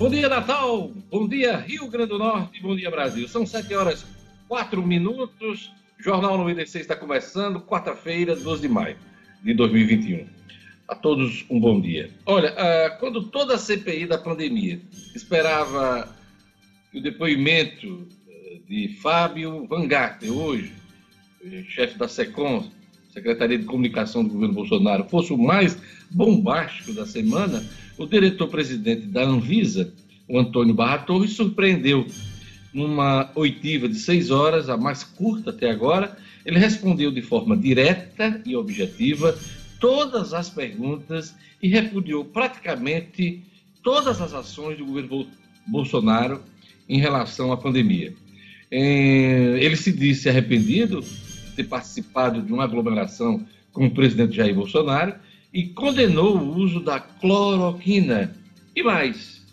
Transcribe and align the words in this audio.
Bom 0.00 0.08
dia, 0.08 0.30
Natal. 0.30 0.90
Bom 1.10 1.28
dia, 1.28 1.58
Rio 1.58 1.86
Grande 1.86 2.08
do 2.08 2.18
Norte. 2.18 2.58
Bom 2.62 2.74
dia, 2.74 2.90
Brasil. 2.90 3.28
São 3.28 3.44
7 3.44 3.74
horas 3.74 4.06
4 4.48 4.82
minutos. 4.82 5.70
Jornal 5.98 6.38
96 6.38 6.84
está 6.84 6.96
começando, 6.96 7.60
quarta-feira, 7.60 8.34
12 8.34 8.62
de 8.62 8.68
maio 8.70 8.96
de 9.44 9.52
2021. 9.52 10.26
A 10.88 10.94
todos 10.94 11.44
um 11.50 11.60
bom 11.60 11.78
dia. 11.78 12.08
Olha, 12.24 12.50
uh, 12.52 12.98
quando 12.98 13.24
toda 13.24 13.56
a 13.56 13.58
CPI 13.58 14.06
da 14.06 14.16
pandemia 14.16 14.80
esperava 15.14 16.08
o 16.94 17.00
depoimento 17.02 18.08
eh, 18.26 18.58
de 18.66 18.88
Fábio 19.02 19.66
Van 19.66 19.86
Garten, 19.86 20.30
hoje, 20.30 20.72
eh, 21.44 21.62
chefe 21.68 21.98
da 21.98 22.08
SECOM, 22.08 22.70
Secretaria 23.12 23.58
de 23.58 23.66
Comunicação 23.66 24.24
do 24.24 24.30
governo 24.30 24.54
Bolsonaro, 24.54 25.04
fosse 25.10 25.30
o 25.30 25.36
mais 25.36 25.76
bombástico 26.10 26.94
da 26.94 27.04
semana, 27.04 27.62
o 28.00 28.06
diretor-presidente 28.06 29.02
da 29.02 29.22
Anvisa, 29.22 29.92
o 30.26 30.38
Antônio 30.38 30.72
Barra 30.72 30.98
Torres, 30.98 31.32
surpreendeu 31.32 32.06
numa 32.72 33.30
oitiva 33.34 33.86
de 33.86 33.96
seis 33.96 34.30
horas, 34.30 34.70
a 34.70 34.76
mais 34.76 35.04
curta 35.04 35.50
até 35.50 35.70
agora. 35.70 36.16
Ele 36.46 36.58
respondeu 36.58 37.10
de 37.10 37.20
forma 37.20 37.54
direta 37.54 38.40
e 38.46 38.56
objetiva 38.56 39.38
todas 39.78 40.32
as 40.32 40.48
perguntas 40.48 41.34
e 41.62 41.68
repudiou 41.68 42.24
praticamente 42.24 43.42
todas 43.82 44.18
as 44.22 44.32
ações 44.32 44.78
do 44.78 44.86
governo 44.86 45.26
Bolsonaro 45.66 46.40
em 46.88 46.98
relação 46.98 47.52
à 47.52 47.56
pandemia. 47.58 48.14
É, 48.70 49.58
ele 49.60 49.76
se 49.76 49.92
disse 49.92 50.26
arrependido 50.26 51.02
de 51.02 51.52
ter 51.54 51.64
participado 51.64 52.40
de 52.40 52.50
uma 52.50 52.64
aglomeração 52.64 53.46
com 53.74 53.84
o 53.84 53.90
presidente 53.90 54.36
Jair 54.36 54.54
Bolsonaro 54.54 55.14
e 55.52 55.64
condenou 55.64 56.36
o 56.36 56.56
uso 56.56 56.80
da 56.80 57.00
cloroquina. 57.00 58.34
E 58.74 58.82
mais, 58.82 59.44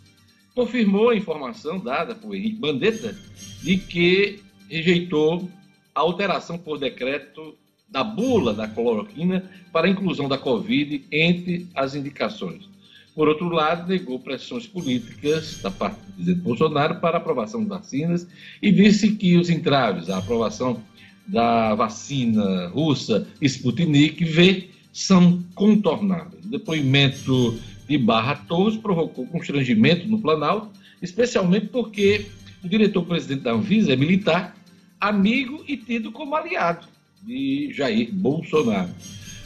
confirmou 0.53 1.09
a 1.09 1.15
informação 1.15 1.79
dada 1.79 2.15
por 2.15 2.35
Henrique 2.35 2.57
Bandetta 2.57 3.15
de 3.61 3.77
que 3.77 4.39
rejeitou 4.69 5.49
a 5.93 6.01
alteração 6.01 6.57
por 6.57 6.77
decreto 6.77 7.55
da 7.89 8.03
bula 8.03 8.53
da 8.53 8.67
cloroquina 8.67 9.49
para 9.71 9.87
a 9.87 9.89
inclusão 9.89 10.27
da 10.27 10.37
Covid 10.37 11.05
entre 11.11 11.67
as 11.73 11.95
indicações. 11.95 12.69
Por 13.15 13.27
outro 13.27 13.49
lado, 13.49 13.89
negou 13.89 14.19
pressões 14.19 14.67
políticas 14.67 15.59
da 15.61 15.71
parte 15.71 15.99
do 16.01 16.13
presidente 16.13 16.41
Bolsonaro 16.41 16.99
para 16.99 17.17
a 17.17 17.19
aprovação 17.19 17.63
de 17.63 17.69
vacinas 17.69 18.27
e 18.61 18.71
disse 18.71 19.15
que 19.15 19.37
os 19.37 19.49
entraves 19.49 20.09
à 20.09 20.19
aprovação 20.19 20.83
da 21.25 21.73
vacina 21.73 22.67
russa 22.67 23.27
Sputnik 23.41 24.23
V 24.23 24.69
são 24.97 25.43
contornáveis. 25.53 26.43
O 26.43 26.49
depoimento 26.49 27.55
de 27.87 27.99
Barra 27.99 28.35
Torres 28.35 28.75
provocou 28.77 29.27
constrangimento 29.27 30.07
no 30.07 30.19
Planalto, 30.19 30.71
especialmente 30.99 31.67
porque 31.67 32.25
o 32.63 32.67
diretor-presidente 32.67 33.41
da 33.41 33.51
Anvisa 33.51 33.93
é 33.93 33.95
militar, 33.95 34.57
amigo 34.99 35.63
e 35.67 35.77
tido 35.77 36.11
como 36.11 36.35
aliado 36.35 36.87
de 37.21 37.71
Jair 37.73 38.11
Bolsonaro. 38.11 38.89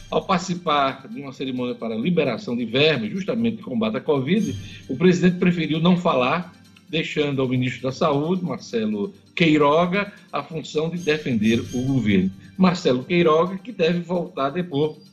Ao 0.09 0.23
participar 0.23 1.05
de 1.09 1.21
uma 1.21 1.33
cerimônia 1.33 1.75
para 1.75 1.95
liberação 1.95 2.55
de 2.55 2.63
vermes, 2.63 3.11
justamente 3.11 3.57
de 3.57 3.63
combate 3.63 3.97
à 3.97 4.01
Covid, 4.01 4.55
o 4.87 4.95
presidente 4.95 5.37
preferiu 5.37 5.81
não 5.81 5.97
falar, 5.97 6.53
deixando 6.87 7.41
ao 7.41 7.47
ministro 7.49 7.83
da 7.83 7.91
Saúde, 7.91 8.41
Marcelo 8.41 9.13
Queiroga, 9.35 10.13
a 10.31 10.41
função 10.41 10.89
de 10.89 10.97
defender 10.97 11.59
o 11.73 11.81
governo. 11.81 12.31
Marcelo 12.57 13.03
Queiroga, 13.03 13.57
que 13.57 13.73
deve 13.73 13.99
voltar 13.99 14.49
depois 14.49 15.10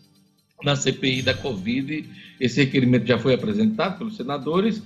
na 0.63 0.77
CPI 0.77 1.23
da 1.23 1.35
Covid. 1.35 2.05
Esse 2.41 2.65
requerimento 2.65 3.07
já 3.07 3.19
foi 3.19 3.35
apresentado 3.35 3.99
pelos 3.99 4.17
senadores 4.17 4.83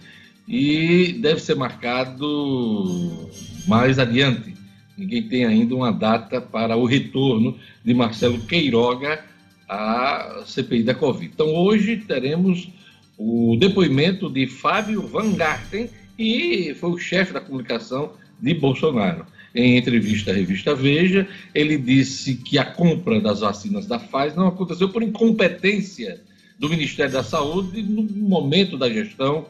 e 0.47 1.19
deve 1.21 1.41
ser 1.41 1.55
marcado 1.55 3.29
mais 3.67 3.99
adiante. 3.99 4.55
Ninguém 4.97 5.23
tem 5.23 5.45
ainda 5.45 5.75
uma 5.75 5.93
data 5.93 6.41
para 6.41 6.77
o 6.77 6.85
retorno 6.85 7.59
de 7.85 7.95
Marcelo 7.95 8.39
Queiroga 8.41 9.25
à 9.69 10.43
CPI 10.47 10.83
da 10.83 10.95
Covid. 10.95 11.31
Então, 11.33 11.55
hoje 11.55 11.97
teremos 11.97 12.69
o 13.17 13.57
depoimento 13.59 14.29
de 14.29 14.47
Fábio 14.47 15.07
Van 15.07 15.33
Garten, 15.33 15.89
que 16.17 16.75
foi 16.79 16.91
o 16.91 16.99
chefe 16.99 17.33
da 17.33 17.41
comunicação 17.41 18.13
de 18.41 18.53
Bolsonaro. 18.55 19.25
Em 19.55 19.77
entrevista 19.77 20.31
à 20.31 20.35
revista 20.35 20.75
Veja, 20.75 21.29
ele 21.55 21.77
disse 21.77 22.37
que 22.37 22.59
a 22.59 22.65
compra 22.65 23.21
das 23.21 23.41
vacinas 23.41 23.87
da 23.87 23.99
Pfizer 23.99 24.37
não 24.37 24.49
aconteceu 24.49 24.89
por 24.89 25.03
incompetência 25.03 26.21
do 26.59 26.69
Ministério 26.69 27.13
da 27.13 27.23
Saúde 27.23 27.83
no 27.83 28.03
momento 28.03 28.79
da 28.79 28.89
gestão 28.89 29.47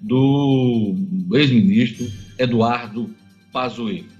do 0.00 0.94
ex-ministro 1.32 2.10
Eduardo 2.38 3.10
Pazuello. 3.52 4.15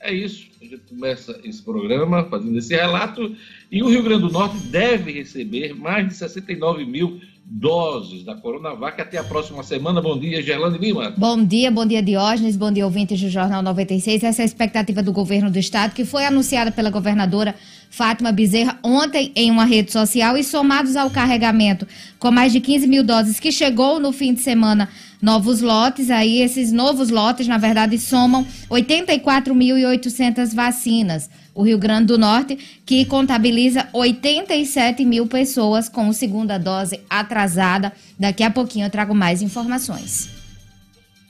É 0.00 0.12
isso, 0.12 0.46
a 0.60 0.64
gente 0.64 0.82
começa 0.88 1.40
esse 1.42 1.62
programa 1.62 2.24
fazendo 2.24 2.56
esse 2.58 2.74
relato 2.74 3.34
e 3.70 3.82
o 3.82 3.88
Rio 3.88 4.02
Grande 4.02 4.22
do 4.22 4.30
Norte 4.32 4.58
deve 4.66 5.12
receber 5.12 5.74
mais 5.74 6.08
de 6.08 6.14
69 6.14 6.84
mil 6.84 7.20
doses 7.48 8.24
da 8.24 8.34
Coronavac 8.34 9.00
até 9.00 9.18
a 9.18 9.24
próxima 9.24 9.62
semana. 9.62 10.02
Bom 10.02 10.18
dia, 10.18 10.42
Gerlane 10.42 10.78
Lima. 10.78 11.14
Bom 11.16 11.42
dia, 11.44 11.70
bom 11.70 11.86
dia, 11.86 12.02
Diógenes, 12.02 12.56
bom 12.56 12.72
dia, 12.72 12.84
ouvintes 12.84 13.20
do 13.20 13.28
Jornal 13.28 13.62
96. 13.62 14.22
Essa 14.24 14.42
é 14.42 14.44
a 14.44 14.46
expectativa 14.46 15.02
do 15.02 15.12
governo 15.12 15.50
do 15.50 15.58
estado, 15.58 15.94
que 15.94 16.04
foi 16.04 16.24
anunciada 16.26 16.72
pela 16.72 16.90
governadora 16.90 17.54
Fátima 17.90 18.32
Bezerra 18.32 18.78
ontem 18.82 19.32
em 19.34 19.50
uma 19.50 19.64
rede 19.64 19.92
social 19.92 20.36
e 20.36 20.44
somados 20.44 20.96
ao 20.96 21.10
carregamento 21.10 21.86
com 22.18 22.30
mais 22.30 22.52
de 22.52 22.60
15 22.60 22.86
mil 22.86 23.02
doses 23.02 23.40
que 23.40 23.50
chegou 23.50 23.98
no 23.98 24.12
fim 24.12 24.34
de 24.34 24.40
semana 24.42 24.88
novos 25.20 25.60
lotes. 25.60 26.10
Aí 26.10 26.42
esses 26.42 26.72
novos 26.72 27.10
lotes, 27.10 27.48
na 27.48 27.58
verdade, 27.58 27.98
somam 27.98 28.46
84.800 28.70 30.54
vacinas 30.54 31.30
o 31.56 31.62
Rio 31.62 31.78
Grande 31.78 32.08
do 32.08 32.18
Norte, 32.18 32.58
que 32.84 33.06
contabiliza 33.06 33.88
87 33.94 35.04
mil 35.06 35.26
pessoas 35.26 35.88
com 35.88 36.12
segunda 36.12 36.58
dose 36.58 37.00
atrasada. 37.08 37.92
Daqui 38.20 38.42
a 38.42 38.50
pouquinho 38.50 38.84
eu 38.84 38.90
trago 38.90 39.14
mais 39.14 39.40
informações. 39.40 40.35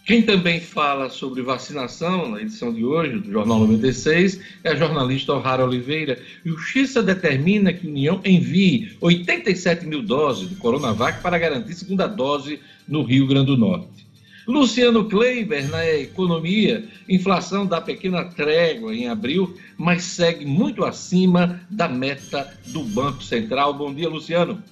Quem 0.07 0.23
também 0.23 0.61
fala 0.61 1.11
sobre 1.11 1.43
vacinação 1.43 2.31
na 2.31 2.41
edição 2.41 2.73
de 2.73 2.85
hoje 2.85 3.19
do 3.19 3.33
Jornal 3.33 3.59
96 3.59 4.41
é 4.63 4.71
a 4.71 4.77
jornalista 4.77 5.33
O'Hara 5.33 5.65
Oliveira. 5.65 6.17
Xissa 6.57 7.03
determina 7.03 7.73
que 7.73 7.89
a 7.89 7.91
União 7.91 8.21
envie 8.25 8.97
87 9.01 9.85
mil 9.85 10.01
doses 10.03 10.49
do 10.49 10.55
Coronavac 10.55 11.21
para 11.21 11.37
garantir 11.37 11.75
segunda 11.75 12.07
dose 12.07 12.61
no 12.87 13.03
Rio 13.03 13.27
Grande 13.27 13.47
do 13.47 13.57
Norte. 13.57 14.07
Luciano 14.47 15.07
Kleiber, 15.07 15.69
na 15.69 15.85
economia, 15.85 16.85
inflação 17.09 17.67
dá 17.67 17.81
pequena 17.81 18.27
trégua 18.27 18.95
em 18.95 19.09
abril, 19.09 19.57
mas 19.77 20.05
segue 20.05 20.47
muito 20.47 20.85
acima 20.85 21.61
da 21.69 21.89
meta 21.89 22.57
do 22.69 22.85
Banco 22.85 23.25
Central. 23.25 23.75
Bom 23.75 23.93
dia, 23.93 24.09
Luciano. 24.09 24.63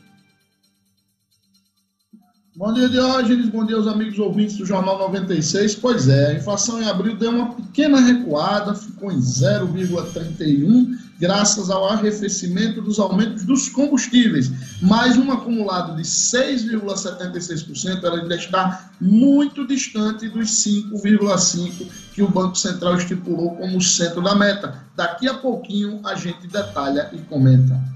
Bom 2.56 2.72
dia, 2.72 2.88
Diógenes. 2.88 3.48
Bom 3.48 3.66
dia 3.66 3.74
aos 3.74 3.88
amigos 3.88 4.16
ouvintes 4.16 4.56
do 4.56 4.64
Jornal 4.64 4.96
96. 4.96 5.74
Pois 5.74 6.08
é, 6.08 6.28
a 6.28 6.34
inflação 6.34 6.80
em 6.80 6.86
abril 6.86 7.16
deu 7.16 7.32
uma 7.32 7.52
pequena 7.52 8.00
recuada, 8.00 8.76
ficou 8.76 9.10
em 9.10 9.18
0,31 9.18 10.96
graças 11.18 11.68
ao 11.68 11.88
arrefecimento 11.88 12.80
dos 12.80 13.00
aumentos 13.00 13.44
dos 13.44 13.68
combustíveis. 13.68 14.52
Mais 14.80 15.16
um 15.16 15.32
acumulado 15.32 15.96
de 15.96 16.02
6,76%, 16.02 18.04
ela 18.04 18.20
ainda 18.20 18.36
está 18.36 18.88
muito 19.00 19.66
distante 19.66 20.28
dos 20.28 20.50
5,5% 20.64 21.88
que 22.12 22.22
o 22.22 22.28
Banco 22.28 22.56
Central 22.56 22.96
estipulou 22.96 23.56
como 23.56 23.80
centro 23.80 24.22
da 24.22 24.36
meta. 24.36 24.80
Daqui 24.94 25.28
a 25.28 25.34
pouquinho 25.34 26.00
a 26.04 26.14
gente 26.14 26.46
detalha 26.46 27.10
e 27.12 27.18
comenta. 27.18 27.93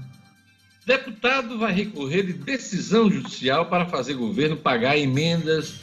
Deputado 0.89 1.59
vai 1.59 1.71
recorrer 1.71 2.23
de 2.23 2.33
decisão 2.33 3.11
judicial 3.11 3.67
para 3.67 3.85
fazer 3.85 4.15
governo 4.15 4.57
pagar 4.57 4.97
emendas 4.97 5.75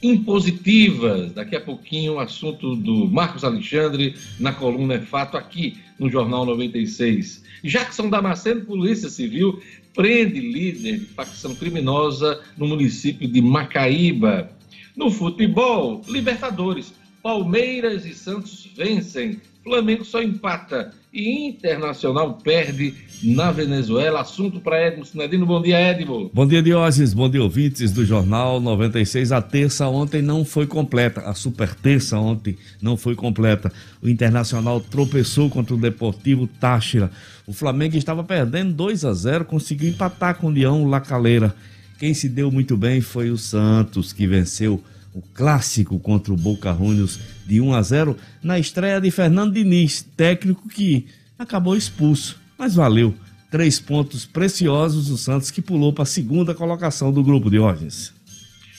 impositivas. 0.00 1.32
Daqui 1.32 1.56
a 1.56 1.60
pouquinho 1.60 2.12
o 2.12 2.20
assunto 2.20 2.76
do 2.76 3.08
Marcos 3.08 3.42
Alexandre 3.42 4.14
na 4.38 4.52
coluna 4.52 4.94
É 4.94 5.00
Fato 5.00 5.36
aqui 5.36 5.78
no 5.98 6.08
Jornal 6.08 6.46
96. 6.46 7.42
Jackson 7.64 8.08
Damasceno, 8.08 8.64
Polícia 8.64 9.08
Civil, 9.08 9.60
prende 9.96 10.38
líder 10.38 11.00
de 11.00 11.06
facção 11.06 11.56
criminosa 11.56 12.40
no 12.56 12.68
município 12.68 13.26
de 13.26 13.42
Macaíba. 13.42 14.48
No 14.94 15.10
futebol, 15.10 16.02
Libertadores, 16.06 16.94
Palmeiras 17.20 18.06
e 18.06 18.14
Santos 18.14 18.70
vencem, 18.76 19.40
Flamengo 19.64 20.04
só 20.04 20.22
empata 20.22 20.94
e 21.12 21.48
Internacional 21.48 22.34
perde 22.34 22.94
na 23.22 23.50
Venezuela. 23.50 24.20
Assunto 24.20 24.60
para 24.60 24.86
Edmo 24.86 25.04
Sinedino. 25.04 25.46
Bom 25.46 25.62
dia, 25.62 25.80
Edmo. 25.80 26.30
Bom 26.32 26.46
dia, 26.46 26.62
Diógenes. 26.62 27.14
Bom 27.14 27.28
dia, 27.28 27.42
ouvintes 27.42 27.92
do 27.92 28.04
Jornal 28.04 28.60
96. 28.60 29.32
A 29.32 29.40
terça 29.40 29.88
ontem 29.88 30.20
não 30.20 30.44
foi 30.44 30.66
completa. 30.66 31.20
A 31.22 31.34
super 31.34 31.74
terça 31.74 32.18
ontem 32.18 32.56
não 32.80 32.96
foi 32.96 33.14
completa. 33.14 33.72
O 34.02 34.08
Internacional 34.08 34.80
tropeçou 34.80 35.48
contra 35.48 35.74
o 35.74 35.78
Deportivo 35.78 36.46
Táchira. 36.46 37.10
O 37.46 37.52
Flamengo 37.52 37.96
estava 37.96 38.22
perdendo 38.22 38.72
2 38.72 39.04
a 39.04 39.12
0, 39.12 39.44
conseguiu 39.44 39.90
empatar 39.90 40.36
com 40.36 40.48
o 40.48 40.50
Leão 40.50 40.86
Lacaleira. 40.86 41.54
Quem 41.98 42.14
se 42.14 42.28
deu 42.28 42.50
muito 42.50 42.76
bem 42.76 43.00
foi 43.00 43.30
o 43.30 43.38
Santos, 43.38 44.12
que 44.12 44.26
venceu 44.26 44.82
o 45.14 45.22
clássico 45.34 45.98
contra 45.98 46.32
o 46.32 46.36
Boca 46.36 46.74
Juniors 46.74 47.20
de 47.46 47.60
1 47.60 47.74
a 47.74 47.82
0 47.82 48.16
na 48.42 48.58
estreia 48.58 49.00
de 49.00 49.10
Fernando 49.10 49.52
Diniz, 49.52 50.02
técnico 50.16 50.68
que 50.68 51.06
acabou 51.38 51.76
expulso, 51.76 52.40
mas 52.62 52.76
valeu. 52.76 53.12
Três 53.50 53.80
pontos 53.80 54.24
preciosos 54.24 55.08
do 55.08 55.16
Santos 55.16 55.50
que 55.50 55.60
pulou 55.60 55.92
para 55.92 56.04
a 56.04 56.06
segunda 56.06 56.54
colocação 56.54 57.10
do 57.10 57.20
grupo 57.20 57.50
de 57.50 57.58
ordens. 57.58 58.14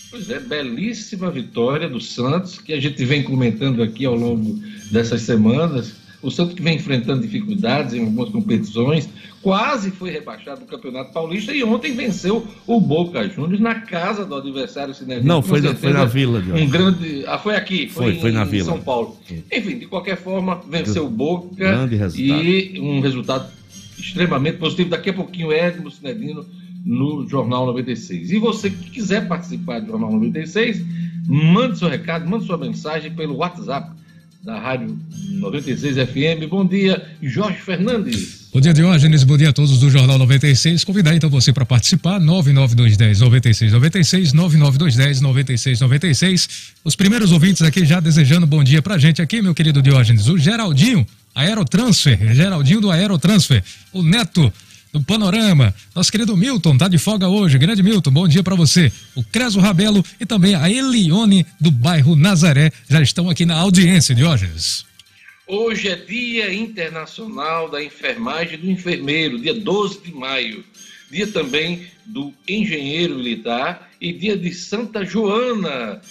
Pois 0.10 0.30
é, 0.30 0.40
belíssima 0.40 1.30
vitória 1.30 1.90
do 1.90 2.00
Santos, 2.00 2.60
que 2.60 2.72
a 2.72 2.80
gente 2.80 3.04
vem 3.04 3.24
comentando 3.24 3.84
aqui 3.84 4.06
ao 4.06 4.16
longo 4.16 4.58
dessas 4.90 5.24
semanas 5.24 5.96
o 6.24 6.32
Santos 6.32 6.54
que 6.54 6.62
vem 6.62 6.78
enfrentando 6.78 7.22
dificuldades 7.22 7.94
em 7.94 8.00
algumas 8.00 8.30
competições, 8.30 9.10
quase 9.42 9.92
foi 9.92 10.10
rebaixado 10.10 10.62
no 10.62 10.66
Campeonato 10.66 11.12
Paulista 11.12 11.52
e 11.52 11.62
ontem 11.64 11.94
venceu 11.94 12.48
o 12.66 12.80
Boca 12.80 13.28
Juniors 13.28 13.60
na 13.60 13.76
casa 13.76 14.26
do 14.26 14.34
adversário 14.34 14.96
Sinergia. 14.96 15.28
Não, 15.28 15.42
foi, 15.42 15.60
na, 15.60 15.76
foi 15.76 15.92
na 15.92 16.06
Vila. 16.06 16.42
De 16.42 16.52
um 16.54 16.70
grande, 16.70 17.26
ah, 17.28 17.38
foi 17.38 17.58
aqui, 17.58 17.90
foi, 17.90 18.14
foi, 18.14 18.22
foi 18.22 18.30
em, 18.32 18.34
na 18.34 18.46
Vila. 18.46 18.64
São 18.64 18.80
Paulo. 18.80 19.18
Enfim, 19.52 19.78
de 19.78 19.86
qualquer 19.86 20.16
forma, 20.16 20.62
venceu 20.70 21.06
o 21.06 21.10
Boca 21.10 21.54
grande 21.58 21.98
resultado. 21.98 22.44
e 22.44 22.80
um 22.80 23.02
resultado 23.02 23.52
extremamente 24.04 24.58
positivo. 24.58 24.90
Daqui 24.90 25.10
a 25.10 25.14
pouquinho, 25.14 25.52
Edmo 25.52 25.90
Sinedino 25.90 26.46
no 26.86 27.28
Jornal 27.28 27.66
96. 27.68 28.32
E 28.32 28.40
você 28.40 28.70
que 28.70 28.90
quiser 28.90 29.28
participar 29.28 29.80
do 29.80 29.88
Jornal 29.88 30.12
96, 30.12 30.84
mande 31.26 31.80
seu 31.80 31.88
recado, 31.88 32.30
mande 32.30 32.46
sua 32.46 32.58
mensagem 32.58 33.12
pelo 33.14 33.38
WhatsApp 33.38 33.92
da 34.44 34.60
Rádio 34.60 35.00
96 35.40 35.96
FM. 35.96 36.50
Bom 36.50 36.66
dia, 36.66 37.02
Jorge 37.22 37.60
Fernandes. 37.60 38.50
Bom 38.54 38.60
dia, 38.60 38.74
Diógenes. 38.74 39.24
Bom 39.24 39.38
dia 39.38 39.50
a 39.50 39.54
todos 39.54 39.80
do 39.80 39.90
Jornal 39.90 40.18
96. 40.18 40.84
Convidar 40.84 41.16
então 41.16 41.30
você 41.30 41.54
para 41.54 41.66
participar, 41.66 42.20
99210 42.20 43.20
9696, 43.22 44.34
99210 44.34 45.22
9696. 45.22 46.74
Os 46.84 46.96
primeiros 46.96 47.32
ouvintes 47.32 47.62
aqui 47.62 47.86
já 47.86 48.02
desejando 48.02 48.46
bom 48.46 48.64
dia 48.64 48.82
pra 48.82 48.98
gente 48.98 49.22
aqui, 49.22 49.42
meu 49.42 49.56
querido 49.56 49.82
Diógenes. 49.82 50.28
O 50.28 50.38
Geraldinho, 50.38 51.06
Aerotransfer, 51.36 52.34
Geraldinho 52.34 52.82
do 52.82 52.92
Aerotransfer. 52.92 53.64
O 53.92 54.04
Neto, 54.04 54.52
do 54.94 55.02
Panorama. 55.02 55.74
Nosso 55.96 56.12
querido 56.12 56.38
Milton 56.38 56.78
tá 56.78 56.88
de 56.88 57.00
folga 57.00 57.28
hoje. 57.28 57.58
Grande 57.58 57.82
Milton, 57.82 58.12
bom 58.12 58.28
dia 58.28 58.44
para 58.44 58.56
você. 58.56 58.92
O 59.16 59.24
Creso 59.24 59.60
Rabelo 59.60 60.06
e 60.20 60.26
também 60.26 60.54
a 60.54 60.70
Elione 60.70 61.46
do 61.60 61.72
bairro 61.72 62.16
Nazaré 62.16 62.72
já 62.88 63.02
estão 63.02 63.28
aqui 63.28 63.44
na 63.44 63.56
audiência, 63.56 64.14
Diógenes. 64.14 64.86
Hoje 65.48 65.90
é 65.90 65.96
Dia 65.96 66.54
Internacional 66.54 67.70
da 67.70 67.84
Enfermagem 67.84 68.58
do 68.60 68.70
Enfermeiro, 68.70 69.40
dia 69.40 69.54
12 69.54 70.02
de 70.02 70.14
maio. 70.14 70.64
Dia 71.12 71.28
também 71.28 71.88
do 72.06 72.32
Engenheiro 72.48 73.16
Militar 73.16 73.90
e 74.00 74.14
dia 74.14 74.38
de 74.38 74.54
Santa 74.54 75.04
Joana. 75.04 76.02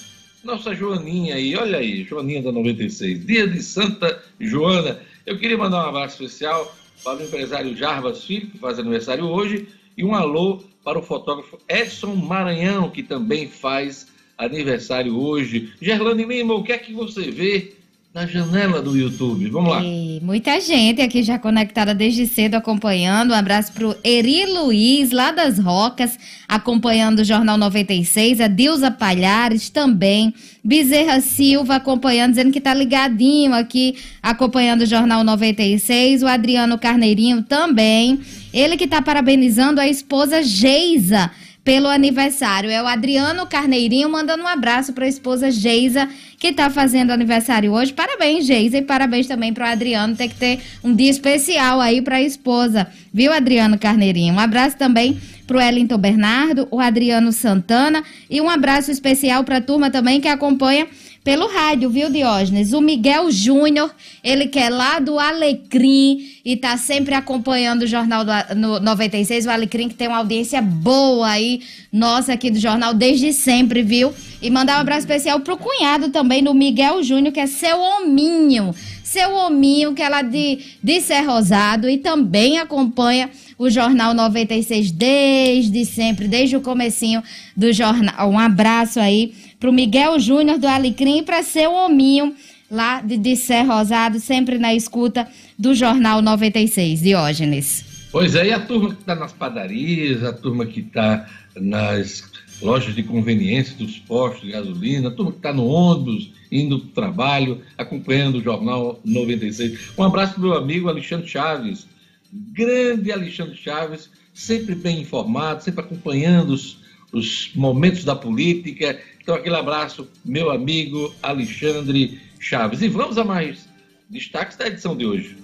Nossa 0.44 0.74
Joaninha 0.74 1.36
aí, 1.36 1.54
olha 1.54 1.78
aí, 1.78 2.04
Joaninha 2.04 2.42
da 2.42 2.50
96. 2.50 3.24
Dia 3.24 3.46
de 3.46 3.62
Santa 3.62 4.20
Joana. 4.40 5.00
Eu 5.24 5.38
queria 5.38 5.56
mandar 5.56 5.84
um 5.84 5.88
abraço 5.88 6.22
especial 6.22 6.74
para 7.04 7.18
o 7.18 7.22
empresário 7.22 7.76
Jarbas 7.76 8.24
Filho, 8.24 8.50
que 8.50 8.58
faz 8.58 8.78
aniversário 8.78 9.24
hoje, 9.24 9.68
e 9.96 10.04
um 10.04 10.14
alô 10.14 10.62
para 10.82 10.98
o 10.98 11.02
fotógrafo 11.02 11.58
Edson 11.68 12.14
Maranhão, 12.14 12.90
que 12.90 13.02
também 13.02 13.48
faz 13.48 14.08
aniversário 14.36 15.18
hoje. 15.18 15.72
Gerlane 15.80 16.24
Lima, 16.24 16.54
o 16.54 16.64
que 16.64 16.72
é 16.72 16.78
que 16.78 16.92
você 16.92 17.30
vê 17.30 17.74
na 18.14 18.26
janela 18.26 18.82
do 18.82 18.94
YouTube. 18.94 19.48
Vamos 19.48 19.70
lá. 19.70 19.82
E 19.82 20.20
muita 20.22 20.60
gente 20.60 21.00
aqui 21.00 21.22
já 21.22 21.38
conectada 21.38 21.94
desde 21.94 22.26
cedo 22.26 22.56
acompanhando. 22.56 23.30
Um 23.30 23.34
abraço 23.34 23.72
pro 23.72 23.96
Eri 24.04 24.44
Luiz, 24.44 25.10
lá 25.10 25.30
das 25.30 25.58
Rocas, 25.58 26.18
acompanhando 26.46 27.20
o 27.20 27.24
Jornal 27.24 27.56
96. 27.56 28.42
A 28.42 28.48
Dilza 28.48 28.90
Palhares 28.90 29.70
também. 29.70 30.34
Bezerra 30.62 31.20
Silva 31.20 31.76
acompanhando, 31.76 32.32
dizendo 32.32 32.52
que 32.52 32.60
tá 32.60 32.74
ligadinho 32.74 33.54
aqui, 33.54 33.96
acompanhando 34.22 34.82
o 34.82 34.86
Jornal 34.86 35.24
96. 35.24 36.22
O 36.22 36.26
Adriano 36.26 36.78
Carneirinho 36.78 37.42
também. 37.42 38.20
Ele 38.52 38.76
que 38.76 38.86
tá 38.86 39.00
parabenizando 39.00 39.80
a 39.80 39.88
esposa 39.88 40.42
Geisa 40.42 41.30
pelo 41.64 41.88
aniversário. 41.88 42.70
É 42.70 42.82
o 42.82 42.86
Adriano 42.86 43.46
Carneirinho 43.46 44.08
mandando 44.08 44.42
um 44.42 44.48
abraço 44.48 44.92
para 44.92 45.04
a 45.04 45.08
esposa 45.08 45.50
Geisa, 45.50 46.08
que 46.38 46.48
está 46.48 46.68
fazendo 46.68 47.12
aniversário 47.12 47.72
hoje. 47.72 47.92
Parabéns, 47.92 48.46
Geisa, 48.46 48.78
e 48.78 48.82
parabéns 48.82 49.26
também 49.26 49.52
para 49.52 49.66
o 49.66 49.68
Adriano. 49.68 50.16
Tem 50.16 50.28
que 50.28 50.34
ter 50.34 50.60
um 50.82 50.94
dia 50.94 51.10
especial 51.10 51.80
aí 51.80 52.02
para 52.02 52.16
a 52.16 52.22
esposa, 52.22 52.88
viu, 53.12 53.32
Adriano 53.32 53.78
Carneirinho? 53.78 54.34
Um 54.34 54.40
abraço 54.40 54.76
também 54.76 55.20
para 55.46 55.56
o 55.56 55.60
Wellington 55.60 55.98
Bernardo, 55.98 56.66
o 56.70 56.80
Adriano 56.80 57.32
Santana 57.32 58.02
e 58.30 58.40
um 58.40 58.48
abraço 58.48 58.90
especial 58.90 59.44
para 59.44 59.58
a 59.58 59.60
turma 59.60 59.90
também 59.90 60.20
que 60.20 60.28
acompanha 60.28 60.86
pelo 61.24 61.46
rádio, 61.46 61.88
viu, 61.88 62.10
Diógenes? 62.10 62.72
O 62.72 62.80
Miguel 62.80 63.30
Júnior, 63.30 63.94
ele 64.24 64.48
que 64.48 64.58
é 64.58 64.68
lá 64.68 64.98
do 64.98 65.20
Alecrim 65.20 66.18
e 66.44 66.56
tá 66.56 66.76
sempre 66.76 67.14
acompanhando 67.14 67.82
o 67.82 67.86
Jornal 67.86 68.24
do, 68.24 68.32
no 68.56 68.80
96, 68.80 69.46
o 69.46 69.50
Alecrim 69.50 69.88
que 69.88 69.94
tem 69.94 70.08
uma 70.08 70.18
audiência 70.18 70.60
boa 70.60 71.28
aí, 71.28 71.60
nossa 71.92 72.32
aqui 72.32 72.50
do 72.50 72.58
jornal 72.58 72.92
desde 72.92 73.32
sempre, 73.32 73.82
viu? 73.82 74.12
E 74.40 74.50
mandar 74.50 74.78
um 74.78 74.80
abraço 74.80 75.00
especial 75.00 75.38
pro 75.40 75.56
cunhado 75.56 76.08
também, 76.08 76.42
do 76.42 76.52
Miguel 76.52 77.02
Júnior, 77.04 77.32
que 77.32 77.38
é 77.38 77.46
seu 77.46 77.78
hominho, 77.78 78.74
seu 79.04 79.32
hominho, 79.32 79.94
que 79.94 80.02
é 80.02 80.08
lá 80.08 80.22
de, 80.22 80.58
de 80.82 81.00
Ser 81.00 81.20
Rosado 81.20 81.88
e 81.88 81.98
também 81.98 82.58
acompanha 82.58 83.30
o 83.56 83.70
Jornal 83.70 84.12
96 84.12 84.90
desde 84.90 85.84
sempre, 85.84 86.26
desde 86.26 86.56
o 86.56 86.60
comecinho 86.60 87.22
do 87.56 87.72
jornal. 87.72 88.28
Um 88.28 88.38
abraço 88.38 88.98
aí 88.98 89.32
pro 89.62 89.72
Miguel 89.72 90.18
Júnior 90.18 90.58
do 90.58 90.66
Alecrim 90.66 91.18
e 91.18 91.22
para 91.22 91.40
seu 91.44 91.72
hominho 91.72 92.34
lá 92.68 93.00
de, 93.00 93.16
de 93.16 93.36
Ser 93.36 93.62
Rosado, 93.62 94.18
sempre 94.18 94.58
na 94.58 94.74
escuta 94.74 95.28
do 95.56 95.72
Jornal 95.72 96.20
96, 96.20 97.00
Diógenes. 97.00 97.84
Pois 98.10 98.34
é, 98.34 98.48
e 98.48 98.52
a 98.52 98.58
turma 98.58 98.92
que 98.92 99.00
está 99.00 99.14
nas 99.14 99.32
padarias, 99.32 100.24
a 100.24 100.32
turma 100.32 100.66
que 100.66 100.80
está 100.80 101.28
nas 101.54 102.24
lojas 102.60 102.92
de 102.92 103.04
conveniência 103.04 103.76
dos 103.76 104.00
postos 104.00 104.42
de 104.42 104.50
gasolina, 104.50 105.10
a 105.10 105.12
turma 105.12 105.30
que 105.30 105.38
está 105.38 105.52
no 105.52 105.64
ônibus, 105.66 106.32
indo 106.50 106.80
para 106.80 106.88
o 106.88 106.92
trabalho, 106.92 107.60
acompanhando 107.78 108.38
o 108.38 108.42
Jornal 108.42 108.98
96. 109.04 109.78
Um 109.96 110.02
abraço 110.02 110.34
para 110.34 110.42
meu 110.42 110.54
amigo 110.54 110.88
Alexandre 110.88 111.28
Chaves, 111.28 111.86
grande 112.32 113.12
Alexandre 113.12 113.54
Chaves, 113.54 114.10
sempre 114.34 114.74
bem 114.74 115.02
informado, 115.02 115.62
sempre 115.62 115.82
acompanhando 115.82 116.50
os, 116.50 116.78
os 117.12 117.52
momentos 117.54 118.02
da 118.02 118.16
política. 118.16 118.98
Então, 119.22 119.36
aquele 119.36 119.54
abraço, 119.54 120.08
meu 120.24 120.50
amigo 120.50 121.14
Alexandre 121.22 122.20
Chaves. 122.40 122.82
E 122.82 122.88
vamos 122.88 123.16
a 123.16 123.24
mais 123.24 123.68
destaques 124.10 124.56
da 124.56 124.66
edição 124.66 124.96
de 124.96 125.06
hoje. 125.06 125.36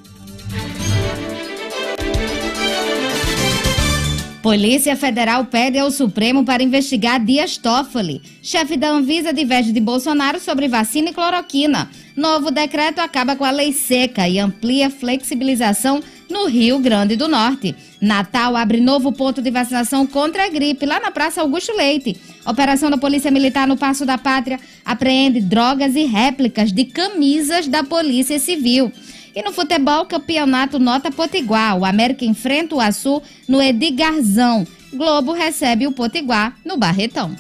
Polícia 4.43 4.97
Federal 4.97 5.45
pede 5.45 5.79
ao 5.79 5.91
Supremo 5.91 6.45
para 6.45 6.63
investigar 6.63 7.25
Dias 7.25 7.57
Toffoli. 7.57 8.21
Chefe 8.43 8.77
da 8.77 8.91
Anvisa 8.91 9.33
diverge 9.33 9.73
de 9.73 9.81
Bolsonaro 9.81 10.41
sobre 10.41 10.67
vacina 10.67 11.11
e 11.11 11.13
cloroquina. 11.13 11.89
Novo 12.17 12.51
decreto 12.51 13.01
acaba 13.01 13.37
com 13.37 13.45
a 13.45 13.51
lei 13.51 13.73
seca 13.73 14.29
e 14.29 14.39
amplia 14.39 14.91
flexibilização 14.91 16.03
no 16.29 16.47
Rio 16.47 16.79
Grande 16.79 17.15
do 17.15 17.29
Norte. 17.29 17.75
Natal 18.01 18.57
abre 18.57 18.81
novo 18.81 19.13
ponto 19.13 19.43
de 19.43 19.51
vacinação 19.51 20.07
contra 20.07 20.47
a 20.47 20.49
gripe 20.49 20.87
lá 20.87 20.99
na 21.01 21.11
Praça 21.11 21.41
Augusto 21.41 21.77
Leite. 21.77 22.17
Operação 22.47 22.91
da 22.91 22.97
Polícia 22.97 23.31
Militar 23.31 23.67
no 23.67 23.77
Passo 23.77 24.07
da 24.07 24.17
Pátria 24.17 24.59
apreende 24.85 25.41
drogas 25.41 25.95
e 25.95 26.05
réplicas 26.05 26.73
de 26.73 26.85
camisas 26.85 27.69
da 27.69 27.85
Polícia 27.85 28.39
Civil. 28.39 28.93
E 29.35 29.43
no 29.43 29.53
futebol, 29.53 30.07
campeonato 30.07 30.79
Nota 30.79 31.11
Potiguar. 31.11 31.79
O 31.79 31.85
América 31.85 32.25
enfrenta 32.25 32.75
o 32.75 32.81
Açu 32.81 33.23
no 33.47 33.63
Edgarzão. 33.63 34.67
Globo 34.93 35.33
recebe 35.33 35.87
o 35.87 35.93
Potiguar 35.93 36.57
no 36.65 36.77
Barretão. 36.77 37.37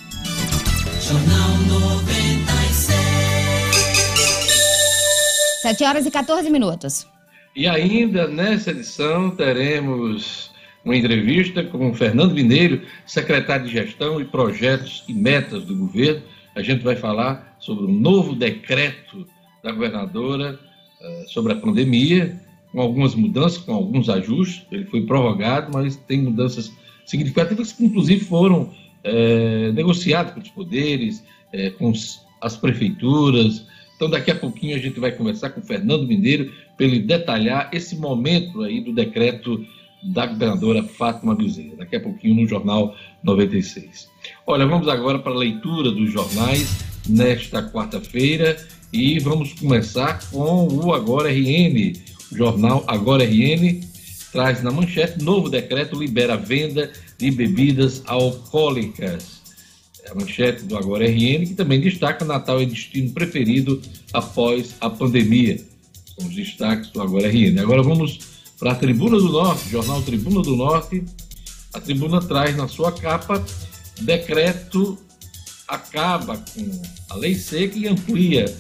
Jornal 1.00 1.56
96. 1.66 2.98
7 5.62 5.84
horas 5.84 6.06
e 6.06 6.10
14 6.10 6.50
minutos. 6.50 7.06
E 7.56 7.66
ainda 7.66 8.28
nessa 8.28 8.70
edição 8.70 9.30
teremos 9.30 10.47
uma 10.88 10.96
entrevista 10.96 11.62
com 11.62 11.90
o 11.90 11.94
Fernando 11.94 12.32
Mineiro, 12.32 12.80
secretário 13.04 13.66
de 13.66 13.72
Gestão 13.72 14.18
e 14.18 14.24
Projetos 14.24 15.04
e 15.06 15.12
Metas 15.12 15.64
do 15.64 15.76
governo. 15.76 16.22
A 16.54 16.62
gente 16.62 16.82
vai 16.82 16.96
falar 16.96 17.56
sobre 17.60 17.84
o 17.84 17.88
novo 17.88 18.34
decreto 18.34 19.26
da 19.62 19.70
governadora 19.70 20.58
uh, 20.98 21.28
sobre 21.28 21.52
a 21.52 21.56
pandemia, 21.56 22.40
com 22.72 22.80
algumas 22.80 23.14
mudanças, 23.14 23.58
com 23.58 23.74
alguns 23.74 24.08
ajustes. 24.08 24.64
Ele 24.72 24.86
foi 24.86 25.02
prorrogado, 25.02 25.70
mas 25.70 25.94
tem 25.94 26.22
mudanças 26.22 26.72
significativas 27.04 27.70
que, 27.70 27.84
inclusive, 27.84 28.24
foram 28.24 28.70
é, 29.04 29.70
negociadas 29.72 30.32
com 30.32 30.40
os 30.40 30.48
poderes, 30.48 31.22
é, 31.52 31.68
com 31.68 31.92
as 32.40 32.56
prefeituras, 32.56 33.66
então, 33.98 34.08
daqui 34.08 34.30
a 34.30 34.36
pouquinho 34.36 34.76
a 34.76 34.78
gente 34.78 35.00
vai 35.00 35.10
conversar 35.10 35.50
com 35.50 35.58
o 35.60 35.64
Fernando 35.64 36.06
Mineiro 36.06 36.52
para 36.76 36.86
ele 36.86 37.00
detalhar 37.00 37.68
esse 37.72 37.96
momento 37.96 38.62
aí 38.62 38.80
do 38.80 38.92
decreto 38.92 39.66
da 40.02 40.26
governadora 40.26 40.82
Fátima 40.82 41.34
Bezerra, 41.34 41.76
daqui 41.78 41.96
a 41.96 42.00
pouquinho 42.00 42.42
no 42.42 42.48
Jornal 42.48 42.94
96. 43.22 44.08
Olha, 44.46 44.66
vamos 44.66 44.88
agora 44.88 45.18
para 45.18 45.32
a 45.32 45.38
leitura 45.38 45.90
dos 45.90 46.12
jornais 46.12 46.68
nesta 47.08 47.62
quarta-feira 47.62 48.56
e 48.92 49.18
vamos 49.18 49.52
começar 49.54 50.20
com 50.30 50.68
o 50.68 50.94
Agora 50.94 51.30
RN. 51.30 51.92
O 52.30 52.36
jornal 52.36 52.84
Agora 52.86 53.24
RN 53.24 53.80
traz 54.32 54.62
na 54.62 54.70
manchete: 54.70 55.22
novo 55.22 55.48
decreto 55.48 55.98
libera 55.98 56.34
a 56.34 56.36
venda 56.36 56.90
de 57.18 57.30
bebidas 57.30 58.02
alcoólicas. 58.06 59.38
É 60.04 60.10
a 60.10 60.14
manchete 60.14 60.64
do 60.64 60.76
Agora 60.76 61.06
RN, 61.06 61.46
que 61.46 61.54
também 61.54 61.80
destaca 61.80 62.24
Natal 62.24 62.60
é 62.60 62.64
destino 62.64 63.10
preferido 63.12 63.80
após 64.12 64.74
a 64.80 64.88
pandemia. 64.88 65.58
São 66.18 66.28
os 66.28 66.34
destaques 66.34 66.90
do 66.90 67.02
Agora 67.02 67.28
RN. 67.28 67.58
Agora 67.60 67.82
vamos 67.82 68.37
para 68.58 68.72
a 68.72 68.74
Tribuna 68.74 69.16
do 69.18 69.28
Norte, 69.30 69.68
jornal 69.70 70.02
Tribuna 70.02 70.42
do 70.42 70.56
Norte. 70.56 71.04
A 71.72 71.80
tribuna 71.80 72.20
traz 72.20 72.56
na 72.56 72.66
sua 72.66 72.90
capa 72.90 73.44
decreto 74.00 74.98
acaba 75.66 76.36
com 76.36 76.82
a 77.10 77.14
lei 77.14 77.34
seca 77.34 77.78
e 77.78 77.86
amplia 77.86 78.52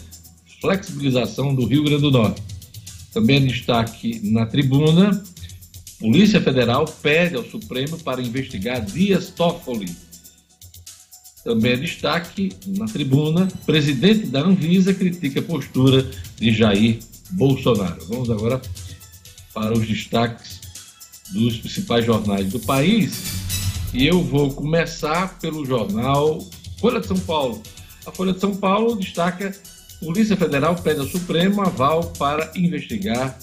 flexibilização 0.60 1.54
do 1.54 1.66
Rio 1.66 1.84
Grande 1.84 2.02
do 2.02 2.10
Norte. 2.10 2.42
Também 3.12 3.44
destaque 3.44 4.20
na 4.22 4.44
tribuna, 4.44 5.24
Polícia 5.98 6.40
Federal 6.40 6.84
pede 6.84 7.34
ao 7.34 7.44
Supremo 7.44 7.98
para 7.98 8.22
investigar 8.22 8.84
Dias 8.84 9.30
Toffoli. 9.30 9.90
Também 11.42 11.78
destaque 11.78 12.52
na 12.66 12.86
tribuna, 12.86 13.48
presidente 13.64 14.26
da 14.26 14.40
Anvisa 14.40 14.92
critica 14.92 15.40
a 15.40 15.42
postura 15.42 16.08
de 16.36 16.52
Jair 16.52 16.98
Bolsonaro. 17.30 18.04
Vamos 18.06 18.30
agora 18.30 18.60
para 19.58 19.76
os 19.76 19.86
destaques 19.88 20.60
dos 21.32 21.56
principais 21.56 22.06
jornais 22.06 22.48
do 22.48 22.60
país. 22.60 23.24
E 23.92 24.06
eu 24.06 24.22
vou 24.22 24.52
começar 24.52 25.36
pelo 25.40 25.66
jornal 25.66 26.38
Folha 26.78 27.00
de 27.00 27.08
São 27.08 27.18
Paulo. 27.18 27.60
A 28.06 28.12
Folha 28.12 28.32
de 28.32 28.40
São 28.40 28.54
Paulo 28.54 28.94
destaca 28.94 29.52
Polícia 30.00 30.36
Federal 30.36 30.76
pede 30.76 31.00
ao 31.00 31.08
Supremo 31.08 31.60
aval 31.60 32.04
para 32.16 32.52
investigar 32.54 33.36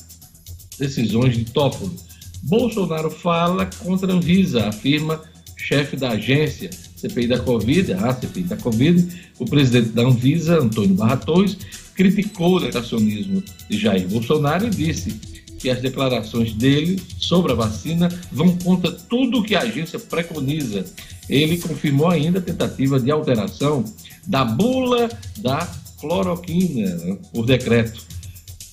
decisões 0.80 1.36
de 1.36 1.44
Toffoli. 1.44 1.98
Bolsonaro 2.44 3.12
fala 3.12 3.70
contra 3.80 4.10
a 4.10 4.16
Anvisa, 4.16 4.68
afirma 4.68 5.22
chefe 5.58 5.98
da 5.98 6.12
agência 6.12 6.70
CPI 6.96 7.28
da 7.28 7.40
Covid, 7.40 7.92
a 7.94 8.14
CPI 8.14 8.44
da 8.44 8.56
Covid, 8.56 9.06
o 9.38 9.46
presidente 9.46 9.90
da 9.90 10.04
Anvisa, 10.04 10.60
Antônio 10.60 10.96
Barra 10.96 11.18
Torres, 11.18 11.58
criticou 11.94 12.56
o 12.56 12.60
negacionismo 12.62 13.44
de 13.70 13.78
Jair 13.78 14.08
Bolsonaro 14.08 14.68
e 14.68 14.70
disse 14.70 15.35
que 15.66 15.72
as 15.72 15.82
declarações 15.82 16.54
dele 16.54 17.02
sobre 17.18 17.52
a 17.52 17.56
vacina 17.56 18.08
vão 18.32 18.56
contra 18.58 18.92
tudo 18.92 19.40
o 19.40 19.44
que 19.44 19.56
a 19.56 19.62
agência 19.62 19.98
preconiza. 19.98 20.86
Ele 21.28 21.58
confirmou 21.58 22.08
ainda 22.08 22.38
a 22.38 22.42
tentativa 22.42 23.00
de 23.00 23.10
alteração 23.10 23.84
da 24.28 24.46
bula 24.46 25.10
da 25.40 25.68
cloroquina 26.00 27.18
por 27.34 27.48
decreto. 27.48 28.00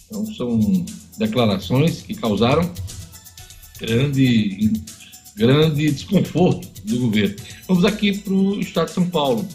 Então, 0.07 0.27
são 0.35 0.85
declarações 1.17 2.03
que 2.03 2.13
causaram 2.13 2.71
grande, 3.81 4.71
grande 5.35 5.91
desconforto 5.91 6.69
do 6.85 6.99
governo. 6.99 7.37
Vamos 7.67 7.87
aqui 7.87 8.19
para 8.19 8.35
o 8.35 8.61
Estado 8.61 8.89
de 8.89 8.93
São 8.93 9.09
Paulo. 9.09 9.49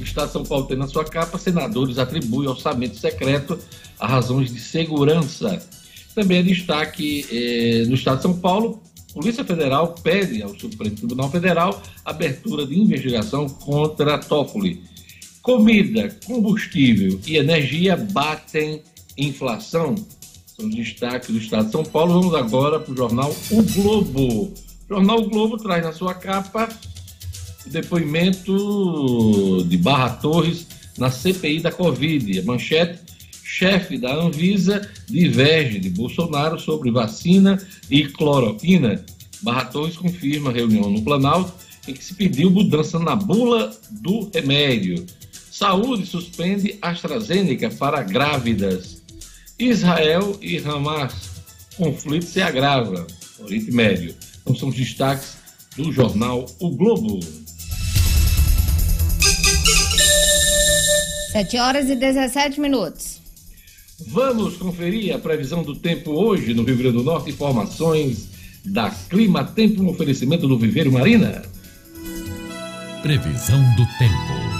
O 0.00 0.02
Estado 0.02 0.28
de 0.28 0.32
São 0.32 0.42
Paulo 0.42 0.64
tem 0.64 0.78
na 0.78 0.88
sua 0.88 1.04
capa, 1.04 1.36
senadores 1.36 1.98
atribuem 1.98 2.48
orçamento 2.48 2.96
secreto 2.96 3.58
a 4.00 4.06
razões 4.06 4.50
de 4.50 4.58
segurança. 4.58 5.62
Também 6.14 6.38
é 6.38 6.42
destaque 6.42 7.26
eh, 7.30 7.84
no 7.86 7.94
Estado 7.94 8.16
de 8.16 8.22
São 8.22 8.38
Paulo, 8.38 8.82
Polícia 9.12 9.44
Federal 9.44 9.94
pede 10.02 10.42
ao 10.42 10.58
Supremo 10.58 10.96
Tribunal 10.96 11.30
Federal 11.30 11.82
abertura 12.04 12.66
de 12.66 12.78
investigação 12.78 13.46
contra 13.46 14.18
Toffoli. 14.18 14.82
Comida, 15.42 16.16
combustível 16.24 17.20
e 17.26 17.36
energia 17.36 17.96
batem 17.96 18.82
inflação. 19.18 19.94
São 20.46 20.68
destaques 20.68 21.30
do 21.30 21.38
Estado 21.38 21.66
de 21.66 21.72
São 21.72 21.84
Paulo. 21.84 22.20
Vamos 22.20 22.34
agora 22.34 22.80
para 22.80 22.92
o 22.92 22.96
jornal 22.96 23.34
O 23.50 23.62
Globo. 23.62 24.44
O 24.44 24.54
jornal 24.88 25.18
O 25.18 25.28
Globo 25.28 25.58
traz 25.58 25.84
na 25.84 25.92
sua 25.92 26.14
capa 26.14 26.68
o 27.66 27.68
depoimento 27.68 29.64
de 29.68 29.76
Barra 29.76 30.10
Torres 30.10 30.66
na 30.96 31.10
CPI 31.10 31.60
da 31.60 31.70
Covid. 31.72 32.38
A 32.38 32.44
manchete: 32.44 33.00
chefe 33.52 33.98
da 33.98 34.14
Anvisa 34.14 34.88
diverge 35.06 35.78
de 35.78 35.90
Bolsonaro 35.90 36.58
sobre 36.58 36.90
vacina 36.90 37.62
e 37.90 38.06
cloroquina. 38.06 39.04
Barra 39.42 39.66
Torres 39.66 39.96
confirma 39.96 40.50
reunião 40.50 40.88
no 40.88 41.02
Planalto 41.02 41.52
em 41.86 41.92
que 41.92 42.02
se 42.02 42.14
pediu 42.14 42.50
mudança 42.50 42.98
na 42.98 43.14
bula 43.14 43.70
do 43.90 44.30
remédio. 44.32 45.04
Saúde 45.50 46.06
suspende 46.06 46.78
AstraZeneca 46.80 47.68
para 47.70 48.02
grávidas. 48.02 49.02
Israel 49.58 50.38
e 50.40 50.56
Hamas. 50.56 51.12
Conflito 51.76 52.24
se 52.24 52.40
agrava. 52.40 53.06
Oriente 53.38 53.70
Médio. 53.70 54.14
Então 54.40 54.56
são 54.56 54.70
os 54.70 54.74
destaques 54.74 55.36
do 55.76 55.92
jornal 55.92 56.46
O 56.58 56.70
Globo. 56.70 57.20
7 61.32 61.58
horas 61.58 61.90
e 61.90 61.96
17 61.96 62.58
minutos. 62.58 63.11
Vamos 64.08 64.56
conferir 64.56 65.14
a 65.14 65.18
previsão 65.18 65.62
do 65.62 65.74
tempo 65.74 66.12
hoje 66.12 66.54
no 66.54 66.64
Rio 66.64 66.76
Grande 66.76 66.96
do 66.96 67.04
Norte. 67.04 67.30
Informações 67.30 68.28
da 68.64 68.90
Clima 68.90 69.44
Tempo, 69.44 69.82
um 69.82 69.88
oferecimento 69.88 70.46
do 70.46 70.58
Viveiro 70.58 70.92
Marina. 70.92 71.42
Previsão 73.02 73.60
do 73.76 73.86
tempo. 73.98 74.52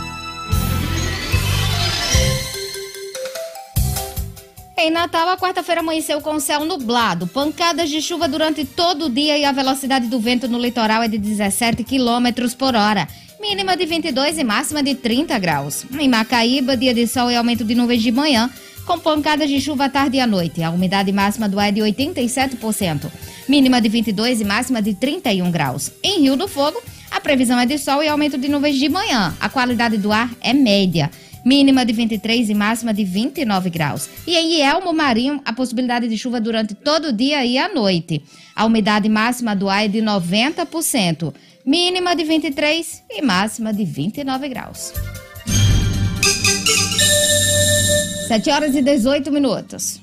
Em 4.77 4.91
Natal, 4.91 5.29
a 5.29 5.37
quarta-feira 5.37 5.81
amanheceu 5.81 6.21
com 6.21 6.41
céu 6.41 6.65
nublado, 6.65 7.29
pancadas 7.29 7.89
de 7.89 8.03
chuva 8.03 8.27
durante 8.27 8.65
todo 8.65 9.07
o 9.07 9.11
dia 9.11 9.39
e 9.39 9.45
a 9.45 9.53
velocidade 9.53 10.09
do 10.09 10.19
vento 10.19 10.49
no 10.49 10.59
litoral 10.59 11.05
é 11.05 11.09
de 11.09 11.19
17 11.19 11.85
km 11.85 12.53
por 12.59 12.75
hora. 12.75 13.07
Mínima 13.41 13.77
de 13.77 13.87
22 13.87 14.39
e 14.39 14.45
máxima 14.45 14.83
de 14.83 14.97
30 14.97 15.39
graus. 15.39 15.85
Em 15.99 16.09
Macaíba, 16.09 16.77
dia 16.77 16.93
de 16.93 17.07
sol 17.07 17.31
e 17.31 17.37
aumento 17.37 17.65
de 17.65 17.77
nuvens 17.77 18.03
de 18.03 18.11
manhã, 18.11 18.51
com 18.87 18.99
pancadas 18.99 19.49
de 19.49 19.61
chuva 19.61 19.85
à 19.85 19.89
tarde 19.89 20.17
e 20.17 20.21
à 20.21 20.27
noite. 20.27 20.63
A 20.63 20.71
umidade 20.71 21.13
máxima 21.13 21.49
do 21.49 21.59
ar 21.59 21.69
é 21.69 21.73
de 21.73 21.81
87%. 21.81 23.11
Mínima 23.49 23.81
de 23.81 23.89
22 23.89 24.41
e 24.41 24.45
máxima 24.45 24.81
de 24.81 24.95
31 24.95 25.51
graus. 25.51 25.91
Em 26.03 26.21
Rio 26.21 26.37
do 26.37 26.49
Fogo, 26.49 26.81
a 27.11 27.21
previsão 27.21 27.59
é 27.59 27.67
de 27.67 27.79
sol 27.79 28.03
e 28.03 28.09
aumento 28.09 28.39
de 28.39 28.49
nuvens 28.49 28.77
de 28.77 28.89
manhã. 28.89 29.35
A 29.41 29.49
qualidade 29.49 29.99
do 29.99 30.13
ar 30.13 30.31
é 30.41 30.53
média 30.53 31.11
mínima 31.45 31.85
de 31.85 31.93
23 31.93 32.51
e 32.51 32.55
máxima 32.55 32.95
de 32.95 33.05
29 33.05 33.71
graus. 33.71 34.09
E 34.27 34.37
em 34.37 34.61
Elmo 34.61 34.93
Marinho, 34.93 35.41
a 35.45 35.53
possibilidade 35.53 36.09
de 36.09 36.17
chuva 36.17 36.41
durante 36.41 36.75
todo 36.75 37.09
o 37.09 37.13
dia 37.13 37.45
e 37.45 37.59
a 37.59 37.69
noite. 37.69 38.23
A 38.55 38.65
umidade 38.65 39.09
máxima 39.09 39.55
do 39.55 39.69
ar 39.69 39.85
é 39.85 39.89
de 39.89 39.99
90%, 39.99 41.35
mínima 41.65 42.15
de 42.15 42.25
23 42.25 43.03
e 43.11 43.23
máxima 43.23 43.73
de 43.73 43.85
29 43.85 44.49
graus. 44.49 44.93
7 48.33 48.51
horas 48.51 48.75
e 48.75 48.81
18 48.81 49.31
minutos. 49.31 50.01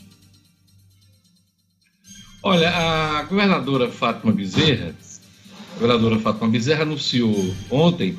Olha, 2.44 2.70
a 2.70 3.24
governadora 3.24 3.90
Fátima 3.90 4.32
Bezerra, 4.32 4.94
governadora 5.74 6.20
Fátima 6.20 6.48
Bezerra 6.48 6.84
anunciou 6.84 7.56
ontem 7.72 8.16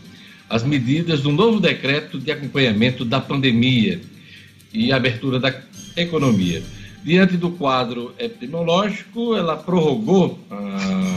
as 0.49 0.65
medidas 0.65 1.21
do 1.21 1.31
novo 1.31 1.61
decreto 1.61 2.19
de 2.19 2.33
acompanhamento 2.33 3.05
da 3.05 3.21
pandemia 3.21 4.01
e 4.73 4.93
abertura 4.93 5.39
da 5.39 5.55
economia. 5.97 6.61
Diante 7.05 7.37
do 7.37 7.53
quadro 7.53 8.13
epidemiológico, 8.19 9.37
ela 9.37 9.57
prorrogou 9.57 10.41
ah, 10.51 11.17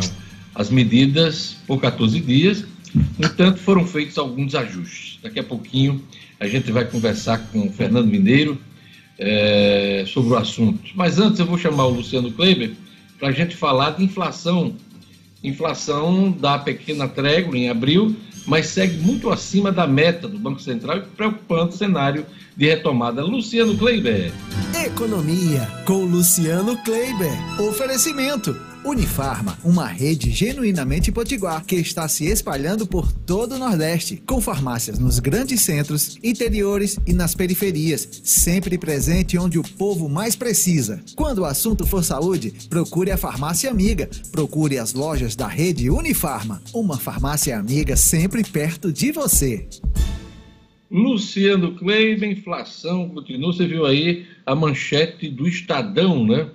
as 0.53 0.69
medidas 0.69 1.57
por 1.65 1.81
14 1.81 2.19
dias, 2.19 2.63
no 3.17 3.25
entanto, 3.25 3.57
foram 3.57 3.87
feitos 3.87 4.19
alguns 4.19 4.53
ajustes. 4.53 5.17
Daqui 5.23 5.39
a 5.39 5.43
pouquinho 5.43 5.99
a 6.39 6.47
gente 6.47 6.71
vai 6.71 6.85
conversar 6.85 7.39
com 7.51 7.65
o 7.65 7.71
Fernando 7.71 8.05
Mineiro 8.05 8.61
eh, 9.25 10.05
sobre 10.07 10.33
o 10.33 10.37
assunto. 10.37 10.91
Mas 10.95 11.17
antes 11.19 11.39
eu 11.39 11.45
vou 11.45 11.57
chamar 11.57 11.85
o 11.85 11.93
Luciano 11.93 12.31
Kleber 12.31 12.73
para 13.17 13.29
a 13.29 13.31
gente 13.31 13.55
falar 13.55 13.91
de 13.91 14.03
inflação. 14.03 14.75
Inflação 15.43 16.31
da 16.31 16.59
pequena 16.59 17.07
trégua 17.07 17.57
em 17.57 17.69
abril 17.69 18.15
mas 18.45 18.67
segue 18.67 18.97
muito 18.97 19.29
acima 19.29 19.71
da 19.71 19.87
meta 19.87 20.27
do 20.27 20.37
Banco 20.37 20.61
Central 20.61 20.97
e 20.97 21.01
preocupante 21.01 21.77
cenário 21.77 22.25
de 22.55 22.67
retomada. 22.67 23.23
Luciano 23.23 23.77
Kleiber. 23.77 24.31
Economia 24.85 25.67
com 25.85 26.03
Luciano 26.03 26.77
Kleiber. 26.83 27.61
Oferecimento. 27.61 28.72
Unifarma, 28.85 29.57
uma 29.63 29.87
rede 29.87 30.29
genuinamente 30.29 31.09
potiguar 31.09 31.65
que 31.65 31.75
está 31.77 32.05
se 32.07 32.25
espalhando 32.25 32.85
por 32.85 33.11
todo 33.13 33.55
o 33.55 33.57
Nordeste, 33.57 34.21
com 34.27 34.41
farmácias 34.41 34.99
nos 34.99 35.19
grandes 35.19 35.61
centros, 35.61 36.19
interiores 36.21 36.99
e 37.07 37.13
nas 37.13 37.33
periferias, 37.33 38.07
sempre 38.23 38.77
presente 38.77 39.37
onde 39.37 39.57
o 39.57 39.63
povo 39.63 40.09
mais 40.09 40.35
precisa. 40.35 41.01
Quando 41.15 41.39
o 41.39 41.45
assunto 41.45 41.85
for 41.85 42.03
saúde, 42.03 42.53
procure 42.69 43.09
a 43.09 43.17
farmácia 43.17 43.71
amiga, 43.71 44.09
procure 44.31 44.77
as 44.77 44.93
lojas 44.93 45.33
da 45.33 45.47
rede 45.47 45.89
Unifarma, 45.89 46.61
uma 46.73 46.97
farmácia 46.97 47.57
amiga 47.57 47.95
sempre 47.95 48.43
perto 48.43 48.91
de 48.91 49.13
você. 49.13 49.65
Luciano 50.91 51.73
Kleiber, 51.75 52.29
inflação 52.29 53.09
continua. 53.09 53.51
Você 53.51 53.65
viu 53.65 53.85
aí 53.85 54.27
a 54.45 54.53
manchete 54.53 55.27
do 55.29 55.47
Estadão, 55.47 56.27
né? 56.27 56.51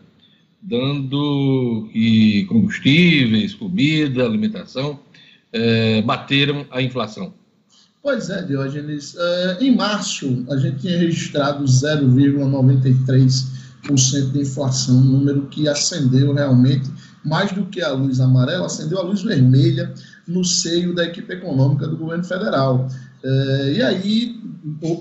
Dando 0.68 1.88
que 1.92 2.44
combustíveis, 2.44 3.54
comida, 3.54 4.22
alimentação 4.22 5.00
é, 5.50 6.02
bateram 6.02 6.66
a 6.70 6.82
inflação. 6.82 7.32
Pois 8.02 8.28
é, 8.30 8.42
Diógenes. 8.42 9.16
É, 9.18 9.58
em 9.60 9.74
março, 9.74 10.46
a 10.50 10.56
gente 10.56 10.78
tinha 10.80 10.98
registrado 10.98 11.64
0,93% 11.64 14.32
de 14.32 14.40
inflação, 14.40 14.96
um 14.96 15.04
número 15.04 15.46
que 15.46 15.68
acendeu 15.68 16.32
realmente 16.32 16.90
mais 17.24 17.52
do 17.52 17.66
que 17.66 17.80
a 17.82 17.92
luz 17.92 18.20
amarela, 18.20 18.66
acendeu 18.66 18.98
a 18.98 19.02
luz 19.02 19.22
vermelha 19.22 19.92
no 20.26 20.44
seio 20.44 20.94
da 20.94 21.04
equipe 21.04 21.32
econômica 21.32 21.88
do 21.88 21.96
governo 21.96 22.24
federal. 22.24 22.88
É, 23.24 23.72
e 23.76 23.82
aí 23.82 24.40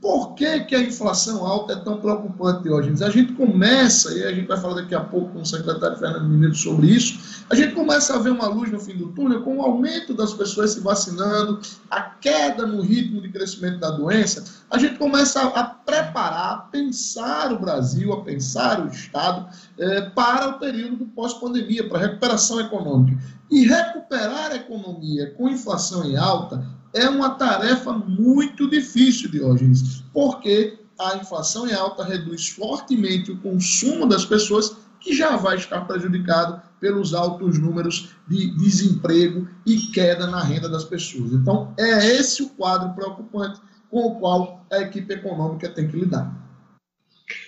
Por 0.02 0.34
que, 0.34 0.62
que 0.62 0.76
a 0.76 0.82
inflação 0.82 1.46
alta 1.46 1.74
é 1.74 1.76
tão 1.76 2.02
preocupante 2.02 2.68
hoje? 2.68 3.04
A 3.04 3.10
gente 3.12 3.34
começa, 3.34 4.12
e 4.12 4.24
a 4.24 4.34
gente 4.34 4.48
vai 4.48 4.60
falar 4.60 4.74
daqui 4.74 4.96
a 4.96 5.02
pouco 5.02 5.30
com 5.30 5.42
o 5.42 5.46
secretário 5.46 5.96
Fernando 5.96 6.28
Mineiro 6.28 6.56
sobre 6.56 6.88
isso, 6.88 7.46
a 7.48 7.54
gente 7.54 7.76
começa 7.76 8.16
a 8.16 8.20
ver 8.20 8.32
uma 8.32 8.48
luz 8.48 8.72
no 8.72 8.80
fim 8.80 8.98
do 8.98 9.10
túnel 9.10 9.44
com 9.44 9.58
o 9.58 9.62
aumento 9.62 10.16
das 10.16 10.34
pessoas 10.34 10.72
se 10.72 10.80
vacinando, 10.80 11.62
a 11.92 12.02
queda 12.02 12.66
no 12.66 12.82
ritmo 12.82 13.22
de 13.22 13.30
crescimento 13.30 13.78
da 13.78 13.92
doença, 13.92 14.44
a 14.72 14.80
gente 14.80 14.98
começa 14.98 15.40
a, 15.40 15.64
preparar, 15.66 16.52
a 16.52 16.58
pensar 16.58 17.54
o 17.54 17.60
Brasil, 17.60 18.12
a 18.12 18.24
pensar 18.24 18.84
o 18.84 18.88
Estado 18.88 19.48
eh, 19.78 20.02
para 20.16 20.50
o 20.50 20.60
período 20.60 20.96
do 20.96 21.06
pós-pandemia, 21.06 21.88
para 21.88 22.00
a 22.00 22.02
recuperação 22.02 22.60
econômica. 22.60 23.22
E 23.52 23.68
recuperar 23.68 24.52
a 24.52 24.56
economia 24.56 25.32
com 25.38 25.50
inflação 25.50 26.04
em 26.06 26.16
alta 26.16 26.81
é 26.94 27.10
uma 27.10 27.32
tarefa 27.32 27.94
muito 27.94 28.70
difícil, 28.70 29.30
Diógenes, 29.30 30.04
porque 30.14 30.78
a 31.00 31.18
inflação 31.18 31.68
em 31.68 31.74
alta 31.74 32.04
reduz 32.04 32.50
fortemente 32.50 33.32
o 33.32 33.38
consumo 33.38 34.06
das 34.06 34.26
pessoas, 34.26 34.78
que 35.00 35.16
já 35.16 35.36
vai 35.36 35.56
estar 35.56 35.82
prejudicado 35.82 36.62
pelos 36.80 37.14
altos 37.14 37.58
números 37.58 38.10
de 38.28 38.56
desemprego 38.58 39.48
e 39.66 39.78
queda 39.78 40.28
na 40.28 40.44
renda 40.44 40.70
das 40.70 40.84
pessoas. 40.84 41.34
Então, 41.34 41.74
é 41.78 42.06
esse 42.06 42.44
o 42.44 42.50
quadro 42.50 42.94
preocupante 42.94 43.60
com 43.90 44.00
o 44.06 44.20
qual 44.20 44.66
a 44.72 44.80
equipe 44.80 45.14
econômica 45.14 45.70
tem 45.70 45.88
que 45.88 45.98
lidar. 45.98 46.40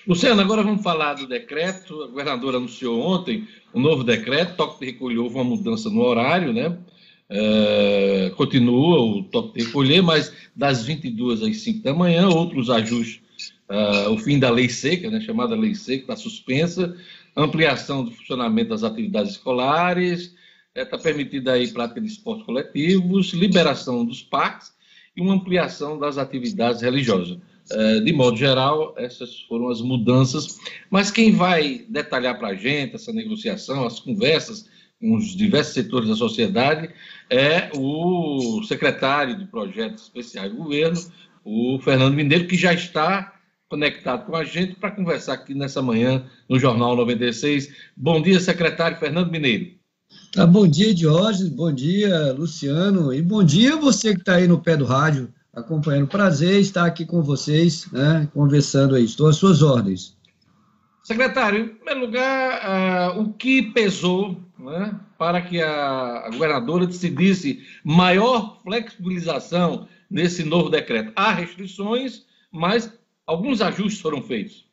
Luciano, 0.08 0.42
agora 0.42 0.64
vamos 0.64 0.82
falar 0.82 1.14
do 1.14 1.28
decreto. 1.28 2.04
A 2.04 2.08
governadora 2.08 2.58
anunciou 2.58 3.00
ontem 3.02 3.48
um 3.74 3.82
novo 3.82 4.04
decreto, 4.04 4.56
toque 4.56 4.80
de 4.80 4.92
recolher, 4.92 5.20
houve 5.20 5.36
uma 5.36 5.44
mudança 5.44 5.90
no 5.90 6.02
horário, 6.02 6.54
né? 6.54 6.78
É, 7.36 8.32
continua 8.38 9.02
o 9.02 9.24
toque 9.24 9.58
de 9.58 9.66
recolher, 9.66 10.04
mas 10.04 10.32
das 10.56 10.84
22 10.84 11.42
às 11.42 11.58
5 11.58 11.84
da 11.84 11.92
manhã, 11.92 12.30
outros 12.30 12.70
ajustes, 12.70 13.24
uh, 13.68 14.12
o 14.12 14.20
fim 14.20 14.38
da 14.38 14.52
lei 14.52 14.70
seca, 14.70 15.10
né, 15.10 15.20
chamada 15.20 15.56
lei 15.56 15.74
seca, 15.74 16.04
está 16.04 16.16
suspensa, 16.16 16.96
ampliação 17.36 18.06
do 18.06 18.12
funcionamento 18.12 18.70
das 18.70 18.84
atividades 18.84 19.32
escolares, 19.32 20.36
está 20.76 20.82
é, 20.82 20.86
tá 20.86 20.96
permitida 21.00 21.54
aí 21.54 21.68
prática 21.70 22.00
de 22.00 22.06
esportes 22.06 22.46
coletivos, 22.46 23.34
liberação 23.34 24.06
dos 24.06 24.22
parques 24.22 24.72
e 25.18 25.22
uma 25.22 25.34
ampliação 25.34 25.98
das 25.98 26.20
atividades 26.20 26.84
religiosas. 26.84 27.40
É, 27.72 28.00
de 28.00 28.14
modo 28.14 28.38
geral, 28.38 28.94
essas 28.96 29.42
foram 29.42 29.70
as 29.70 29.82
mudanças, 29.82 30.60
mas 30.88 31.10
quem 31.10 31.32
vai 31.32 31.84
detalhar 31.90 32.38
para 32.38 32.50
a 32.50 32.56
gente 32.56 32.94
essa 32.94 33.12
negociação, 33.12 33.88
as 33.88 34.00
conversas 34.00 34.70
com 35.04 35.18
os 35.18 35.36
diversos 35.36 35.74
setores 35.74 36.08
da 36.08 36.16
sociedade, 36.16 36.90
é 37.30 37.70
o 37.76 38.64
secretário 38.64 39.38
de 39.38 39.46
Projetos 39.46 40.04
Especiais 40.04 40.50
do 40.50 40.56
Governo, 40.60 40.98
o 41.44 41.78
Fernando 41.84 42.14
Mineiro, 42.14 42.48
que 42.48 42.56
já 42.56 42.74
está 42.74 43.34
conectado 43.68 44.26
com 44.26 44.34
a 44.34 44.46
gente 44.46 44.76
para 44.76 44.92
conversar 44.92 45.34
aqui 45.34 45.54
nessa 45.54 45.82
manhã 45.82 46.24
no 46.48 46.58
Jornal 46.58 46.96
96. 46.96 47.70
Bom 47.98 48.22
dia, 48.22 48.40
secretário 48.40 48.98
Fernando 48.98 49.30
Mineiro. 49.30 49.72
Tá, 50.32 50.48
bom 50.48 50.66
dia, 50.66 50.96
Diógenes, 50.96 51.50
bom 51.50 51.74
dia, 51.74 52.32
Luciano, 52.32 53.14
e 53.14 53.22
bom 53.22 53.44
dia 53.44 53.76
você 53.76 54.14
que 54.14 54.22
está 54.22 54.36
aí 54.36 54.48
no 54.48 54.62
pé 54.62 54.78
do 54.78 54.86
rádio 54.86 55.28
acompanhando. 55.54 56.08
Prazer 56.08 56.62
estar 56.62 56.86
aqui 56.86 57.06
com 57.06 57.22
vocês, 57.22 57.92
né, 57.92 58.30
conversando 58.34 58.96
aí. 58.96 59.04
Estou 59.04 59.28
às 59.28 59.36
suas 59.36 59.62
ordens. 59.62 60.16
Secretário, 61.04 61.60
em 61.60 61.68
primeiro 61.68 62.00
lugar, 62.00 63.18
uh, 63.18 63.20
o 63.20 63.34
que 63.34 63.62
pesou 63.74 64.42
né, 64.64 65.00
para 65.18 65.42
que 65.42 65.62
a, 65.62 66.30
governadora 66.32 66.88
decidisse 66.88 67.62
maior 67.84 68.62
flexibilização 68.64 69.88
nesse 70.10 70.44
novo 70.44 70.70
decreto? 70.70 71.12
Há 71.16 71.32
restrições, 71.34 72.24
mas 72.52 72.92
alguns 73.28 73.62
ajustes 73.62 74.02
foram 74.02 74.22
feitos. 74.22 74.66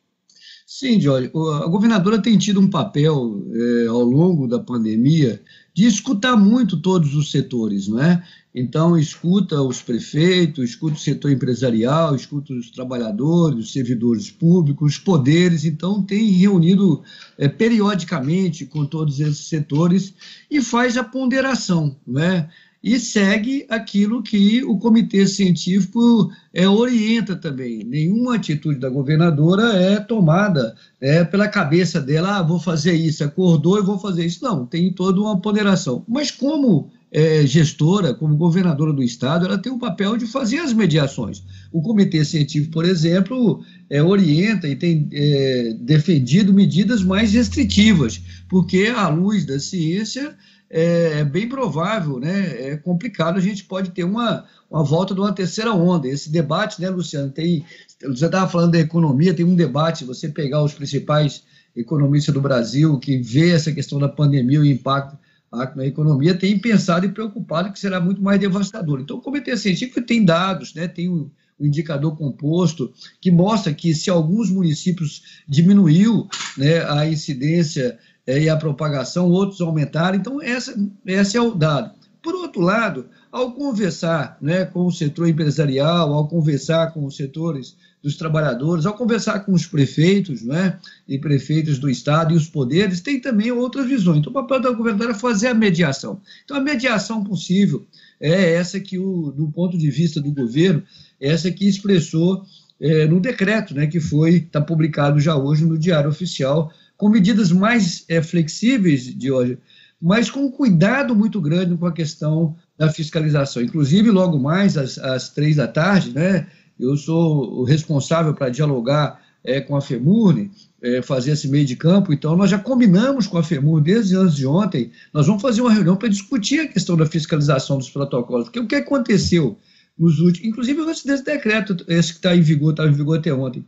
Sim, 0.65 1.01
Jorge. 1.01 1.29
A 1.61 1.67
governadora 1.67 2.21
tem 2.21 2.37
tido 2.37 2.61
um 2.61 2.69
papel 2.69 3.45
é, 3.53 3.87
ao 3.87 4.03
longo 4.03 4.47
da 4.47 4.57
pandemia 4.57 5.41
de 5.73 5.85
escutar 5.85 6.37
muito 6.37 6.81
todos 6.81 7.13
os 7.13 7.29
setores, 7.29 7.89
não 7.89 8.01
é? 8.01 8.25
Então, 8.53 8.97
escuta 8.97 9.61
os 9.61 9.81
prefeitos, 9.81 10.71
escuta 10.71 10.95
o 10.95 10.99
setor 10.99 11.31
empresarial, 11.31 12.13
escuta 12.15 12.53
os 12.53 12.69
trabalhadores, 12.69 13.65
os 13.65 13.73
servidores 13.73 14.29
públicos, 14.29 14.93
os 14.93 14.99
poderes. 14.99 15.63
Então, 15.63 16.03
tem 16.03 16.31
reunido 16.31 17.01
é, 17.37 17.47
periodicamente 17.47 18.65
com 18.65 18.85
todos 18.85 19.19
esses 19.21 19.47
setores 19.47 20.13
e 20.49 20.61
faz 20.61 20.97
a 20.97 21.03
ponderação, 21.03 21.95
né? 22.05 22.49
e 22.83 22.99
segue 22.99 23.65
aquilo 23.69 24.23
que 24.23 24.63
o 24.63 24.77
comitê 24.77 25.27
científico 25.27 26.31
é, 26.51 26.67
orienta 26.67 27.35
também. 27.35 27.83
Nenhuma 27.83 28.35
atitude 28.35 28.79
da 28.79 28.89
governadora 28.89 29.73
é 29.75 29.99
tomada 29.99 30.75
é, 30.99 31.23
pela 31.23 31.47
cabeça 31.47 32.01
dela, 32.01 32.39
ah, 32.39 32.43
vou 32.43 32.59
fazer 32.59 32.93
isso, 32.93 33.23
acordou 33.23 33.77
e 33.77 33.83
vou 33.83 33.99
fazer 33.99 34.25
isso. 34.25 34.43
Não, 34.43 34.65
tem 34.65 34.91
toda 34.91 35.21
uma 35.21 35.39
ponderação. 35.39 36.03
Mas 36.07 36.31
como 36.31 36.91
é, 37.11 37.45
gestora, 37.45 38.13
como 38.13 38.37
governadora 38.37 38.93
do 38.93 39.03
Estado, 39.03 39.45
ela 39.45 39.57
tem 39.57 39.71
o 39.71 39.77
papel 39.77 40.15
de 40.15 40.25
fazer 40.25 40.59
as 40.59 40.71
mediações. 40.71 41.43
O 41.71 41.81
Comitê 41.81 42.23
Científico, 42.23 42.71
por 42.71 42.85
exemplo, 42.85 43.61
é, 43.89 44.01
orienta 44.01 44.67
e 44.67 44.75
tem 44.75 45.09
é, 45.11 45.75
defendido 45.79 46.53
medidas 46.53 47.03
mais 47.03 47.33
restritivas, 47.33 48.21
porque, 48.47 48.93
à 48.95 49.09
luz 49.09 49.45
da 49.45 49.59
ciência, 49.59 50.35
é, 50.69 51.19
é 51.19 51.25
bem 51.25 51.49
provável, 51.49 52.17
né? 52.17 52.71
É 52.71 52.77
complicado, 52.77 53.37
a 53.37 53.41
gente 53.41 53.65
pode 53.65 53.91
ter 53.91 54.05
uma, 54.05 54.45
uma 54.69 54.83
volta 54.83 55.13
de 55.13 55.19
uma 55.19 55.33
terceira 55.33 55.73
onda. 55.73 56.07
Esse 56.07 56.31
debate, 56.31 56.79
né, 56.79 56.89
Luciano? 56.89 57.29
Tem, 57.29 57.65
você 58.07 58.25
estava 58.25 58.49
falando 58.49 58.71
da 58.71 58.79
economia, 58.79 59.33
tem 59.33 59.45
um 59.45 59.55
debate, 59.55 60.05
você 60.05 60.29
pegar 60.29 60.63
os 60.63 60.73
principais 60.73 61.43
economistas 61.75 62.33
do 62.33 62.41
Brasil 62.41 62.97
que 62.99 63.17
vê 63.17 63.51
essa 63.51 63.71
questão 63.73 63.99
da 63.99 64.07
pandemia, 64.07 64.61
o 64.61 64.65
impacto 64.65 65.17
a 65.51 65.85
economia 65.85 66.33
tem 66.33 66.57
pensado 66.57 67.05
e 67.05 67.11
preocupado 67.11 67.73
que 67.73 67.79
será 67.79 67.99
muito 67.99 68.21
mais 68.21 68.39
devastador. 68.39 69.01
Então, 69.01 69.17
o 69.17 69.21
Comitê 69.21 69.57
Científico 69.57 70.01
tem 70.01 70.23
dados, 70.23 70.73
né, 70.73 70.87
tem 70.87 71.09
o 71.09 71.29
indicador 71.59 72.15
composto, 72.17 72.91
que 73.19 73.29
mostra 73.29 73.73
que 73.73 73.93
se 73.93 74.09
alguns 74.09 74.49
municípios 74.49 75.41
diminuiu 75.47 76.27
né, 76.57 76.83
a 76.89 77.05
incidência 77.05 77.99
é, 78.25 78.39
e 78.39 78.49
a 78.49 78.55
propagação, 78.55 79.29
outros 79.29 79.61
aumentaram. 79.61 80.17
Então, 80.17 80.41
essa, 80.41 80.73
esse 81.05 81.37
é 81.37 81.41
o 81.41 81.53
dado. 81.53 81.91
Por 82.21 82.35
outro 82.35 82.61
lado, 82.61 83.09
ao 83.31 83.53
conversar 83.53 84.37
né, 84.41 84.65
com 84.65 84.85
o 84.85 84.91
setor 84.91 85.27
empresarial, 85.27 86.13
ao 86.13 86.27
conversar 86.27 86.93
com 86.93 87.05
os 87.05 87.15
setores 87.15 87.75
dos 88.01 88.15
trabalhadores, 88.15 88.85
ao 88.85 88.95
conversar 88.95 89.41
com 89.41 89.53
os 89.53 89.67
prefeitos 89.67 90.41
né, 90.41 90.79
e 91.07 91.19
prefeitos 91.19 91.77
do 91.77 91.89
Estado 91.89 92.33
e 92.33 92.37
os 92.37 92.47
poderes, 92.47 92.99
tem 92.99 93.19
também 93.19 93.51
outras 93.51 93.87
visões. 93.87 94.19
Então, 94.19 94.31
o 94.31 94.33
papel 94.33 94.59
da 94.59 94.71
governadora 94.71 95.11
é 95.11 95.15
fazer 95.15 95.47
a 95.47 95.53
mediação. 95.53 96.19
Então, 96.43 96.57
a 96.57 96.61
mediação 96.61 97.23
possível 97.23 97.85
é 98.19 98.53
essa 98.53 98.79
que, 98.79 98.97
o, 98.97 99.31
do 99.31 99.47
ponto 99.49 99.77
de 99.77 99.91
vista 99.91 100.19
do 100.19 100.31
governo, 100.31 100.83
essa 101.19 101.51
que 101.51 101.67
expressou 101.67 102.43
é, 102.79 103.05
no 103.05 103.19
decreto, 103.19 103.75
né, 103.75 103.85
que 103.85 103.99
foi 103.99 104.37
está 104.37 104.59
publicado 104.59 105.19
já 105.19 105.35
hoje 105.35 105.63
no 105.63 105.77
Diário 105.77 106.09
Oficial, 106.09 106.71
com 106.97 107.09
medidas 107.09 107.51
mais 107.51 108.03
é, 108.07 108.21
flexíveis 108.21 109.03
de 109.15 109.31
hoje, 109.31 109.59
mas 110.01 110.31
com 110.31 110.51
cuidado 110.51 111.15
muito 111.15 111.39
grande 111.39 111.77
com 111.77 111.85
a 111.85 111.93
questão 111.93 112.55
da 112.75 112.91
fiscalização. 112.91 113.61
Inclusive, 113.61 114.09
logo 114.09 114.39
mais 114.39 114.75
às, 114.75 114.97
às 114.97 115.29
três 115.29 115.57
da 115.57 115.67
tarde, 115.67 116.11
né, 116.11 116.47
eu 116.81 116.97
sou 116.97 117.59
o 117.59 117.63
responsável 117.63 118.33
para 118.33 118.49
dialogar 118.49 119.21
é, 119.43 119.59
com 119.61 119.75
a 119.75 119.81
FEMURNE, 119.81 120.51
é, 120.81 121.01
fazer 121.01 121.31
esse 121.31 121.47
meio 121.47 121.65
de 121.65 121.75
campo, 121.75 122.13
então 122.13 122.35
nós 122.35 122.49
já 122.49 122.57
combinamos 122.57 123.27
com 123.27 123.37
a 123.37 123.43
FEMUR 123.43 123.81
desde 123.81 124.15
antes 124.15 124.35
de 124.35 124.45
ontem, 124.45 124.91
nós 125.13 125.27
vamos 125.27 125.41
fazer 125.41 125.61
uma 125.61 125.71
reunião 125.71 125.95
para 125.95 126.09
discutir 126.09 126.59
a 126.59 126.67
questão 126.67 126.97
da 126.97 127.05
fiscalização 127.05 127.77
dos 127.77 127.89
protocolos, 127.89 128.45
porque 128.45 128.59
o 128.59 128.67
que 128.67 128.75
aconteceu 128.75 129.57
nos 129.97 130.19
últimos, 130.19 130.47
inclusive 130.47 130.81
antes 130.81 131.03
desse 131.03 131.23
decreto, 131.23 131.77
esse 131.87 132.13
que 132.13 132.19
está 132.19 132.35
em 132.35 132.41
vigor, 132.41 132.71
estava 132.71 132.89
em 132.89 132.93
vigor 132.93 133.19
até 133.19 133.33
ontem, 133.33 133.63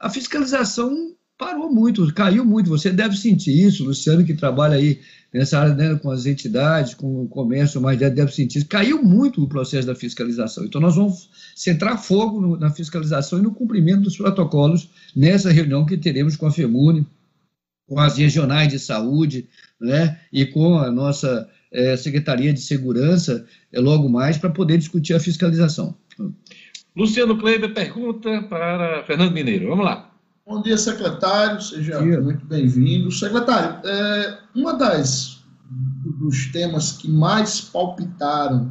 a 0.00 0.08
fiscalização 0.08 1.14
parou 1.36 1.70
muito, 1.72 2.12
caiu 2.14 2.44
muito, 2.44 2.70
você 2.70 2.90
deve 2.90 3.16
sentir 3.16 3.66
isso, 3.66 3.84
Luciano 3.84 4.24
que 4.24 4.34
trabalha 4.34 4.76
aí 4.76 5.00
nessa 5.34 5.58
área 5.58 5.74
né, 5.74 5.96
com 5.96 6.12
as 6.12 6.26
entidades, 6.26 6.94
com 6.94 7.24
o 7.24 7.28
comércio, 7.28 7.80
mais 7.80 7.98
deve 7.98 8.30
sentir 8.30 8.58
isso, 8.58 8.68
caiu 8.68 9.02
muito 9.02 9.42
o 9.42 9.48
processo 9.48 9.84
da 9.84 9.94
fiscalização, 9.94 10.64
então 10.64 10.80
nós 10.80 10.94
vamos 10.94 11.28
centrar 11.56 12.00
fogo 12.00 12.40
no, 12.40 12.56
na 12.56 12.70
fiscalização 12.70 13.40
e 13.40 13.42
no 13.42 13.52
cumprimento 13.52 14.02
dos 14.02 14.16
protocolos 14.16 14.88
nessa 15.14 15.50
reunião 15.50 15.84
que 15.84 15.96
teremos 15.96 16.36
com 16.36 16.46
a 16.46 16.52
FEMUNE, 16.52 17.04
com 17.88 17.98
as 17.98 18.16
regionais 18.16 18.68
de 18.68 18.78
saúde, 18.78 19.48
né, 19.80 20.20
e 20.32 20.46
com 20.46 20.78
a 20.78 20.88
nossa 20.88 21.50
é, 21.72 21.96
Secretaria 21.96 22.52
de 22.52 22.60
Segurança 22.60 23.44
é, 23.72 23.80
logo 23.80 24.08
mais 24.08 24.38
para 24.38 24.50
poder 24.50 24.78
discutir 24.78 25.14
a 25.14 25.20
fiscalização. 25.20 25.96
Luciano 26.94 27.36
Kleiber 27.36 27.74
pergunta 27.74 28.42
para 28.42 29.02
Fernando 29.02 29.32
Mineiro. 29.32 29.68
Vamos 29.68 29.84
lá. 29.84 30.13
Bom 30.46 30.60
dia, 30.60 30.76
secretário. 30.76 31.58
Seja 31.62 32.02
dia. 32.02 32.20
muito 32.20 32.44
bem-vindo. 32.44 33.10
Secretário, 33.10 33.80
é, 33.88 34.38
uma 34.54 34.74
das 34.74 35.42
dos 36.20 36.52
temas 36.52 36.92
que 36.92 37.10
mais 37.10 37.62
palpitaram 37.62 38.70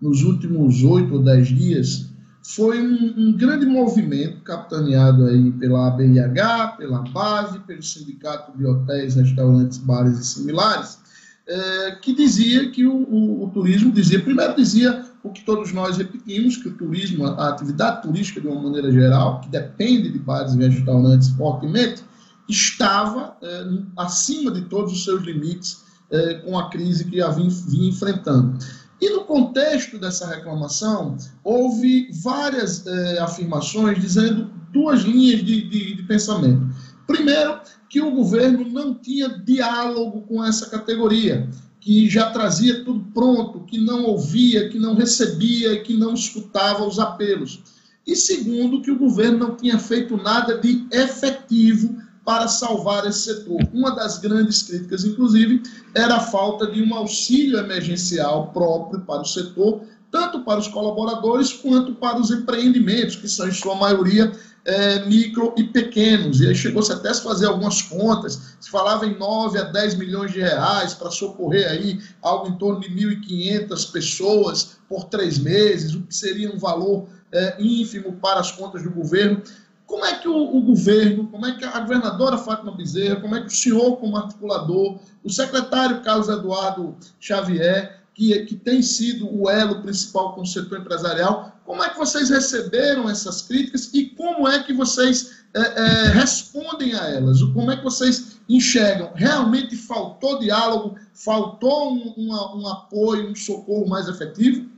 nos 0.00 0.24
últimos 0.24 0.82
oito 0.82 1.14
ou 1.14 1.22
dez 1.22 1.46
dias 1.46 2.10
foi 2.42 2.82
um, 2.82 3.14
um, 3.16 3.36
grande 3.36 3.64
movimento 3.64 4.40
capitaneado 4.40 5.26
aí 5.26 5.52
pela 5.52 5.86
ABIH, 5.86 6.74
pela 6.76 7.02
base, 7.02 7.60
pelo 7.60 7.82
Sindicato 7.82 8.58
de 8.58 8.66
Hotéis, 8.66 9.14
Restaurantes, 9.14 9.78
Bares 9.78 10.18
e 10.18 10.24
Similares, 10.24 10.98
é, 11.46 11.92
que 12.02 12.16
dizia 12.16 12.68
que 12.70 12.84
o, 12.84 12.96
o, 12.96 13.44
o, 13.44 13.50
turismo 13.50 13.92
dizia, 13.92 14.20
primeiro 14.20 14.56
dizia 14.56 15.01
o 15.22 15.30
que 15.30 15.44
todos 15.44 15.72
nós 15.72 15.96
repetimos, 15.96 16.56
que 16.56 16.68
o 16.68 16.76
turismo, 16.76 17.26
a 17.26 17.48
atividade 17.48 18.02
turística 18.02 18.40
de 18.40 18.48
uma 18.48 18.60
maneira 18.60 18.90
geral, 18.90 19.40
que 19.40 19.48
depende 19.48 20.10
de 20.10 20.18
bares 20.18 20.54
e 20.54 20.58
restaurantes 20.58 21.28
fortemente, 21.30 22.02
estava 22.48 23.36
é, 23.40 23.64
acima 23.96 24.50
de 24.50 24.62
todos 24.62 24.92
os 24.92 25.04
seus 25.04 25.22
limites 25.22 25.84
é, 26.10 26.34
com 26.34 26.58
a 26.58 26.68
crise 26.68 27.04
que 27.04 27.22
a 27.22 27.30
vinha, 27.30 27.50
enfrentando. 27.88 28.58
E 29.00 29.10
no 29.10 29.24
contexto 29.24 29.98
dessa 29.98 30.26
reclamação, 30.26 31.16
houve 31.42 32.10
várias 32.22 32.86
é, 32.86 33.18
afirmações 33.18 34.00
dizendo 34.00 34.50
duas 34.72 35.02
linhas 35.02 35.44
de, 35.44 35.68
de, 35.68 35.96
de 35.96 36.02
pensamento. 36.04 36.66
Primeiro, 37.06 37.60
que 37.88 38.00
o 38.00 38.10
governo 38.10 38.68
não 38.68 38.94
tinha 38.94 39.28
diálogo 39.28 40.22
com 40.22 40.44
essa 40.44 40.70
categoria, 40.70 41.48
que 41.82 42.08
já 42.08 42.30
trazia 42.30 42.84
tudo 42.84 43.04
pronto, 43.12 43.64
que 43.64 43.76
não 43.76 44.04
ouvia, 44.04 44.68
que 44.68 44.78
não 44.78 44.94
recebia, 44.94 45.82
que 45.82 45.96
não 45.96 46.14
escutava 46.14 46.86
os 46.86 47.00
apelos. 47.00 47.60
E 48.06 48.14
segundo, 48.14 48.80
que 48.80 48.90
o 48.90 48.98
governo 48.98 49.38
não 49.38 49.56
tinha 49.56 49.76
feito 49.78 50.16
nada 50.16 50.58
de 50.58 50.86
efetivo 50.92 51.96
para 52.24 52.46
salvar 52.46 53.04
esse 53.04 53.34
setor. 53.34 53.60
Uma 53.72 53.90
das 53.90 54.18
grandes 54.18 54.62
críticas, 54.62 55.04
inclusive, 55.04 55.60
era 55.92 56.16
a 56.16 56.20
falta 56.20 56.70
de 56.70 56.80
um 56.80 56.94
auxílio 56.94 57.58
emergencial 57.58 58.52
próprio 58.52 59.00
para 59.00 59.22
o 59.22 59.26
setor, 59.26 59.82
tanto 60.12 60.44
para 60.44 60.60
os 60.60 60.68
colaboradores 60.68 61.54
quanto 61.54 61.94
para 61.94 62.20
os 62.20 62.30
empreendimentos, 62.30 63.16
que 63.16 63.26
são, 63.26 63.48
em 63.48 63.52
sua 63.52 63.74
maioria, 63.74 64.30
é, 64.62 65.06
micro 65.06 65.54
e 65.56 65.64
pequenos. 65.64 66.38
E 66.38 66.48
aí 66.48 66.54
chegou-se 66.54 66.92
até 66.92 67.08
a 67.08 67.14
fazer 67.14 67.46
algumas 67.46 67.80
contas, 67.80 68.54
se 68.60 68.70
falava 68.70 69.06
em 69.06 69.18
9 69.18 69.58
a 69.58 69.62
10 69.62 69.94
milhões 69.94 70.30
de 70.30 70.40
reais 70.40 70.92
para 70.92 71.10
socorrer 71.10 71.66
aí 71.66 71.98
algo 72.20 72.48
em 72.48 72.58
torno 72.58 72.80
de 72.80 72.90
1.500 72.90 73.90
pessoas 73.90 74.76
por 74.86 75.04
três 75.04 75.38
meses, 75.38 75.94
o 75.94 76.02
que 76.02 76.14
seria 76.14 76.52
um 76.52 76.58
valor 76.58 77.06
é, 77.32 77.56
ínfimo 77.58 78.12
para 78.12 78.38
as 78.38 78.52
contas 78.52 78.82
do 78.82 78.90
governo. 78.90 79.42
Como 79.86 80.04
é 80.04 80.14
que 80.14 80.28
o, 80.28 80.56
o, 80.56 80.60
governo, 80.60 81.26
como 81.28 81.46
é 81.46 81.56
que 81.56 81.64
a 81.64 81.80
governadora 81.80 82.36
Fátima 82.36 82.76
Bezerra, 82.76 83.16
como 83.16 83.34
é 83.34 83.40
que 83.40 83.46
o 83.46 83.50
senhor, 83.50 83.96
como 83.96 84.16
articulador, 84.16 84.98
o 85.24 85.30
secretário 85.30 86.02
Carlos 86.02 86.28
Eduardo 86.28 86.96
Xavier, 87.18 88.01
que, 88.22 88.44
que 88.44 88.56
tem 88.56 88.80
sido 88.80 89.28
o 89.28 89.50
elo 89.50 89.82
principal 89.82 90.34
com 90.34 90.42
o 90.42 90.46
setor 90.46 90.78
empresarial, 90.78 91.60
como 91.64 91.82
é 91.82 91.90
que 91.90 91.98
vocês 91.98 92.30
receberam 92.30 93.10
essas 93.10 93.42
críticas 93.42 93.90
e 93.92 94.06
como 94.10 94.46
é 94.46 94.62
que 94.62 94.72
vocês 94.72 95.42
é, 95.54 95.60
é, 95.60 96.08
respondem 96.12 96.94
a 96.94 97.08
elas? 97.08 97.42
Como 97.42 97.70
é 97.70 97.76
que 97.76 97.82
vocês 97.82 98.40
enxergam? 98.48 99.10
Realmente 99.14 99.74
faltou 99.74 100.38
diálogo? 100.38 100.96
Faltou 101.12 101.94
um, 101.94 102.14
um 102.16 102.68
apoio, 102.68 103.30
um 103.30 103.34
socorro 103.34 103.88
mais 103.88 104.06
efetivo? 104.06 104.70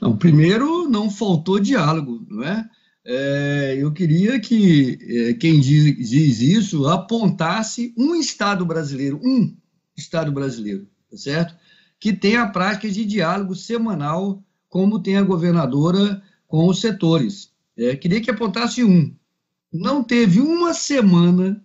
Não, 0.00 0.16
primeiro, 0.16 0.88
não 0.88 1.10
faltou 1.10 1.58
diálogo, 1.58 2.26
não 2.28 2.44
é? 2.44 2.68
É, 3.04 3.76
eu 3.78 3.90
queria 3.92 4.38
que 4.38 4.98
é, 5.00 5.34
quem 5.34 5.58
diz, 5.60 6.10
diz, 6.10 6.40
isso 6.40 6.86
apontasse 6.86 7.94
um 7.96 8.14
Estado 8.14 8.66
brasileiro, 8.66 9.18
um 9.24 9.56
Estado 9.96 10.30
brasileiro, 10.30 10.86
tá 11.10 11.16
certo? 11.16 11.54
Que 12.00 12.12
tem 12.12 12.36
a 12.36 12.46
prática 12.46 12.88
de 12.88 13.04
diálogo 13.04 13.54
semanal, 13.54 14.42
como 14.68 15.02
tem 15.02 15.16
a 15.16 15.22
governadora 15.22 16.22
com 16.46 16.66
os 16.66 16.80
setores. 16.80 17.52
É, 17.76 17.94
queria 17.96 18.20
que 18.20 18.30
apontasse 18.30 18.82
um. 18.84 19.14
Não 19.72 20.02
teve 20.02 20.40
uma 20.40 20.72
semana, 20.72 21.62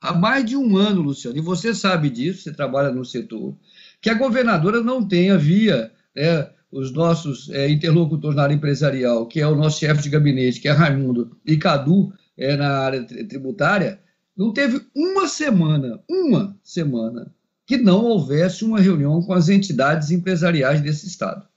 há 0.00 0.12
mais 0.12 0.44
de 0.44 0.56
um 0.56 0.76
ano, 0.76 1.02
Luciano, 1.02 1.36
e 1.36 1.40
você 1.40 1.74
sabe 1.74 2.10
disso, 2.10 2.42
você 2.42 2.52
trabalha 2.52 2.90
no 2.90 3.04
setor, 3.04 3.54
que 4.00 4.10
a 4.10 4.14
governadora 4.14 4.82
não 4.82 5.06
tenha 5.06 5.36
via 5.36 5.92
né, 6.16 6.50
os 6.70 6.92
nossos 6.92 7.50
é, 7.50 7.70
interlocutores 7.70 8.34
na 8.34 8.44
área 8.44 8.54
empresarial, 8.54 9.26
que 9.26 9.40
é 9.40 9.46
o 9.46 9.54
nosso 9.54 9.78
chefe 9.78 10.02
de 10.02 10.08
gabinete, 10.08 10.60
que 10.60 10.68
é 10.68 10.72
Raimundo, 10.72 11.36
e 11.44 11.56
Cadu, 11.56 12.12
é, 12.36 12.56
na 12.56 12.78
área 12.78 13.04
tributária, 13.04 14.00
não 14.34 14.52
teve 14.52 14.80
uma 14.94 15.28
semana, 15.28 16.00
uma 16.08 16.56
semana, 16.62 17.32
que 17.72 17.78
não 17.78 18.04
houvesse 18.04 18.66
uma 18.66 18.78
reunião 18.78 19.22
com 19.22 19.32
as 19.32 19.48
entidades 19.48 20.10
empresariais 20.10 20.82
desse 20.82 21.06
Estado. 21.06 21.48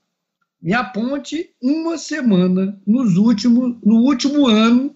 Me 0.62 0.72
aponte 0.72 1.50
uma 1.62 1.98
semana 1.98 2.80
nos 2.88 3.18
últimos, 3.18 3.76
no 3.84 3.98
último 3.98 4.48
ano 4.48 4.96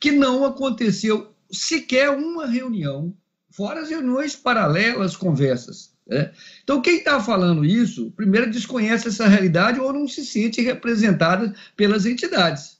que 0.00 0.10
não 0.10 0.42
aconteceu 0.42 1.34
sequer 1.52 2.08
uma 2.08 2.46
reunião, 2.46 3.14
fora 3.50 3.82
as 3.82 3.90
reuniões 3.90 4.34
paralelas, 4.34 5.14
conversas 5.14 5.92
né? 6.06 6.32
Então, 6.62 6.80
quem 6.80 6.98
está 6.98 7.20
falando 7.20 7.64
isso, 7.64 8.10
primeiro 8.12 8.50
desconhece 8.50 9.08
essa 9.08 9.26
realidade 9.26 9.80
ou 9.80 9.92
não 9.92 10.08
se 10.08 10.24
sente 10.24 10.62
representada 10.62 11.54
pelas 11.76 12.06
entidades 12.06 12.78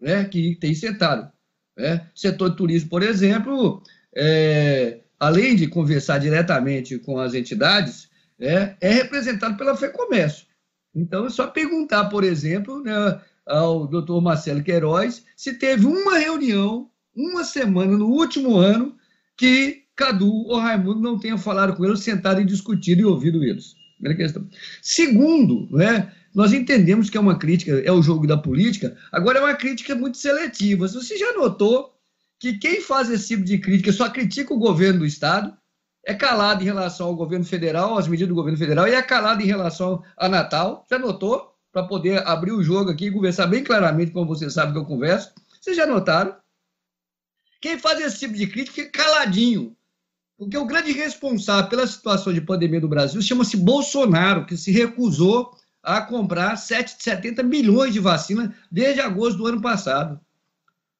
né, 0.00 0.24
que 0.24 0.56
têm 0.56 0.74
sentado. 0.74 1.30
Né? 1.76 2.06
Setor 2.14 2.50
de 2.50 2.56
turismo, 2.56 2.90
por 2.90 3.02
exemplo, 3.02 3.82
é, 4.14 5.00
além 5.18 5.56
de 5.56 5.66
conversar 5.66 6.18
diretamente 6.18 6.98
com 6.98 7.18
as 7.18 7.34
entidades, 7.34 8.08
é, 8.38 8.74
é 8.80 8.90
representado 8.90 9.56
pela 9.56 9.76
FEComércio. 9.76 10.46
Então, 10.94 11.26
é 11.26 11.30
só 11.30 11.46
perguntar, 11.46 12.06
por 12.06 12.24
exemplo, 12.24 12.82
né, 12.82 13.20
ao 13.46 13.86
doutor 13.86 14.20
Marcelo 14.20 14.62
Queiroz 14.62 15.24
se 15.36 15.54
teve 15.54 15.86
uma 15.86 16.18
reunião, 16.18 16.90
uma 17.14 17.44
semana 17.44 17.96
no 17.96 18.08
último 18.08 18.56
ano, 18.56 18.96
que 19.36 19.84
Cadu 19.94 20.30
ou 20.46 20.58
Raimundo 20.58 21.00
não 21.00 21.18
tenham 21.18 21.38
falado 21.38 21.74
com 21.74 21.84
eles, 21.84 22.00
sentado 22.00 22.40
e 22.40 22.44
discutido 22.44 23.00
e 23.00 23.04
ouvido 23.04 23.42
eles. 23.42 23.74
Primeira 23.96 24.16
questão. 24.16 24.46
Segundo, 24.82 25.68
né, 25.70 26.12
nós 26.34 26.52
entendemos 26.52 27.08
que 27.08 27.16
é 27.16 27.20
uma 27.20 27.38
crítica, 27.38 27.72
é 27.72 27.90
o 27.90 28.02
jogo 28.02 28.26
da 28.26 28.36
política, 28.36 28.94
agora 29.10 29.38
é 29.38 29.42
uma 29.42 29.54
crítica 29.54 29.94
muito 29.94 30.18
seletiva. 30.18 30.86
Você 30.86 31.16
já 31.16 31.32
notou 31.32 31.95
que 32.38 32.58
quem 32.58 32.80
faz 32.80 33.10
esse 33.10 33.28
tipo 33.28 33.44
de 33.44 33.58
crítica 33.58 33.92
só 33.92 34.08
critica 34.10 34.52
o 34.52 34.58
governo 34.58 35.00
do 35.00 35.06
Estado, 35.06 35.56
é 36.04 36.14
calado 36.14 36.62
em 36.62 36.66
relação 36.66 37.08
ao 37.08 37.16
governo 37.16 37.44
federal, 37.44 37.98
às 37.98 38.06
medidas 38.06 38.28
do 38.28 38.34
governo 38.34 38.58
federal, 38.58 38.86
e 38.86 38.92
é 38.92 39.02
calado 39.02 39.42
em 39.42 39.46
relação 39.46 40.02
a 40.16 40.28
Natal. 40.28 40.86
Já 40.88 40.98
notou? 40.98 41.52
Para 41.72 41.82
poder 41.82 42.26
abrir 42.26 42.52
o 42.52 42.62
jogo 42.62 42.90
aqui 42.90 43.06
e 43.06 43.10
conversar 43.10 43.46
bem 43.48 43.64
claramente, 43.64 44.12
como 44.12 44.26
você 44.26 44.48
sabe 44.48 44.72
que 44.72 44.78
eu 44.78 44.84
converso. 44.84 45.32
Vocês 45.60 45.76
já 45.76 45.84
notaram? 45.84 46.34
Quem 47.60 47.78
faz 47.78 48.00
esse 48.00 48.20
tipo 48.20 48.34
de 48.34 48.46
crítica 48.46 48.76
fica 48.76 49.02
caladinho. 49.02 49.76
Porque 50.38 50.56
o 50.56 50.66
grande 50.66 50.92
responsável 50.92 51.68
pela 51.68 51.86
situação 51.86 52.32
de 52.32 52.40
pandemia 52.40 52.80
do 52.80 52.88
Brasil 52.88 53.20
chama-se 53.20 53.56
Bolsonaro, 53.56 54.46
que 54.46 54.56
se 54.56 54.70
recusou 54.70 55.56
a 55.82 56.00
comprar 56.00 56.56
770 56.56 57.42
milhões 57.42 57.92
de 57.92 58.00
vacinas 58.00 58.50
desde 58.70 59.00
agosto 59.00 59.38
do 59.38 59.46
ano 59.46 59.60
passado. 59.60 60.20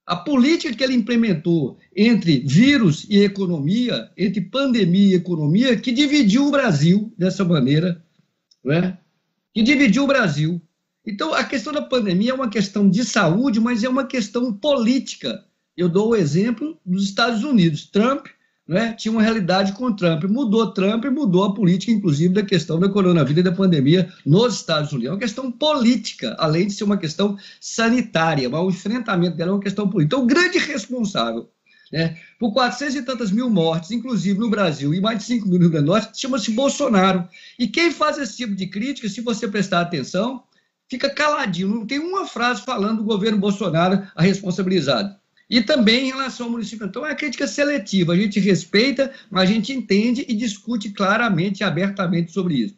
A 0.07 0.15
política 0.15 0.73
que 0.73 0.85
ele 0.85 0.95
implementou 0.95 1.79
entre 1.95 2.39
vírus 2.47 3.05
e 3.11 3.25
economia, 3.25 4.09
entre 4.17 4.41
pandemia 4.41 5.15
e 5.15 5.15
economia, 5.15 5.77
que 5.77 5.91
dividiu 5.91 6.47
o 6.47 6.51
Brasil 6.53 7.13
dessa 7.19 7.45
maneira, 7.45 8.01
né? 8.65 8.99
que 9.53 9.63
dividiu 9.63 10.05
o 10.05 10.07
Brasil. 10.07 10.63
Então, 11.05 11.35
a 11.35 11.43
questão 11.43 11.73
da 11.73 11.83
pandemia 11.83 12.31
é 12.31 12.35
uma 12.35 12.49
questão 12.49 12.89
de 12.89 13.05
saúde, 13.05 13.59
mas 13.59 13.83
é 13.83 13.89
uma 13.89 14.07
questão 14.07 14.53
política. 14.53 15.45
Eu 15.77 15.89
dou 15.89 16.11
o 16.11 16.17
exemplo 16.17 16.79
dos 16.87 17.05
Estados 17.05 17.43
Unidos. 17.43 17.87
Trump 17.87 18.27
né, 18.67 18.93
tinha 18.95 19.13
uma 19.13 19.23
realidade 19.23 19.73
com 19.73 19.95
Trump. 19.95 20.25
Mudou 20.25 20.73
Trump 20.73 21.05
e 21.05 21.11
mudou 21.11 21.45
a 21.45 21.55
política, 21.55 21.93
inclusive, 21.93 22.35
da 22.35 22.43
questão 22.43 22.81
da 22.81 22.89
coronavírus 22.89 23.41
e 23.41 23.43
da 23.43 23.53
pandemia 23.53 24.13
nos 24.25 24.57
Estados 24.57 24.93
Unidos. 24.93 25.09
É 25.09 25.13
uma 25.13 25.21
questão 25.21 25.53
política, 25.53 26.35
além 26.39 26.67
de 26.67 26.73
ser 26.73 26.85
uma 26.85 26.97
questão 26.97 27.39
sanitária, 27.61 28.49
mas 28.49 28.61
o 28.61 28.71
enfrentamento 28.71 29.37
dela 29.37 29.51
é 29.51 29.55
uma 29.55 29.61
questão 29.61 29.89
política. 29.89 30.17
Então, 30.17 30.25
o 30.25 30.27
grande 30.27 30.59
responsável 30.59 31.49
né, 31.93 32.17
por 32.39 32.53
400 32.53 32.97
e 32.97 33.03
tantas 33.03 33.31
mil 33.31 33.49
mortes, 33.49 33.91
inclusive 33.91 34.39
no 34.39 34.51
Brasil, 34.51 34.93
e 34.93 35.01
mais 35.01 35.19
de 35.19 35.25
5 35.25 35.49
mil 35.49 35.59
no 35.59 35.65
Rio 35.65 35.71
Grande 35.71 35.87
do 35.87 35.93
Norte, 35.93 36.21
chama-se 36.21 36.51
Bolsonaro. 36.51 37.29
E 37.59 37.69
quem 37.69 37.93
faz 37.93 38.19
esse 38.19 38.37
tipo 38.37 38.55
de 38.55 38.67
crítica, 38.67 39.09
se 39.09 39.21
você 39.21 39.47
prestar 39.47 39.83
atenção, 39.83 40.43
fica 40.89 41.09
caladinho, 41.09 41.69
não 41.69 41.87
tem 41.87 41.99
uma 41.99 42.27
frase 42.27 42.63
falando 42.63 42.99
do 42.99 43.05
governo 43.05 43.39
Bolsonaro 43.39 44.07
a 44.15 44.23
responsabilizado. 44.23 45.15
E 45.49 45.61
também 45.61 46.07
em 46.07 46.11
relação 46.11 46.47
ao 46.47 46.53
município. 46.53 46.87
Então, 46.87 47.07
é 47.07 47.15
crítica 47.15 47.47
seletiva. 47.47 48.13
A 48.13 48.17
gente 48.17 48.41
respeita, 48.41 49.13
mas 49.31 49.49
a 49.49 49.53
gente 49.53 49.73
entende 49.73 50.25
e 50.29 50.35
discute 50.35 50.91
claramente 50.91 51.61
e 51.61 51.65
abertamente 51.65 52.33
sobre 52.33 52.55
isso. 52.55 52.77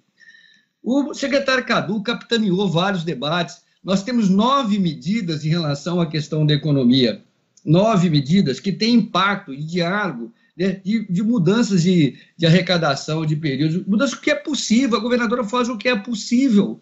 O 0.83 1.14
secretário 1.14 1.64
Cadu 1.64 2.02
capitaneou 2.02 2.68
vários 2.68 3.04
debates. 3.04 3.62
Nós 3.83 4.02
temos 4.02 4.28
nove 4.28 4.78
medidas 4.78 5.44
em 5.44 5.48
relação 5.48 6.00
à 6.00 6.07
questão 6.07 6.44
da 6.44 6.54
economia. 6.54 7.22
Nove 7.64 8.11
medidas 8.11 8.61
que 8.61 8.72
têm 8.72 8.94
impacto 8.94 9.52
e 9.52 9.62
diálogo 9.62 10.33
né, 10.57 10.81
de, 10.85 11.07
de, 11.11 11.22
mudanças 11.22 11.83
de, 11.83 12.16
de 12.37 12.46
arrecadação 12.46 13.24
de 13.24 13.37
períodos, 13.37 13.87
mudanças 13.87 14.18
que 14.18 14.31
é 14.31 14.35
possível. 14.35 14.98
A 14.98 15.00
governadora 15.00 15.44
faz 15.44 15.68
o 15.68 15.78
que 15.78 15.88
é 15.88 15.96
possível. 15.96 16.81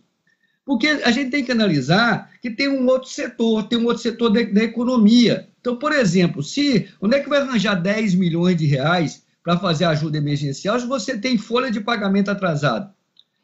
Porque 0.65 0.89
a 0.89 1.11
gente 1.13 1.31
tem 1.31 1.45
que 1.45 1.53
analisar 1.53 2.33
que 2.43 2.51
tem 2.51 2.69
um 2.69 2.87
outro 2.87 3.09
setor, 3.09 3.69
tem 3.69 3.79
um 3.79 3.85
outro 3.85 4.03
setor 4.03 4.31
da 4.31 4.65
economia. 4.65 5.49
Então, 5.67 5.75
por 5.75 5.91
exemplo, 5.91 6.45
se 6.45 6.89
onde 7.01 7.17
é 7.17 7.21
que 7.21 7.29
vai 7.29 7.41
arranjar 7.41 7.75
10 7.75 8.15
milhões 8.15 8.57
de 8.57 8.67
reais 8.67 9.25
para 9.43 9.59
fazer 9.59 9.85
ajuda 9.85 10.17
emergencial 10.17 10.79
se 10.79 10.87
você 10.87 11.19
tem 11.19 11.37
folha 11.37 11.73
de 11.73 11.81
pagamento 11.81 12.31
atrasado? 12.31 12.95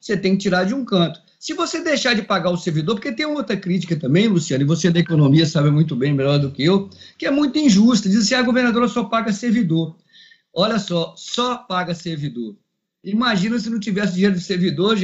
Você 0.01 0.17
tem 0.17 0.37
que 0.37 0.45
tirar 0.45 0.63
de 0.63 0.73
um 0.73 0.85
canto. 0.85 1.21
Se 1.37 1.53
você 1.53 1.83
deixar 1.83 2.15
de 2.15 2.23
pagar 2.23 2.51
o 2.51 2.57
servidor, 2.57 2.95
porque 2.95 3.11
tem 3.11 3.27
outra 3.27 3.57
crítica 3.57 3.97
também, 3.97 4.29
Luciano, 4.29 4.63
e 4.63 4.67
você 4.67 4.89
da 4.89 5.01
economia 5.01 5.45
sabe 5.45 5.69
muito 5.73 5.97
bem, 5.97 6.15
melhor 6.15 6.39
do 6.39 6.53
que 6.53 6.63
eu, 6.63 6.89
que 7.19 7.27
é 7.27 7.31
muito 7.33 7.59
injusta. 7.59 8.09
Diz 8.09 8.19
assim, 8.19 8.37
ah, 8.37 8.39
a 8.39 8.43
governadora 8.43 8.87
só 8.87 9.03
paga 9.03 9.33
servidor. 9.33 9.97
Olha 10.55 10.79
só, 10.79 11.15
só 11.17 11.57
paga 11.57 11.93
servidor. 11.93 12.55
Imagina 13.03 13.59
se 13.59 13.69
não 13.69 13.81
tivesse 13.81 14.15
dinheiro 14.15 14.37
de 14.37 14.43
servidor, 14.43 14.97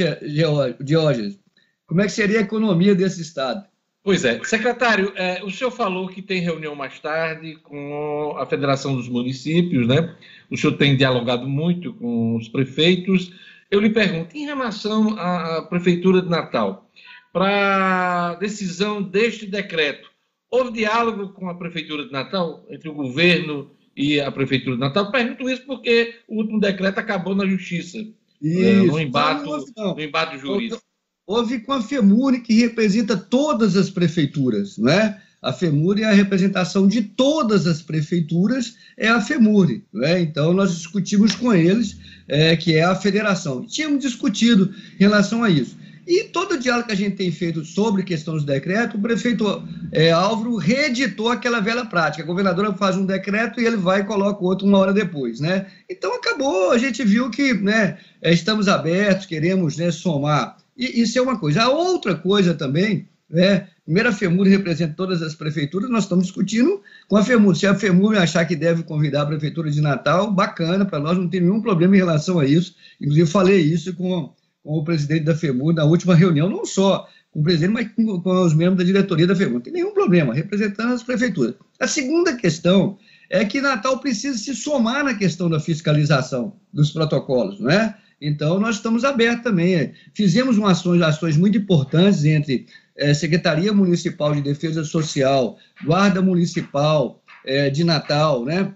Diógenes. 0.81 1.37
Como 1.85 1.99
é 1.99 2.05
que 2.05 2.13
seria 2.13 2.39
a 2.39 2.43
economia 2.43 2.95
desse 2.95 3.21
Estado? 3.21 3.68
Pois 4.09 4.25
é. 4.25 4.43
Secretário, 4.43 5.13
é, 5.15 5.43
o 5.43 5.51
senhor 5.51 5.69
falou 5.69 6.07
que 6.07 6.19
tem 6.19 6.41
reunião 6.41 6.73
mais 6.73 6.97
tarde 6.97 7.57
com 7.57 8.33
a 8.39 8.45
Federação 8.47 8.95
dos 8.95 9.07
Municípios, 9.07 9.85
né? 9.87 10.15
O 10.49 10.57
senhor 10.57 10.77
tem 10.77 10.97
dialogado 10.97 11.47
muito 11.47 11.93
com 11.93 12.35
os 12.35 12.47
prefeitos. 12.47 13.31
Eu 13.69 13.79
lhe 13.79 13.91
pergunto, 13.91 14.35
em 14.35 14.45
relação 14.45 15.15
à 15.15 15.61
Prefeitura 15.61 16.23
de 16.23 16.27
Natal, 16.27 16.89
para 17.31 18.31
a 18.31 18.33
decisão 18.33 18.99
deste 18.99 19.45
decreto, 19.45 20.09
houve 20.49 20.71
diálogo 20.71 21.29
com 21.33 21.47
a 21.47 21.53
Prefeitura 21.53 22.03
de 22.03 22.11
Natal, 22.11 22.65
entre 22.67 22.89
o 22.89 22.95
governo 22.95 23.69
e 23.95 24.19
a 24.19 24.31
Prefeitura 24.31 24.75
de 24.75 24.81
Natal? 24.81 25.11
Pergunto 25.11 25.47
isso 25.47 25.63
porque 25.67 26.15
o 26.27 26.37
último 26.37 26.59
decreto 26.59 26.97
acabou 26.97 27.35
na 27.35 27.45
Justiça, 27.45 27.99
é, 27.99 28.07
isso. 28.43 28.87
no, 28.87 28.99
embate, 28.99 29.45
no 29.77 30.01
embate 30.01 30.39
jurídico 30.39 30.88
houve 31.29 31.59
com 31.59 31.73
a 31.73 31.81
FEMURE, 31.81 32.39
que 32.39 32.55
representa 32.55 33.15
todas 33.15 33.77
as 33.77 33.87
prefeituras, 33.87 34.79
não 34.79 34.91
é? 34.91 35.21
A 35.39 35.53
FEMURE 35.53 36.01
é 36.01 36.07
a 36.07 36.11
representação 36.11 36.87
de 36.87 37.03
todas 37.03 37.67
as 37.67 37.83
prefeituras, 37.83 38.75
é 38.97 39.07
a 39.09 39.21
FEMURE. 39.21 39.85
Não 39.93 40.03
é? 40.03 40.19
Então, 40.19 40.53
nós 40.53 40.75
discutimos 40.75 41.35
com 41.35 41.53
eles, 41.53 41.97
é, 42.27 42.57
que 42.57 42.75
é 42.75 42.83
a 42.83 42.95
federação. 42.95 43.63
Tínhamos 43.63 44.01
discutido 44.01 44.73
em 44.95 45.03
relação 45.03 45.43
a 45.43 45.49
isso. 45.51 45.77
E 46.05 46.23
todo 46.23 46.53
o 46.53 46.59
diálogo 46.59 46.87
que 46.87 46.93
a 46.93 46.97
gente 46.97 47.15
tem 47.15 47.31
feito 47.31 47.63
sobre 47.63 48.01
questão 48.01 48.33
dos 48.33 48.43
decretos, 48.43 48.99
o 48.99 49.01
prefeito 49.01 49.63
é, 49.91 50.11
Álvaro 50.11 50.55
reeditou 50.55 51.29
aquela 51.29 51.59
velha 51.59 51.85
prática. 51.85 52.23
A 52.23 52.25
governadora 52.25 52.73
faz 52.73 52.97
um 52.97 53.05
decreto 53.05 53.61
e 53.61 53.65
ele 53.65 53.77
vai 53.77 54.01
e 54.01 54.05
coloca 54.05 54.43
outro 54.43 54.67
uma 54.67 54.79
hora 54.79 54.91
depois. 54.91 55.39
Né? 55.39 55.67
Então, 55.87 56.15
acabou. 56.15 56.71
A 56.71 56.77
gente 56.79 57.03
viu 57.03 57.29
que 57.29 57.53
né, 57.53 57.99
é, 58.19 58.33
estamos 58.33 58.67
abertos, 58.67 59.27
queremos 59.27 59.77
né, 59.77 59.91
somar 59.91 60.58
e 60.79 61.01
isso 61.01 61.19
é 61.19 61.21
uma 61.21 61.37
coisa. 61.37 61.63
A 61.63 61.69
outra 61.69 62.15
coisa 62.15 62.53
também, 62.53 63.07
né? 63.29 63.67
Primeiro, 63.89 64.09
a 64.09 64.13
FEMUR 64.13 64.47
representa 64.47 64.93
todas 64.95 65.21
as 65.23 65.33
prefeituras, 65.33 65.89
nós 65.89 66.03
estamos 66.03 66.25
discutindo 66.25 66.79
com 67.07 67.17
a 67.17 67.23
FEMUR. 67.23 67.55
Se 67.55 67.65
a 67.65 67.73
FEMUR 67.73 68.15
achar 68.15 68.45
que 68.45 68.55
deve 68.55 68.83
convidar 68.83 69.23
a 69.23 69.25
Prefeitura 69.25 69.71
de 69.71 69.81
Natal, 69.81 70.31
bacana, 70.31 70.85
para 70.85 70.99
nós 70.99 71.17
não 71.17 71.27
tem 71.27 71.41
nenhum 71.41 71.59
problema 71.59 71.95
em 71.95 71.99
relação 71.99 72.39
a 72.39 72.45
isso. 72.45 72.75
Inclusive, 73.01 73.27
falei 73.27 73.59
isso 73.59 73.95
com, 73.95 74.31
com 74.63 74.77
o 74.77 74.83
presidente 74.83 75.23
da 75.23 75.35
FEMUR 75.35 75.73
na 75.73 75.85
última 75.85 76.13
reunião, 76.13 76.47
não 76.47 76.65
só 76.65 77.07
com 77.31 77.39
o 77.39 77.43
presidente, 77.43 77.73
mas 77.73 77.91
com, 77.93 78.21
com 78.21 78.45
os 78.45 78.53
membros 78.53 78.77
da 78.77 78.83
diretoria 78.83 79.25
da 79.25 79.35
FEMUR. 79.35 79.55
Não 79.55 79.61
tem 79.61 79.73
nenhum 79.73 79.93
problema, 79.93 80.35
representando 80.35 80.93
as 80.93 81.01
prefeituras. 81.01 81.55
A 81.79 81.87
segunda 81.87 82.35
questão 82.35 82.95
é 83.27 83.43
que 83.43 83.59
Natal 83.59 83.99
precisa 83.99 84.37
se 84.37 84.53
somar 84.55 85.03
na 85.03 85.15
questão 85.15 85.49
da 85.49 85.59
fiscalização 85.59 86.53
dos 86.71 86.91
protocolos, 86.91 87.59
não 87.59 87.71
é? 87.71 87.95
Então, 88.21 88.59
nós 88.59 88.75
estamos 88.75 89.03
abertos 89.03 89.43
também. 89.43 89.93
Fizemos 90.13 90.57
uma 90.57 90.71
ações, 90.71 91.01
ações 91.01 91.37
muito 91.37 91.57
importantes 91.57 92.25
entre 92.25 92.65
é, 92.97 93.13
Secretaria 93.13 93.71
Municipal 93.71 94.35
de 94.35 94.41
Defesa 94.41 94.83
Social, 94.83 95.57
Guarda 95.83 96.21
Municipal 96.21 97.23
é, 97.45 97.69
de 97.69 97.83
Natal, 97.83 98.43
né? 98.43 98.73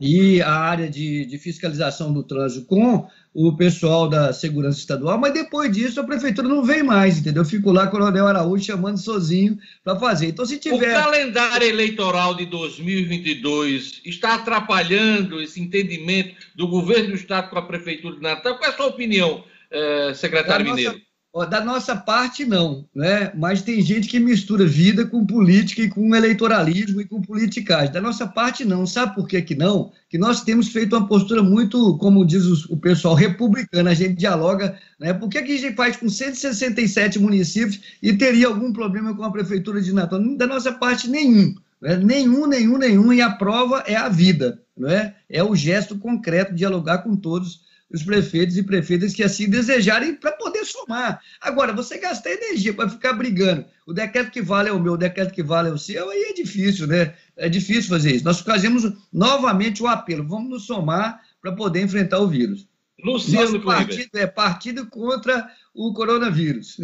E 0.00 0.40
a 0.40 0.52
área 0.52 0.88
de, 0.88 1.26
de 1.26 1.38
fiscalização 1.38 2.12
do 2.12 2.22
trânsito 2.22 2.66
com 2.66 3.08
o 3.34 3.56
pessoal 3.56 4.08
da 4.08 4.32
segurança 4.32 4.78
estadual, 4.78 5.18
mas 5.18 5.32
depois 5.32 5.70
disso 5.70 6.00
a 6.00 6.04
prefeitura 6.04 6.48
não 6.48 6.64
vem 6.64 6.82
mais, 6.82 7.18
entendeu? 7.18 7.44
Fico 7.44 7.70
lá, 7.70 7.86
Coronel 7.86 8.26
Araújo, 8.26 8.64
chamando 8.64 8.98
sozinho 8.98 9.58
para 9.84 9.98
fazer. 9.98 10.28
Então, 10.28 10.44
se 10.44 10.58
tiver. 10.58 10.98
O 10.98 11.02
calendário 11.02 11.68
eleitoral 11.68 12.34
de 12.34 12.46
2022 12.46 14.00
está 14.04 14.34
atrapalhando 14.34 15.40
esse 15.40 15.60
entendimento 15.60 16.34
do 16.56 16.66
governo 16.68 17.10
do 17.10 17.14
Estado 17.14 17.50
com 17.50 17.58
a 17.58 17.62
prefeitura 17.62 18.16
de 18.16 18.22
Natal? 18.22 18.56
Qual 18.58 18.70
é 18.70 18.72
a 18.72 18.76
sua 18.76 18.86
opinião, 18.86 19.44
eh, 19.70 20.12
secretário 20.14 20.64
Mineiro? 20.64 20.92
Nossa 20.92 21.07
da 21.46 21.64
nossa 21.64 21.94
parte, 21.94 22.44
não, 22.44 22.86
né? 22.94 23.32
mas 23.34 23.62
tem 23.62 23.80
gente 23.82 24.08
que 24.08 24.18
mistura 24.18 24.66
vida 24.66 25.04
com 25.06 25.26
política 25.26 25.82
e 25.82 25.88
com 25.88 26.14
eleitoralismo 26.14 27.00
e 27.00 27.04
com 27.04 27.20
politicagem. 27.20 27.92
Da 27.92 28.00
nossa 28.00 28.26
parte, 28.26 28.64
não. 28.64 28.86
Sabe 28.86 29.14
por 29.14 29.26
que, 29.26 29.40
que 29.42 29.54
não? 29.54 29.92
Que 30.08 30.16
nós 30.16 30.42
temos 30.42 30.68
feito 30.68 30.96
uma 30.96 31.06
postura 31.06 31.42
muito, 31.42 31.96
como 31.98 32.24
diz 32.24 32.44
o 32.66 32.76
pessoal, 32.76 33.14
republicana. 33.14 33.90
A 33.90 33.94
gente 33.94 34.14
dialoga. 34.14 34.78
Né? 34.98 35.12
Por 35.12 35.28
que, 35.28 35.42
que 35.42 35.52
a 35.52 35.58
gente 35.58 35.76
faz 35.76 35.96
com 35.96 36.08
167 36.08 37.18
municípios 37.18 37.80
e 38.02 38.12
teria 38.12 38.46
algum 38.46 38.72
problema 38.72 39.14
com 39.14 39.24
a 39.24 39.32
Prefeitura 39.32 39.80
de 39.80 39.92
Natal? 39.92 40.20
Da 40.36 40.46
nossa 40.46 40.72
parte, 40.72 41.08
nenhum. 41.08 41.54
Né? 41.80 41.96
Nenhum, 41.96 42.46
nenhum, 42.46 42.78
nenhum. 42.78 43.12
E 43.12 43.20
a 43.20 43.30
prova 43.30 43.84
é 43.86 43.96
a 43.96 44.08
vida. 44.08 44.60
Não 44.76 44.88
é? 44.88 45.14
é 45.28 45.42
o 45.42 45.54
gesto 45.54 45.98
concreto 45.98 46.52
de 46.52 46.58
dialogar 46.58 46.98
com 46.98 47.16
todos 47.16 47.67
os 47.90 48.02
prefeitos 48.02 48.56
e 48.56 48.62
prefeitas 48.62 49.14
que 49.14 49.22
assim 49.22 49.48
desejarem 49.48 50.14
para 50.14 50.32
poder 50.32 50.64
somar. 50.64 51.20
Agora, 51.40 51.72
você 51.72 51.98
gastar 51.98 52.30
energia 52.30 52.74
para 52.74 52.88
ficar 52.88 53.14
brigando, 53.14 53.64
o 53.86 53.92
decreto 53.92 54.30
que 54.30 54.42
vale 54.42 54.68
é 54.68 54.72
o 54.72 54.80
meu, 54.80 54.92
o 54.92 54.98
decreto 54.98 55.32
que 55.32 55.42
vale 55.42 55.70
é 55.70 55.72
o 55.72 55.78
seu, 55.78 56.10
aí 56.10 56.26
é 56.30 56.32
difícil, 56.32 56.86
né? 56.86 57.14
É 57.36 57.48
difícil 57.48 57.88
fazer 57.88 58.16
isso. 58.16 58.24
Nós 58.24 58.40
fazemos 58.40 58.92
novamente 59.12 59.82
o 59.82 59.86
apelo, 59.86 60.26
vamos 60.26 60.50
nos 60.50 60.66
somar 60.66 61.20
para 61.40 61.52
poder 61.52 61.82
enfrentar 61.82 62.18
o 62.18 62.28
vírus. 62.28 62.66
Luciano 63.02 63.52
Nosso 63.52 63.64
partido 63.64 64.10
é 64.14 64.26
partido 64.26 64.86
contra 64.86 65.48
o 65.74 65.92
coronavírus. 65.92 66.78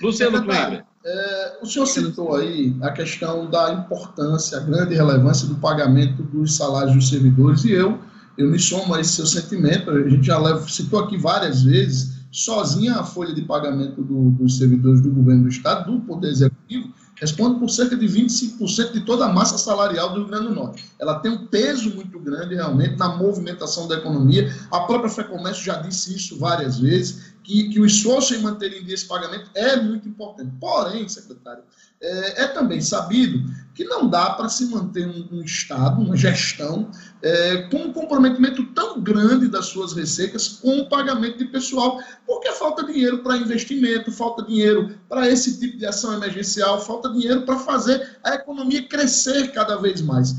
Luciano 0.00 0.42
Kleber. 0.42 0.84
É, 1.04 1.58
o 1.60 1.66
senhor 1.66 1.84
citou 1.84 2.34
aí 2.34 2.74
a 2.80 2.90
questão 2.90 3.50
da 3.50 3.74
importância, 3.74 4.56
a 4.56 4.60
grande 4.62 4.94
relevância 4.94 5.46
do 5.46 5.56
pagamento 5.56 6.22
dos 6.22 6.56
salários 6.56 6.94
dos 6.94 7.10
servidores, 7.10 7.62
e 7.64 7.72
eu, 7.72 8.00
eu 8.36 8.50
me 8.50 8.58
somo 8.58 8.94
a 8.94 9.00
esse 9.00 9.12
seu 9.12 9.26
sentimento. 9.26 9.90
A 9.90 10.08
gente 10.08 10.26
já 10.26 10.38
leva, 10.38 10.68
citou 10.68 11.00
aqui 11.00 11.16
várias 11.16 11.62
vezes, 11.62 12.14
sozinha 12.30 12.96
a 12.96 13.04
folha 13.04 13.34
de 13.34 13.42
pagamento 13.42 14.02
do, 14.02 14.30
dos 14.30 14.58
servidores 14.58 15.00
do 15.00 15.10
governo 15.10 15.44
do 15.44 15.48
Estado, 15.48 15.92
do 15.92 16.00
Poder 16.00 16.28
Executivo, 16.28 16.92
responde 17.14 17.60
por 17.60 17.70
cerca 17.70 17.96
de 17.96 18.06
25% 18.06 18.92
de 18.92 19.00
toda 19.02 19.26
a 19.26 19.32
massa 19.32 19.56
salarial 19.56 20.10
do 20.10 20.20
Rio 20.20 20.28
Grande 20.28 20.48
do 20.48 20.54
Norte. 20.54 20.84
Ela 21.00 21.20
tem 21.20 21.30
um 21.30 21.46
peso 21.46 21.94
muito 21.94 22.18
grande 22.18 22.54
realmente 22.54 22.96
na 22.98 23.16
movimentação 23.16 23.86
da 23.86 23.96
economia. 23.96 24.52
A 24.70 24.80
própria 24.80 25.10
FEComércio 25.10 25.64
já 25.64 25.76
disse 25.76 26.16
isso 26.16 26.38
várias 26.38 26.78
vezes 26.80 27.33
que, 27.44 27.68
que 27.68 27.78
o 27.78 27.84
esforço 27.84 28.34
em 28.34 28.38
manter 28.38 28.72
em 28.72 28.82
dia 28.82 28.94
esse 28.94 29.06
pagamento 29.06 29.50
é 29.54 29.76
muito 29.76 30.08
importante. 30.08 30.50
Porém, 30.58 31.06
secretário, 31.06 31.62
é, 32.00 32.44
é 32.44 32.46
também 32.48 32.80
sabido 32.80 33.38
que 33.74 33.84
não 33.84 34.08
dá 34.08 34.30
para 34.30 34.48
se 34.48 34.64
manter 34.66 35.06
um, 35.06 35.28
um, 35.30 35.42
Estado, 35.42 36.00
uma 36.00 36.16
gestão, 36.16 36.90
é, 37.22 37.68
com 37.68 37.76
um 37.76 37.92
comprometimento 37.92 38.64
tão 38.72 39.00
grande 39.00 39.46
das 39.46 39.66
suas 39.66 39.92
receitas 39.92 40.48
com 40.48 40.80
o 40.80 40.88
pagamento 40.88 41.38
de 41.38 41.46
pessoal, 41.46 42.00
porque 42.26 42.50
falta 42.52 42.84
dinheiro 42.84 43.18
para 43.18 43.36
investimento, 43.36 44.10
falta 44.10 44.42
dinheiro 44.42 44.96
para 45.08 45.28
esse 45.28 45.60
tipo 45.60 45.76
de 45.76 45.86
ação 45.86 46.14
emergencial, 46.14 46.80
falta 46.80 47.10
dinheiro 47.10 47.42
para 47.42 47.58
fazer 47.58 48.18
a 48.24 48.34
economia 48.34 48.88
crescer 48.88 49.52
cada 49.52 49.76
vez 49.76 50.00
mais. 50.00 50.34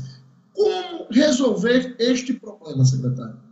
Como 0.52 1.06
resolver 1.10 1.94
este 1.98 2.32
problema, 2.32 2.84
secretário? 2.84 3.45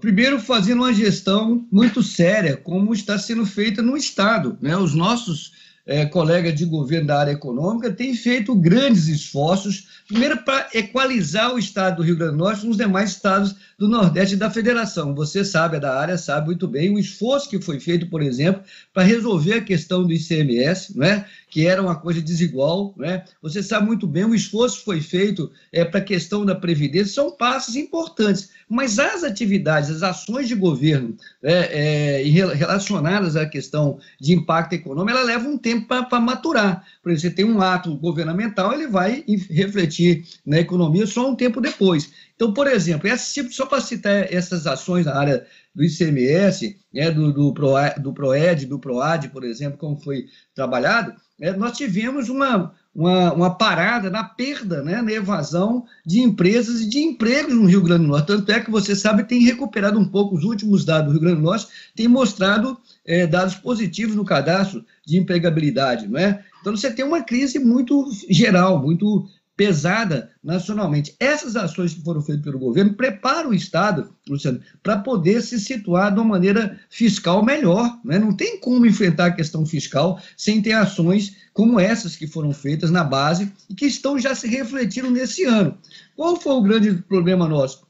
Primeiro, 0.00 0.40
fazendo 0.40 0.82
uma 0.82 0.92
gestão 0.92 1.66
muito 1.70 2.02
séria, 2.02 2.56
como 2.56 2.94
está 2.94 3.18
sendo 3.18 3.44
feita 3.44 3.82
no 3.82 3.96
Estado. 3.96 4.56
Né? 4.60 4.76
Os 4.76 4.94
nossos 4.94 5.52
é, 5.84 6.06
colegas 6.06 6.54
de 6.54 6.64
governo 6.64 7.08
da 7.08 7.18
área 7.18 7.32
econômica 7.32 7.92
têm 7.92 8.14
feito 8.14 8.54
grandes 8.54 9.08
esforços, 9.08 9.88
primeiro 10.06 10.38
para 10.44 10.68
equalizar 10.74 11.52
o 11.52 11.58
estado 11.58 11.96
do 11.96 12.02
Rio 12.02 12.16
Grande 12.16 12.32
do 12.32 12.38
Norte 12.38 12.62
com 12.62 12.70
os 12.70 12.76
demais 12.76 13.10
estados 13.10 13.56
do 13.82 13.88
Nordeste 13.88 14.36
da 14.36 14.48
Federação. 14.48 15.12
Você 15.12 15.44
sabe, 15.44 15.80
da 15.80 15.98
área, 15.98 16.16
sabe 16.16 16.46
muito 16.46 16.68
bem 16.68 16.94
o 16.94 17.00
esforço 17.00 17.50
que 17.50 17.60
foi 17.60 17.80
feito, 17.80 18.06
por 18.06 18.22
exemplo, 18.22 18.62
para 18.94 19.02
resolver 19.02 19.54
a 19.54 19.60
questão 19.60 20.06
do 20.06 20.12
ICMS, 20.12 20.96
né? 20.96 21.26
que 21.50 21.66
era 21.66 21.82
uma 21.82 21.96
coisa 21.96 22.22
desigual. 22.22 22.94
Né? 22.96 23.24
Você 23.42 23.60
sabe 23.60 23.86
muito 23.86 24.06
bem, 24.06 24.24
o 24.24 24.36
esforço 24.36 24.78
que 24.78 24.84
foi 24.84 25.00
feito 25.00 25.50
é, 25.72 25.84
para 25.84 25.98
a 25.98 26.04
questão 26.04 26.46
da 26.46 26.54
Previdência, 26.54 27.12
são 27.12 27.32
passos 27.32 27.74
importantes, 27.74 28.50
mas 28.68 29.00
as 29.00 29.24
atividades, 29.24 29.90
as 29.90 30.04
ações 30.04 30.46
de 30.46 30.54
governo 30.54 31.16
é, 31.42 32.20
é, 32.20 32.54
relacionadas 32.54 33.34
à 33.34 33.46
questão 33.46 33.98
de 34.20 34.32
impacto 34.32 34.74
econômico, 34.74 35.10
ela 35.10 35.26
leva 35.26 35.48
um 35.48 35.58
tempo 35.58 35.88
para 35.88 36.20
maturar. 36.20 36.86
Por 37.02 37.10
exemplo, 37.10 37.30
você 37.30 37.34
tem 37.34 37.44
um 37.44 37.60
ato 37.60 37.96
governamental, 37.96 38.72
ele 38.72 38.86
vai 38.86 39.24
refletir 39.50 40.24
na 40.46 40.60
economia 40.60 41.04
só 41.04 41.28
um 41.28 41.34
tempo 41.34 41.60
depois. 41.60 42.12
Então, 42.42 42.52
por 42.52 42.66
exemplo, 42.66 43.06
esse 43.08 43.34
tipo, 43.34 43.54
só 43.54 43.64
para 43.64 43.80
citar 43.80 44.26
essas 44.34 44.66
ações 44.66 45.06
na 45.06 45.14
área 45.14 45.46
do 45.72 45.84
ICMS, 45.84 46.76
né, 46.92 47.08
do, 47.08 47.32
do, 47.32 47.54
Pro, 47.54 47.74
do 48.00 48.12
PROED, 48.12 48.66
do 48.66 48.80
PROAD, 48.80 49.28
por 49.28 49.44
exemplo, 49.44 49.78
como 49.78 49.96
foi 49.96 50.26
trabalhado, 50.52 51.14
né, 51.38 51.52
nós 51.52 51.76
tivemos 51.76 52.28
uma, 52.28 52.74
uma, 52.92 53.32
uma, 53.32 53.54
parada 53.56 54.10
na 54.10 54.24
perda, 54.24 54.82
né, 54.82 55.00
na 55.00 55.12
evasão 55.12 55.84
de 56.04 56.18
empresas 56.18 56.80
e 56.80 56.88
de 56.88 56.98
empregos 56.98 57.54
no 57.54 57.66
Rio 57.66 57.80
Grande 57.80 58.06
do 58.06 58.08
Norte. 58.08 58.26
Tanto 58.26 58.50
é 58.50 58.58
que 58.58 58.72
você 58.72 58.96
sabe, 58.96 59.22
tem 59.22 59.44
recuperado 59.44 59.96
um 59.96 60.08
pouco 60.08 60.34
os 60.34 60.42
últimos 60.42 60.84
dados 60.84 61.06
do 61.06 61.12
Rio 61.12 61.20
Grande 61.20 61.36
do 61.36 61.44
Norte, 61.44 61.68
tem 61.94 62.08
mostrado 62.08 62.76
é, 63.06 63.24
dados 63.24 63.54
positivos 63.54 64.16
no 64.16 64.24
cadastro 64.24 64.84
de 65.06 65.16
empregabilidade, 65.16 66.08
não 66.08 66.18
é? 66.18 66.44
Então 66.60 66.76
você 66.76 66.90
tem 66.90 67.04
uma 67.04 67.22
crise 67.22 67.60
muito 67.60 68.08
geral, 68.28 68.82
muito 68.82 69.28
pesada 69.56 70.30
nacionalmente. 70.42 71.14
Essas 71.20 71.56
ações 71.56 71.94
que 71.94 72.02
foram 72.02 72.22
feitas 72.22 72.44
pelo 72.44 72.58
governo 72.58 72.94
preparam 72.94 73.50
o 73.50 73.54
Estado, 73.54 74.12
Luciano, 74.28 74.60
para 74.82 74.98
poder 74.98 75.42
se 75.42 75.60
situar 75.60 76.12
de 76.12 76.18
uma 76.18 76.28
maneira 76.28 76.78
fiscal 76.88 77.44
melhor. 77.44 77.98
Né? 78.04 78.18
Não 78.18 78.34
tem 78.34 78.58
como 78.58 78.86
enfrentar 78.86 79.26
a 79.26 79.32
questão 79.32 79.64
fiscal 79.66 80.20
sem 80.36 80.62
ter 80.62 80.72
ações 80.72 81.36
como 81.52 81.78
essas 81.78 82.16
que 82.16 82.26
foram 82.26 82.52
feitas 82.52 82.90
na 82.90 83.04
base 83.04 83.52
e 83.68 83.74
que 83.74 83.86
estão 83.86 84.18
já 84.18 84.34
se 84.34 84.48
refletindo 84.48 85.10
nesse 85.10 85.44
ano. 85.44 85.76
Qual 86.16 86.40
foi 86.40 86.52
o 86.54 86.62
grande 86.62 86.94
problema 87.02 87.46
nosso? 87.46 87.86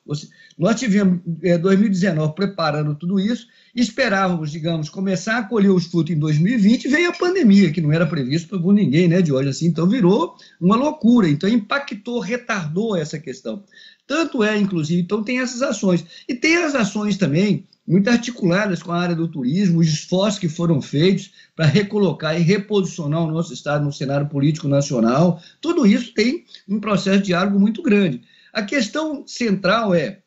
Nós 0.59 0.79
tivemos 0.79 1.21
é, 1.43 1.57
2019 1.57 2.35
preparando 2.35 2.95
tudo 2.95 3.21
isso, 3.21 3.47
esperávamos, 3.75 4.51
digamos, 4.51 4.91
começar 4.91 5.39
a 5.39 5.45
colher 5.45 5.71
os 5.71 5.87
frutos 5.87 6.15
em 6.15 6.19
2020, 6.19 6.89
veio 6.89 7.09
a 7.09 7.13
pandemia, 7.13 7.73
que 7.73 7.81
não 7.81 7.93
era 7.93 8.07
previsto 8.07 8.61
por 8.61 8.73
ninguém, 8.73 9.09
né, 9.09 9.23
de 9.23 9.33
hoje 9.33 9.49
assim, 9.49 9.67
então 9.67 9.89
virou 9.89 10.37
uma 10.61 10.77
loucura, 10.77 11.29
então 11.29 11.49
impactou, 11.49 12.21
retardou 12.21 12.97
essa 12.97 13.19
questão. 13.19 13.65
Tanto 14.07 14.43
é, 14.43 14.59
inclusive, 14.59 15.01
então 15.01 15.23
tem 15.23 15.41
essas 15.41 15.63
ações. 15.63 16.05
E 16.29 16.35
tem 16.35 16.57
as 16.57 16.75
ações 16.75 17.17
também, 17.17 17.67
muito 17.87 18.09
articuladas 18.09 18.83
com 18.83 18.93
a 18.93 19.01
área 19.01 19.17
do 19.17 19.29
turismo, 19.29 19.81
os 19.81 19.89
esforços 19.89 20.39
que 20.39 20.49
foram 20.49 20.81
feitos 20.81 21.33
para 21.57 21.67
recolocar 21.67 22.39
e 22.39 22.43
reposicionar 22.43 23.23
o 23.23 23.31
nosso 23.31 23.53
Estado 23.53 23.85
no 23.85 23.93
cenário 23.93 24.29
político 24.29 24.69
nacional, 24.69 25.41
tudo 25.61 25.87
isso 25.87 26.15
tem 26.15 26.45
um 26.69 26.79
processo 26.79 27.19
de 27.19 27.27
diálogo 27.27 27.59
muito 27.59 27.83
grande. 27.83 28.23
A 28.53 28.63
questão 28.63 29.27
central 29.27 29.95
é, 29.95 30.22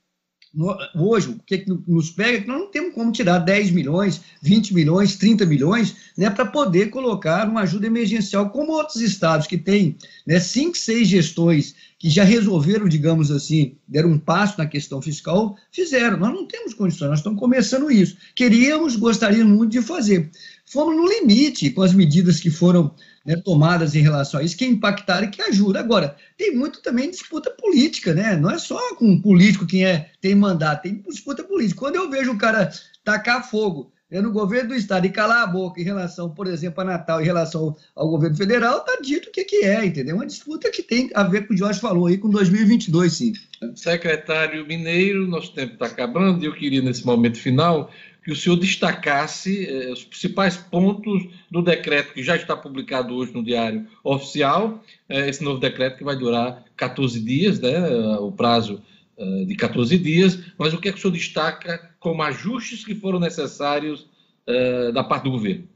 hoje, 0.96 1.30
o 1.30 1.40
que 1.46 1.66
nos 1.88 2.10
pega 2.10 2.38
é 2.38 2.42
que 2.42 2.48
nós 2.48 2.60
não 2.60 2.72
temos 2.72 2.94
como 2.94 3.12
tirar 3.12 3.40
10 3.40 3.72
milhões, 3.72 4.22
20 4.42 4.74
milhões, 4.74 5.16
30 5.16 5.46
milhões, 5.46 5.96
né, 6.18 6.30
para 6.30 6.46
poder 6.46 6.90
colocar 6.90 7.50
uma 7.50 7.62
ajuda 7.62 7.88
emergencial, 7.88 8.50
como 8.50 8.72
outros 8.72 9.02
estados 9.02 9.48
que 9.48 9.58
têm 9.58 9.98
né, 10.26 10.40
cinco, 10.40 10.78
seis 10.78 11.08
gestões 11.08 11.76
que 11.98 12.10
já 12.10 12.24
resolveram, 12.24 12.88
digamos 12.88 13.32
assim, 13.32 13.76
deram 13.88 14.12
um 14.12 14.20
passo 14.20 14.58
na 14.58 14.66
questão 14.66 15.02
fiscal, 15.02 15.58
fizeram. 15.72 16.18
Nós 16.18 16.34
não 16.34 16.46
temos 16.46 16.74
condições, 16.74 17.10
nós 17.10 17.20
estamos 17.20 17.40
começando 17.40 17.90
isso. 17.90 18.18
Queríamos, 18.36 18.96
gostaríamos 18.96 19.56
muito 19.56 19.72
de 19.72 19.82
fazer. 19.82 20.30
Fomos 20.66 20.96
no 20.96 21.08
limite 21.08 21.70
com 21.70 21.82
as 21.82 21.94
medidas 21.94 22.40
que 22.40 22.50
foram 22.50 22.94
né, 23.26 23.36
tomadas 23.38 23.96
em 23.96 24.02
relação 24.02 24.40
a 24.40 24.44
isso, 24.44 24.58
que 24.58 24.66
impactaram 24.66 25.28
e 25.28 25.32
que 25.32 25.42
ajudam. 25.42 25.82
Agora, 25.82 26.16
tem 26.38 26.56
muito 26.56 26.82
também 26.82 27.10
disputa 27.10 27.50
política, 27.50 28.14
né? 28.14 28.36
Não 28.36 28.50
é 28.50 28.58
só 28.58 28.96
com 28.96 29.06
um 29.06 29.22
político 29.22 29.66
quem 29.66 29.86
é, 29.86 30.12
tem 30.20 30.36
mandato, 30.36 30.84
tem 30.84 31.02
disputa 31.08 31.44
política. 31.44 31.80
Quando 31.80 31.96
eu 31.96 32.10
vejo 32.10 32.32
o 32.32 32.38
cara 32.38 32.72
tacar 33.04 33.48
fogo 33.50 33.92
é 34.12 34.22
no 34.22 34.32
governo 34.32 34.70
do 34.70 34.76
estado 34.76 35.06
e 35.08 35.10
calar 35.10 35.44
a 35.44 35.48
boca 35.48 35.82
em 35.82 35.84
relação, 35.84 36.30
por 36.30 36.46
exemplo, 36.46 36.82
a 36.82 36.86
Natal, 36.86 37.22
em 37.22 37.26
relação 37.26 37.76
ao 37.96 38.08
governo 38.08 38.38
federal, 38.38 38.78
está 38.78 39.02
dito 39.02 39.30
o 39.30 39.32
que, 39.32 39.44
que 39.44 39.66
é, 39.66 39.84
entendeu? 39.84 40.16
Uma 40.16 40.28
disputa 40.28 40.70
que 40.70 40.84
tem 40.84 41.10
a 41.16 41.24
ver 41.24 41.48
com 41.48 41.54
o 41.54 41.58
Jorge 41.58 41.80
falou 41.80 42.06
aí 42.06 42.18
com 42.18 42.30
2022, 42.30 43.12
sim. 43.12 43.34
Secretário 43.74 44.66
Mineiro, 44.68 45.28
nosso 45.28 45.54
tempo 45.54 45.74
está 45.74 45.88
acabando 45.88 46.44
e 46.44 46.46
eu 46.46 46.54
queria, 46.54 46.84
nesse 46.84 47.06
momento 47.06 47.40
final, 47.40 47.92
que 48.26 48.32
o 48.32 48.36
senhor 48.36 48.56
destacasse 48.56 49.68
eh, 49.70 49.94
os 49.94 50.04
principais 50.04 50.58
pontos 50.58 51.28
do 51.50 51.62
decreto 51.62 52.12
que 52.12 52.24
já 52.24 52.36
está 52.36 52.58
publicado 52.58 53.14
hoje 53.14 53.32
no 53.32 53.44
Diário 53.44 53.86
Oficial, 54.04 54.84
eh, 55.08 55.30
esse 55.30 55.44
novo 55.44 55.60
decreto 55.60 56.00
que 56.00 56.04
vai 56.04 56.16
durar 56.16 56.66
14 56.76 57.20
dias, 57.20 57.60
né, 57.60 57.88
o 58.18 58.32
prazo 58.32 58.82
eh, 59.16 59.46
de 59.46 59.56
14 59.56 59.96
dias, 60.00 60.40
mas 60.58 60.74
o 60.74 60.80
que 60.80 60.90
é 60.90 60.92
que 60.92 60.98
o 60.98 61.02
senhor 61.02 61.14
destaca 61.14 61.92
como 62.00 62.24
ajustes 62.24 62.84
que 62.84 62.96
foram 62.96 63.20
necessários 63.20 64.08
eh, 64.48 64.92
da 64.92 65.04
parte 65.04 65.26
do 65.26 65.32
governo? 65.32 65.68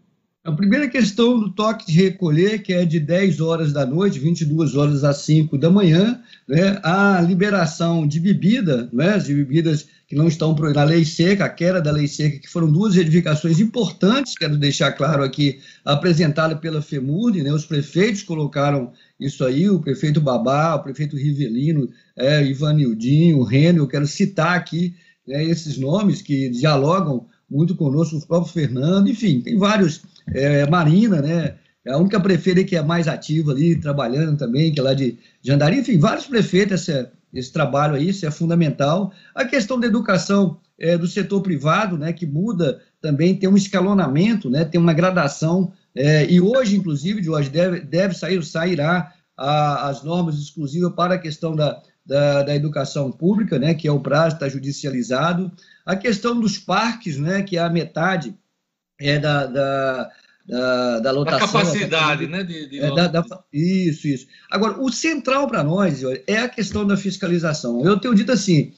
A 0.42 0.54
primeira 0.54 0.88
questão 0.88 1.38
do 1.38 1.52
toque 1.52 1.86
de 1.86 2.02
recolher, 2.02 2.64
que 2.64 2.72
é 2.72 2.86
de 2.86 2.98
10 2.98 3.42
horas 3.42 3.74
da 3.74 3.86
noite, 3.86 4.20
22 4.20 4.74
horas 4.74 5.04
às 5.04 5.18
5 5.18 5.58
da 5.58 5.70
manhã, 5.70 6.22
né, 6.48 6.80
a 6.82 7.20
liberação 7.20 8.08
de 8.08 8.22
bebida, 8.22 8.90
né, 8.94 9.18
de 9.18 9.34
bebidas 9.34 9.90
que 10.08 10.16
não 10.16 10.30
estão 10.30 10.56
na 10.56 10.84
lei 10.86 11.04
seca, 11.04 11.44
a 11.44 11.50
queda 11.50 11.82
da 11.82 11.92
lei 11.92 12.08
seca, 12.08 12.40
que 12.40 12.48
foram 12.48 12.72
duas 12.72 12.96
edificações 12.96 13.60
importantes, 13.60 14.38
quero 14.38 14.58
deixar 14.58 14.94
claro 14.94 15.24
aqui, 15.24 15.60
apresentada 15.84 16.56
pela 16.56 16.82
FEMURD, 16.82 17.44
né, 17.44 17.52
os 17.52 17.66
prefeitos 17.66 18.24
colocaram 18.24 18.94
isso 19.20 19.44
aí, 19.44 19.70
o 19.70 19.82
prefeito 19.82 20.22
Babá, 20.22 20.74
o 20.76 20.84
prefeito 20.84 21.18
Rivelino, 21.18 21.90
é, 22.16 22.46
Ivanildinho, 22.46 23.40
o 23.40 23.44
Rênio, 23.44 23.84
eu 23.84 23.88
quero 23.88 24.08
citar 24.08 24.56
aqui 24.56 24.96
né, 25.28 25.44
esses 25.44 25.78
nomes 25.78 26.22
que 26.22 26.50
dialogam 26.50 27.28
muito 27.50 27.76
conosco, 27.76 28.18
o 28.18 28.28
próprio 28.28 28.52
Fernando, 28.52 29.10
enfim, 29.10 29.42
tem 29.42 29.58
vários, 29.58 30.02
é, 30.34 30.70
Marina, 30.70 31.22
né, 31.22 31.56
é 31.86 31.92
a 31.92 31.98
única 31.98 32.20
prefeita 32.20 32.64
que 32.64 32.76
é 32.76 32.82
mais 32.82 33.08
ativa 33.08 33.52
ali, 33.52 33.76
trabalhando 33.76 34.38
também, 34.38 34.72
que 34.72 34.80
é 34.80 34.84
lá 34.84 34.94
de 34.94 35.18
Jandaria, 35.42 35.80
enfim, 35.80 35.98
vários 35.98 36.26
prefeitos, 36.26 36.88
esse, 36.88 37.08
esse 37.34 37.52
trabalho 37.52 37.96
aí, 37.96 38.10
isso 38.10 38.26
é 38.26 38.32
fundamental. 38.32 39.12
A 39.34 39.46
questão 39.46 39.80
da 39.80 39.88
educação 39.88 40.58
é, 40.78 40.98
do 40.98 41.08
setor 41.08 41.42
privado, 41.42 41.98
né, 41.98 42.14
que 42.14 42.26
muda 42.26 42.82
também, 43.02 43.36
tem 43.36 43.50
um 43.50 43.58
escalonamento, 43.58 44.50
né, 44.50 44.66
tem 44.66 44.80
uma 44.80 44.94
gradação 44.94 45.72
é, 45.96 46.30
e 46.32 46.40
hoje, 46.40 46.76
inclusive, 46.76 47.22
de 47.22 47.30
hoje 47.30 47.50
deve, 47.50 47.80
deve 47.82 48.14
sair, 48.14 48.44
sairá 48.44 49.14
a, 49.36 49.90
as 49.90 50.04
normas 50.04 50.38
exclusivas 50.38 50.94
para 50.94 51.16
a 51.16 51.20
questão 51.20 51.56
da, 51.56 51.82
da, 52.10 52.42
da 52.42 52.56
educação 52.56 53.12
pública, 53.12 53.60
né, 53.60 53.76
que 53.76 53.88
é 53.88 53.92
o 53.92 54.00
prazo, 54.00 54.34
está 54.34 54.50
judicializado. 54.50 55.52
A 55.86 55.96
questão 55.96 56.40
dos 56.40 56.58
parques, 56.58 57.18
né, 57.18 57.44
que 57.44 57.56
é 57.56 57.60
a 57.60 57.70
metade 57.70 58.34
é 59.00 59.20
da, 59.20 59.46
da, 59.46 60.10
da, 60.44 61.00
da 61.02 61.12
lotação. 61.12 61.40
Da 61.40 61.46
capacidade, 61.46 62.28
né? 62.28 62.44
De, 62.44 62.68
de... 62.68 62.80
É, 62.80 62.96
da, 62.96 63.08
da, 63.08 63.24
isso, 63.54 64.08
isso. 64.08 64.28
Agora, 64.50 64.82
o 64.82 64.92
central 64.92 65.48
para 65.48 65.64
nós 65.64 66.02
é 66.26 66.40
a 66.40 66.50
questão 66.50 66.86
da 66.86 66.98
fiscalização. 66.98 67.86
Eu 67.86 68.00
tenho 68.00 68.16
dito 68.16 68.32
assim, 68.32 68.74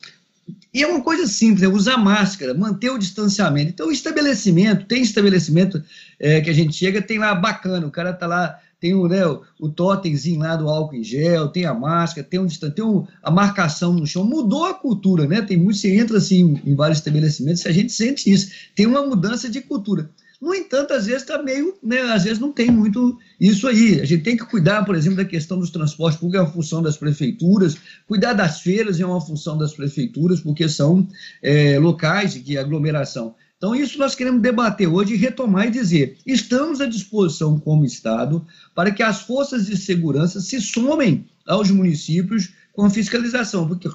e 0.73 0.83
é 0.83 0.87
uma 0.87 1.01
coisa 1.01 1.25
simples, 1.25 1.63
é 1.63 1.69
usar 1.69 1.97
máscara, 1.97 2.53
manter 2.53 2.89
o 2.89 2.97
distanciamento. 2.97 3.69
Então, 3.69 3.87
o 3.87 3.93
estabelecimento, 3.93 4.85
tem 4.85 5.01
estabelecimento 5.01 5.81
é, 6.19 6.41
que 6.41 6.49
a 6.49 6.53
gente 6.53 6.73
chega, 6.73 7.01
tem 7.01 7.17
lá 7.17 7.33
bacana, 7.33 7.87
o 7.87 7.91
cara 7.91 8.11
tá 8.11 8.27
lá, 8.27 8.59
tem 8.81 8.95
o, 8.95 9.07
né, 9.07 9.21
o, 9.59 9.69
totemzinho 9.69 10.39
lá 10.39 10.55
do 10.55 10.67
álcool 10.67 10.95
em 10.95 11.03
gel, 11.03 11.49
tem 11.49 11.65
a 11.65 11.73
máscara, 11.73 12.27
tem, 12.27 12.39
um, 12.39 12.47
tem 12.47 12.83
um, 12.83 13.05
a 13.21 13.29
marcação 13.29 13.93
no 13.93 14.07
chão, 14.07 14.23
mudou 14.23 14.65
a 14.65 14.73
cultura, 14.73 15.27
né? 15.27 15.39
Tem 15.43 15.55
muito, 15.55 15.77
você 15.77 15.95
entra 15.95 16.17
assim 16.17 16.59
em 16.65 16.73
vários 16.73 16.97
estabelecimentos, 16.97 17.63
a 17.67 17.71
gente 17.71 17.93
sente 17.93 18.29
isso, 18.29 18.51
tem 18.75 18.87
uma 18.87 19.05
mudança 19.05 19.47
de 19.47 19.61
cultura. 19.61 20.09
No 20.41 20.55
entanto, 20.55 20.93
às 20.93 21.05
vezes 21.05 21.21
está 21.21 21.43
meio, 21.43 21.77
né, 21.83 22.01
às 22.01 22.23
vezes 22.23 22.39
não 22.39 22.51
tem 22.51 22.71
muito 22.71 23.15
isso 23.39 23.67
aí. 23.67 24.01
A 24.01 24.05
gente 24.05 24.23
tem 24.23 24.35
que 24.35 24.43
cuidar, 24.43 24.83
por 24.83 24.95
exemplo, 24.95 25.17
da 25.17 25.25
questão 25.25 25.59
dos 25.59 25.69
transportes 25.69 26.19
públicos, 26.19 26.41
é 26.41 26.43
uma 26.47 26.51
função 26.51 26.81
das 26.81 26.97
prefeituras, 26.97 27.77
cuidar 28.07 28.33
das 28.33 28.61
feiras 28.61 28.99
é 28.99 29.05
uma 29.05 29.21
função 29.21 29.55
das 29.55 29.73
prefeituras, 29.73 30.41
porque 30.41 30.67
são 30.67 31.07
é, 31.43 31.77
locais 31.77 32.43
de 32.43 32.57
aglomeração. 32.57 33.35
Então, 33.61 33.75
isso 33.75 33.99
nós 33.99 34.15
queremos 34.15 34.41
debater 34.41 34.87
hoje 34.87 35.13
e 35.13 35.17
retomar 35.17 35.67
e 35.67 35.69
dizer: 35.69 36.17
estamos 36.25 36.81
à 36.81 36.87
disposição 36.87 37.59
como 37.59 37.85
Estado 37.85 38.43
para 38.73 38.89
que 38.89 39.03
as 39.03 39.21
forças 39.21 39.67
de 39.67 39.77
segurança 39.77 40.41
se 40.41 40.59
somem 40.59 41.29
aos 41.45 41.69
municípios 41.69 42.51
com 42.73 42.89
fiscalização, 42.89 43.67
porque, 43.67 43.87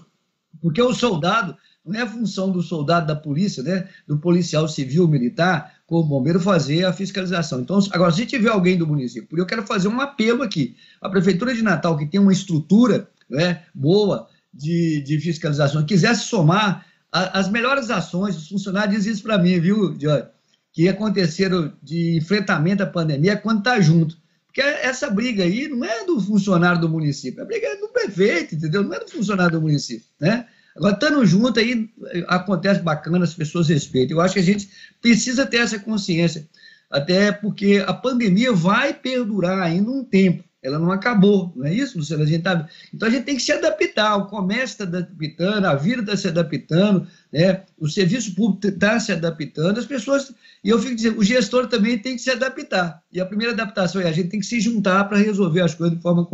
porque 0.63 0.81
o 0.81 0.95
soldado 0.95 1.57
não 1.85 2.01
é 2.01 2.07
função 2.07 2.53
do 2.53 2.63
soldado 2.63 3.09
da 3.09 3.17
polícia, 3.17 3.61
né, 3.61 3.89
do 4.07 4.17
policial 4.19 4.69
civil, 4.69 5.09
militar, 5.09 5.75
com 5.85 5.97
o 5.97 6.05
bombeiro 6.05 6.39
fazer 6.39 6.85
a 6.85 6.93
fiscalização. 6.93 7.61
Então, 7.61 7.81
agora, 7.91 8.13
se 8.13 8.25
tiver 8.25 8.51
alguém 8.51 8.79
do 8.79 8.87
município, 8.87 9.37
eu 9.37 9.47
quero 9.47 9.67
fazer 9.67 9.89
um 9.89 10.01
apelo 10.01 10.45
aqui. 10.45 10.77
A 11.03 11.09
Prefeitura 11.09 11.53
de 11.53 11.63
Natal, 11.63 11.97
que 11.97 12.07
tem 12.07 12.21
uma 12.21 12.33
estrutura 12.33 13.09
né, 13.29 13.65
boa 13.75 14.29
de, 14.55 15.03
de 15.03 15.19
fiscalização, 15.19 15.85
quisesse 15.85 16.27
somar 16.27 16.87
as 17.33 17.49
melhores 17.49 17.91
ações, 17.91 18.37
os 18.37 18.49
funcionários 18.49 18.97
dizem 18.97 19.13
isso 19.13 19.23
para 19.23 19.39
mim, 19.39 19.59
viu, 19.59 19.97
Jorge? 19.99 20.29
Que 20.73 20.89
aconteceram 20.89 21.73
de 21.83 22.17
enfrentamento 22.17 22.83
à 22.83 22.87
pandemia 22.87 23.33
é 23.33 23.37
quando 23.37 23.59
está 23.59 23.81
junto. 23.81 24.17
Porque 24.47 24.61
essa 24.61 25.11
briga 25.11 25.43
aí 25.43 25.69
não 25.69 25.85
é 25.85 26.05
do 26.05 26.21
funcionário 26.21 26.81
do 26.81 26.89
município, 26.89 27.43
a 27.43 27.47
briga 27.47 27.67
é 27.67 27.77
do 27.77 27.89
prefeito, 27.89 28.55
entendeu? 28.55 28.83
Não 28.83 28.95
é 28.95 29.01
do 29.01 29.11
funcionário 29.11 29.53
do 29.53 29.63
município, 29.63 30.07
né? 30.21 30.47
Agora, 30.77 30.95
estando 30.95 31.25
junto 31.25 31.59
aí, 31.59 31.89
acontece 32.27 32.81
bacana, 32.81 33.25
as 33.25 33.33
pessoas 33.33 33.69
respeitam. 33.69 34.17
Eu 34.17 34.21
acho 34.21 34.35
que 34.35 34.41
a 34.41 34.45
gente 34.45 34.69
precisa 35.01 35.47
ter 35.47 35.59
essa 35.59 35.79
consciência, 35.79 36.47
até 36.91 37.33
porque 37.33 37.83
a 37.87 37.95
pandemia 37.95 38.53
vai 38.53 38.93
perdurar 38.93 39.59
ainda 39.61 39.91
um 39.91 40.05
tempo. 40.05 40.45
Ela 40.63 40.79
não 40.79 40.91
acabou, 40.91 41.53
não 41.55 41.67
é 41.67 41.73
isso, 41.73 41.99
Luciano? 41.99 42.25
A 42.25 42.27
gente 42.27 42.43
tá... 42.43 42.69
Então 42.93 43.09
a 43.09 43.11
gente 43.11 43.25
tem 43.25 43.37
que 43.37 43.43
se 43.43 43.53
adaptar, 43.53 44.17
o 44.17 44.27
comércio 44.27 44.83
está 44.83 44.85
adaptando, 44.85 45.65
a 45.65 45.75
vida 45.75 46.01
está 46.03 46.17
se 46.17 46.29
adaptando, 46.29 47.07
né? 47.33 47.63
o 47.79 47.89
serviço 47.89 48.35
público 48.35 48.67
está 48.67 48.99
se 48.99 49.13
adaptando, 49.13 49.79
as 49.79 49.87
pessoas. 49.87 50.35
E 50.65 50.71
eu 50.71 50.79
fico 50.79 50.97
dizendo, 50.97 51.19
o 51.19 51.25
gestor 51.25 51.69
também 51.69 51.99
tem 51.99 52.17
que 52.17 52.23
se 52.23 52.31
adaptar. 52.31 53.03
E 53.13 53.21
a 53.21 53.27
primeira 53.27 53.53
adaptação 53.53 54.01
é 54.01 54.09
a 54.09 54.13
gente 54.13 54.29
tem 54.29 54.41
que 54.41 54.47
se 54.47 54.61
juntar 54.61 55.05
para 55.05 55.19
resolver 55.19 55.61
as 55.61 55.75
coisas 55.75 55.97
de 55.97 56.03
forma 56.03 56.29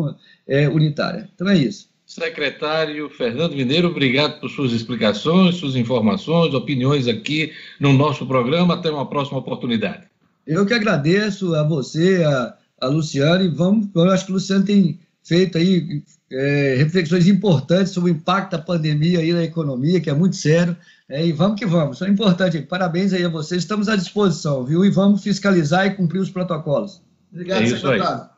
é, 0.47 0.69
unitária. 0.69 1.29
Então 1.35 1.49
é 1.49 1.59
isso. 1.59 1.93
Secretário 2.07 3.09
Fernando 3.09 3.57
Mineiro, 3.57 3.89
obrigado 3.89 4.39
por 4.39 4.51
suas 4.51 4.73
explicações, 4.73 5.57
suas 5.57 5.77
informações, 5.77 6.53
opiniões 6.53 7.09
aqui 7.09 7.53
no 7.81 7.93
nosso 7.93 8.27
programa. 8.27 8.75
Até 8.75 8.91
uma 8.91 9.09
próxima 9.09 9.39
oportunidade. 9.39 10.05
Eu 10.47 10.67
que 10.67 10.75
agradeço 10.75 11.55
a 11.55 11.63
você, 11.63 12.23
a, 12.25 12.55
a 12.83 12.89
Luciana, 12.89 13.43
e 13.43 13.49
vamos, 13.49 13.89
eu 13.95 14.11
acho 14.11 14.27
que 14.27 14.33
o 14.33 14.35
Luciano 14.35 14.65
tem 14.65 14.99
feito 15.23 15.57
aí 15.57 16.03
é, 16.31 16.75
reflexões 16.77 17.29
importantes 17.29 17.93
sobre 17.93 18.11
o 18.11 18.15
impacto 18.15 18.53
da 18.53 18.59
pandemia 18.59 19.21
aí 19.21 19.33
na 19.33 19.45
economia, 19.45 20.01
que 20.01 20.11
é 20.11 20.15
muito 20.15 20.37
sério. 20.37 20.77
É, 21.09 21.25
e 21.25 21.33
vamos 21.33 21.59
que 21.59 21.67
vamos, 21.67 21.97
isso 21.97 22.05
é 22.05 22.09
importante. 22.09 22.61
Parabéns 22.63 23.13
aí 23.13 23.25
a 23.25 23.29
vocês, 23.29 23.63
estamos 23.63 23.89
à 23.89 23.97
disposição, 23.97 24.65
viu? 24.65 24.85
E 24.85 24.91
vamos 24.91 25.23
fiscalizar 25.23 25.87
e 25.87 25.91
cumprir 25.91 26.21
os 26.21 26.31
protocolos. 26.31 27.03
Obrigado, 27.31 27.63
é 27.63 27.67
secretário. 27.67 28.23
Aí. 28.23 28.33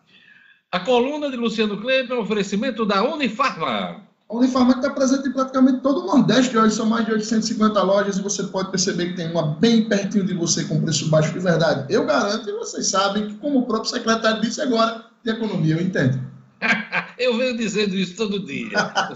A 0.72 0.80
coluna 0.80 1.30
de 1.30 1.36
Luciano 1.36 1.80
Kleber, 1.80 2.18
oferecimento 2.18 2.84
da 2.84 3.02
Unifarma. 3.02 4.02
A 4.28 4.36
Unifarma 4.36 4.72
está 4.72 4.90
presente 4.90 5.28
em 5.28 5.32
praticamente 5.32 5.80
todo 5.80 6.00
o 6.00 6.06
Nordeste 6.06 6.56
hoje, 6.56 6.74
são 6.74 6.86
mais 6.86 7.04
de 7.04 7.12
850 7.12 7.82
lojas 7.82 8.16
e 8.16 8.22
você 8.22 8.42
pode 8.44 8.70
perceber 8.70 9.08
que 9.08 9.16
tem 9.16 9.30
uma 9.30 9.54
bem 9.56 9.86
pertinho 9.86 10.24
de 10.24 10.34
você 10.34 10.64
com 10.64 10.80
preço 10.80 11.10
baixo 11.10 11.32
de 11.32 11.40
verdade. 11.40 11.92
Eu 11.92 12.06
garanto 12.06 12.48
e 12.48 12.52
vocês 12.52 12.86
sabem 12.86 13.28
que, 13.28 13.34
como 13.34 13.60
o 13.60 13.66
próprio 13.66 13.90
secretário 13.90 14.40
disse 14.40 14.62
agora, 14.62 15.04
de 15.22 15.30
economia, 15.30 15.74
eu 15.74 15.82
entendo. 15.82 16.20
eu 17.18 17.36
venho 17.36 17.56
dizendo 17.56 17.94
isso 17.94 18.16
todo 18.16 18.44
dia. 18.44 18.68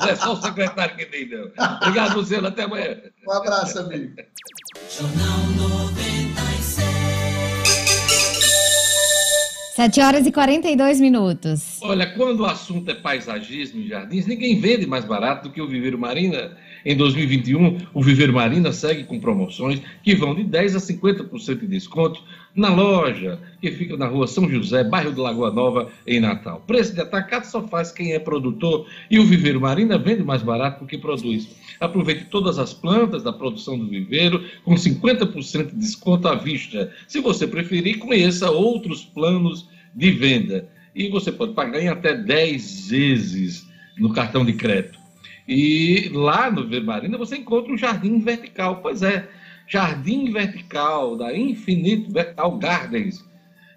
É 0.06 0.14
só 0.14 0.34
o 0.34 0.42
secretário 0.42 0.96
que 0.96 1.06
tem, 1.06 1.28
não. 1.28 1.50
Obrigado, 1.76 2.16
Luciano. 2.16 2.48
Até 2.48 2.64
amanhã. 2.64 2.96
Um 3.26 3.32
abraço, 3.32 3.78
amigo. 3.78 4.14
7 9.78 10.00
horas 10.00 10.26
e 10.26 10.32
42 10.32 11.00
minutos. 11.00 11.78
Olha, 11.82 12.04
quando 12.04 12.40
o 12.40 12.46
assunto 12.46 12.90
é 12.90 12.94
paisagismo 12.94 13.80
e 13.80 13.86
jardins, 13.86 14.26
ninguém 14.26 14.58
vende 14.58 14.88
mais 14.88 15.04
barato 15.04 15.44
do 15.44 15.54
que 15.54 15.62
o 15.62 15.68
Viveiro 15.68 15.96
Marina. 15.96 16.56
Em 16.84 16.96
2021, 16.96 17.78
o 17.92 18.02
Viveiro 18.02 18.32
Marina 18.32 18.72
segue 18.72 19.04
com 19.04 19.18
promoções 19.18 19.80
que 20.02 20.14
vão 20.14 20.34
de 20.34 20.44
10% 20.44 20.76
a 20.76 21.28
50% 21.28 21.60
de 21.60 21.66
desconto 21.66 22.22
na 22.54 22.74
loja, 22.74 23.38
que 23.60 23.70
fica 23.70 23.96
na 23.96 24.06
rua 24.06 24.26
São 24.26 24.48
José, 24.48 24.82
bairro 24.84 25.12
de 25.12 25.20
Lagoa 25.20 25.52
Nova, 25.52 25.90
em 26.06 26.20
Natal. 26.20 26.62
Preço 26.66 26.94
de 26.94 27.00
atacado 27.00 27.44
só 27.44 27.66
faz 27.68 27.92
quem 27.92 28.12
é 28.12 28.18
produtor 28.18 28.86
e 29.10 29.18
o 29.18 29.24
Viveiro 29.24 29.60
Marina 29.60 29.98
vende 29.98 30.22
mais 30.22 30.42
barato 30.42 30.78
porque 30.80 30.98
produz. 30.98 31.48
Aproveite 31.80 32.26
todas 32.26 32.58
as 32.58 32.74
plantas 32.74 33.22
da 33.22 33.32
produção 33.32 33.78
do 33.78 33.86
viveiro 33.86 34.44
com 34.64 34.74
50% 34.74 35.70
de 35.70 35.76
desconto 35.76 36.26
à 36.26 36.34
vista. 36.34 36.92
Se 37.06 37.20
você 37.20 37.46
preferir, 37.46 37.98
conheça 37.98 38.50
outros 38.50 39.04
planos 39.04 39.68
de 39.94 40.10
venda. 40.10 40.68
E 40.94 41.08
você 41.08 41.30
pode 41.30 41.52
pagar 41.52 41.80
em 41.80 41.88
até 41.88 42.16
10 42.16 42.88
vezes 42.88 43.68
no 43.96 44.12
cartão 44.12 44.44
de 44.44 44.52
crédito. 44.54 44.98
E 45.48 46.10
lá 46.12 46.50
no 46.50 46.68
Vermarina 46.68 47.16
você 47.16 47.38
encontra 47.38 47.72
um 47.72 47.78
jardim 47.78 48.20
vertical. 48.20 48.80
Pois 48.82 49.02
é, 49.02 49.26
jardim 49.66 50.30
vertical 50.30 51.16
da 51.16 51.34
Infinito 51.34 52.12
Vertical 52.12 52.58
Gardens. 52.58 53.26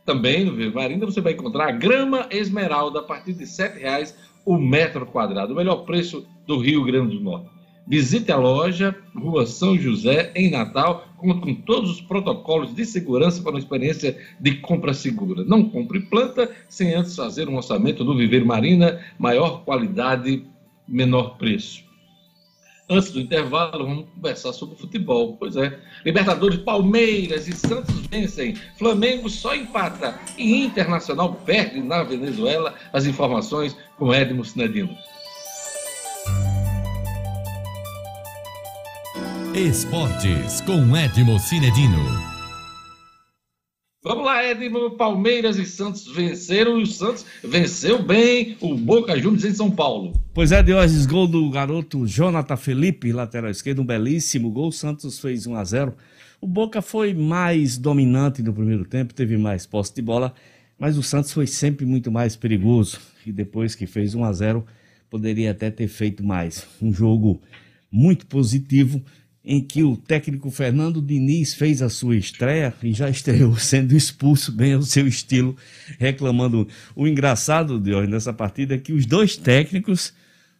Também 0.06 0.44
no 0.44 0.54
Vermarina 0.54 1.06
você 1.06 1.22
vai 1.22 1.32
encontrar 1.34 1.70
a 1.70 1.72
grama 1.72 2.28
esmeralda 2.30 3.00
a 3.00 3.04
partir 3.04 3.34
de 3.34 3.46
R$ 3.46 3.46
7,00 3.46 4.14
o 4.46 4.58
metro 4.58 5.06
quadrado, 5.06 5.54
o 5.54 5.56
melhor 5.56 5.86
preço 5.86 6.26
do 6.48 6.58
Rio 6.58 6.84
Grande 6.84 7.18
do 7.18 7.24
Norte. 7.24 7.50
Visite 7.88 8.32
a 8.32 8.38
loja 8.38 8.96
Rua 9.16 9.46
São 9.46 9.78
José, 9.78 10.32
em 10.36 10.50
Natal, 10.50 11.06
com, 11.18 11.40
com 11.40 11.54
todos 11.54 11.92
os 11.92 12.02
protocolos 12.02 12.74
de 12.74 12.86
segurança 12.86 13.42
para 13.42 13.52
uma 13.52 13.60
experiência 13.60 14.18
de 14.40 14.56
compra 14.56 14.94
segura. 14.94 15.44
Não 15.44 15.70
compre 15.70 16.00
planta 16.00 16.50
sem 16.70 16.94
antes 16.94 17.16
fazer 17.16 17.50
um 17.50 17.58
orçamento 17.58 18.04
do 18.04 18.16
Viver 18.16 18.46
Marina, 18.46 19.00
maior 19.18 19.64
qualidade, 19.64 20.46
menor 20.92 21.38
preço. 21.38 21.84
Antes 22.90 23.12
do 23.12 23.22
intervalo, 23.22 23.86
vamos 23.86 24.10
conversar 24.10 24.52
sobre 24.52 24.76
futebol. 24.76 25.38
Pois 25.38 25.56
é, 25.56 25.80
Libertadores, 26.06 26.60
Palmeiras 26.60 27.48
e 27.48 27.54
Santos 27.54 27.96
vencem. 28.08 28.56
Flamengo 28.78 29.30
só 29.30 29.56
empata 29.56 30.20
e 30.38 30.66
Internacional 30.66 31.34
perde 31.46 31.80
na 31.80 32.04
Venezuela. 32.04 32.76
As 32.92 33.06
informações 33.06 33.78
com 33.98 34.14
Edmo 34.14 34.44
Sinedino. 34.44 34.94
Esportes 39.56 40.60
com 40.62 40.96
Edmo 40.98 41.40
Cinedino. 41.40 42.31
Vamos 44.04 44.26
lá, 44.26 44.44
Edmo. 44.44 44.90
Palmeiras 44.98 45.58
e 45.58 45.66
Santos 45.66 46.08
venceram 46.08 46.80
e 46.80 46.84
o 46.84 46.88
Santos 46.88 47.24
venceu 47.44 48.02
bem 48.02 48.58
o 48.60 48.76
Boca 48.76 49.16
Juniors 49.16 49.46
em 49.46 49.54
São 49.54 49.70
Paulo. 49.70 50.20
Pois 50.34 50.52
é, 50.52 50.64
Diógenes, 50.64 51.06
gol 51.06 51.28
do 51.28 51.48
garoto 51.52 52.08
Jonathan 52.08 52.58
Felipe, 52.58 53.12
lateral 53.12 53.52
esquerdo, 53.52 53.84
um 53.84 53.86
belíssimo 53.86 54.50
gol. 54.50 54.70
O 54.70 54.72
Santos 54.72 55.20
fez 55.20 55.46
1 55.46 55.56
a 55.56 55.64
0 55.64 55.94
O 56.42 56.48
Boca 56.48 56.82
foi 56.82 57.14
mais 57.14 57.78
dominante 57.78 58.42
no 58.42 58.52
primeiro 58.52 58.86
tempo, 58.86 59.14
teve 59.14 59.38
mais 59.38 59.68
posse 59.68 59.94
de 59.94 60.02
bola, 60.02 60.34
mas 60.80 60.98
o 60.98 61.04
Santos 61.04 61.32
foi 61.32 61.46
sempre 61.46 61.86
muito 61.86 62.12
mais 62.12 62.36
perigoso. 62.36 63.00
E 63.24 63.32
depois 63.32 63.76
que 63.76 63.86
fez 63.86 64.16
1 64.16 64.24
a 64.24 64.34
0 64.34 64.66
poderia 65.12 65.52
até 65.52 65.70
ter 65.70 65.88
feito 65.88 66.24
mais. 66.24 66.66
Um 66.82 66.92
jogo 66.92 67.40
muito 67.92 68.26
positivo 68.26 69.00
em 69.44 69.62
que 69.62 69.84
o 69.84 69.98
técnico 69.98 70.52
Fernando 70.52 71.02
Diniz 71.02 71.54
fez 71.54 71.82
a 71.82 71.90
sua 71.90 72.16
estreia 72.16 72.74
e 72.84 72.94
já 72.94 73.10
estreou 73.10 73.56
sendo 73.60 73.96
expulso 73.96 74.52
bem 74.52 74.74
ao 74.74 74.84
seu 74.84 75.08
estilo, 75.08 75.56
reclamando. 76.00 76.68
O 76.96 77.08
engraçado 77.08 77.80
de 77.80 77.94
hoje 77.94 78.10
nessa 78.10 78.32
partida 78.32 78.76
é 78.76 78.78
que 78.78 78.94
os 78.94 79.06
dois 79.06 79.36
técnicos 79.36 80.14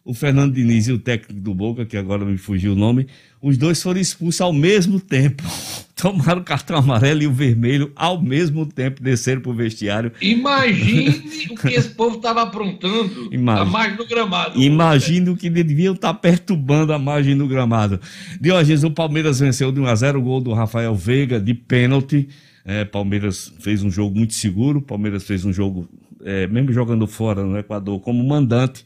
o 0.04 0.12
Fernando 0.12 0.54
Diniz 0.54 0.88
e 0.88 0.92
o 0.92 0.98
técnico 0.98 1.40
do 1.40 1.54
Boca, 1.54 1.86
que 1.86 1.96
agora 1.96 2.24
me 2.24 2.36
fugiu 2.36 2.72
o 2.72 2.76
nome, 2.76 3.06
os 3.40 3.56
dois 3.56 3.80
foram 3.80 4.00
expulsos 4.00 4.40
ao 4.40 4.52
mesmo 4.52 4.98
tempo. 4.98 5.42
Tomaram 5.94 6.40
o 6.40 6.44
cartão 6.44 6.76
amarelo 6.76 7.22
e 7.22 7.28
o 7.28 7.32
vermelho 7.32 7.92
ao 7.94 8.20
mesmo 8.20 8.66
tempo, 8.66 9.00
desceram 9.00 9.40
para 9.40 9.52
o 9.52 9.54
vestiário. 9.54 10.10
Imagine 10.20 11.10
o 11.50 11.54
que 11.54 11.68
esse 11.68 11.90
povo 11.90 12.16
estava 12.16 12.42
aprontando 12.42 13.32
Imagine. 13.32 13.68
a 13.68 13.70
margem 13.70 13.96
do 13.96 14.06
gramado. 14.06 14.60
Imagine 14.60 15.30
o 15.30 15.36
que 15.36 15.48
deviam 15.48 15.94
estar 15.94 16.12
perturbando 16.14 16.92
a 16.92 16.98
margem 16.98 17.36
do 17.36 17.46
gramado. 17.46 18.00
Diogenes, 18.40 18.82
o 18.82 18.90
Palmeiras 18.90 19.38
venceu 19.38 19.70
de 19.70 19.78
1 19.78 19.86
a 19.86 19.94
0 19.94 20.18
o 20.18 20.22
gol 20.22 20.40
do 20.40 20.52
Rafael 20.52 20.92
Veiga 20.96 21.40
de 21.40 21.54
pênalti. 21.54 22.28
É, 22.64 22.84
Palmeiras 22.84 23.52
fez 23.60 23.84
um 23.84 23.90
jogo 23.90 24.16
muito 24.16 24.34
seguro. 24.34 24.82
Palmeiras 24.82 25.22
fez 25.22 25.44
um 25.44 25.52
jogo, 25.52 25.88
é, 26.24 26.48
mesmo 26.48 26.72
jogando 26.72 27.06
fora 27.06 27.44
no 27.44 27.56
Equador, 27.56 28.00
como 28.00 28.24
mandante 28.24 28.84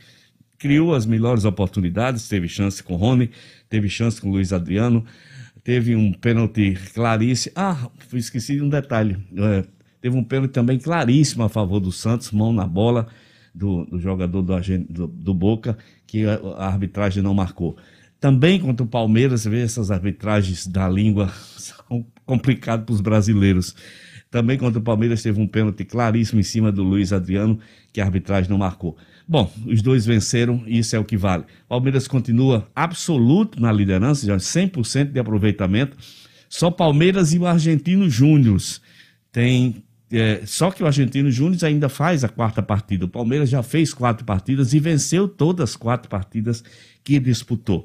criou 0.58 0.94
as 0.94 1.06
melhores 1.06 1.44
oportunidades, 1.44 2.28
teve 2.28 2.48
chance 2.48 2.82
com 2.82 2.96
Rony, 2.96 3.30
teve 3.68 3.88
chance 3.88 4.20
com 4.20 4.30
Luiz 4.30 4.52
Adriano, 4.52 5.04
teve 5.62 5.96
um 5.96 6.12
pênalti 6.12 6.78
claríssimo. 6.94 7.54
Ah, 7.56 7.88
esqueci 8.12 8.56
de 8.56 8.62
um 8.62 8.68
detalhe. 8.68 9.16
É, 9.36 9.64
teve 10.00 10.16
um 10.16 10.24
pênalti 10.24 10.52
também 10.52 10.78
claríssimo 10.78 11.42
a 11.42 11.48
favor 11.48 11.80
do 11.80 11.92
Santos, 11.92 12.30
mão 12.30 12.52
na 12.52 12.66
bola 12.66 13.08
do, 13.54 13.84
do 13.86 13.98
jogador 13.98 14.42
do, 14.42 14.54
do, 14.88 15.06
do, 15.06 15.34
Boca, 15.34 15.78
que 16.06 16.26
a, 16.26 16.34
a, 16.56 16.66
arbitragem 16.66 17.22
não 17.22 17.34
marcou. 17.34 17.76
Também 18.20 18.60
contra 18.60 18.84
o 18.84 18.88
Palmeiras, 18.88 19.42
você 19.42 19.50
vê 19.50 19.62
essas 19.62 19.90
arbitragens 19.90 20.66
da 20.66 20.88
língua 20.88 21.28
são 21.56 22.06
complicadas 22.24 22.84
para 22.84 22.92
os 22.92 23.00
brasileiros. 23.00 23.74
Também 24.30 24.58
contra 24.58 24.78
o 24.78 24.82
Palmeiras 24.82 25.22
teve 25.22 25.40
um 25.40 25.46
pênalti 25.46 25.84
claríssimo 25.84 26.40
em 26.40 26.42
cima 26.42 26.70
do 26.70 26.82
Luiz 26.82 27.12
Adriano, 27.12 27.58
que 27.92 28.00
a 28.00 28.04
arbitragem 28.04 28.50
não 28.50 28.58
marcou. 28.58 28.96
Bom, 29.28 29.52
os 29.66 29.82
dois 29.82 30.06
venceram 30.06 30.62
e 30.66 30.78
isso 30.78 30.94
é 30.94 30.98
o 30.98 31.04
que 31.04 31.16
vale. 31.16 31.44
Palmeiras 31.68 32.06
continua 32.06 32.68
absoluto 32.74 33.60
na 33.60 33.72
liderança, 33.72 34.24
já 34.24 34.36
100% 34.36 35.10
de 35.10 35.18
aproveitamento. 35.18 35.96
Só 36.48 36.70
Palmeiras 36.70 37.34
e 37.34 37.38
o 37.38 37.46
Argentino 37.46 38.08
Júnior 38.08 38.60
tem. 39.32 39.82
É, 40.12 40.42
só 40.46 40.70
que 40.70 40.84
o 40.84 40.86
Argentino 40.86 41.28
Júnior 41.32 41.64
ainda 41.64 41.88
faz 41.88 42.22
a 42.22 42.28
quarta 42.28 42.62
partida. 42.62 43.06
O 43.06 43.08
Palmeiras 43.08 43.50
já 43.50 43.64
fez 43.64 43.92
quatro 43.92 44.24
partidas 44.24 44.72
e 44.72 44.78
venceu 44.78 45.26
todas 45.26 45.70
as 45.70 45.76
quatro 45.76 46.08
partidas 46.08 46.62
que 47.02 47.18
disputou. 47.18 47.84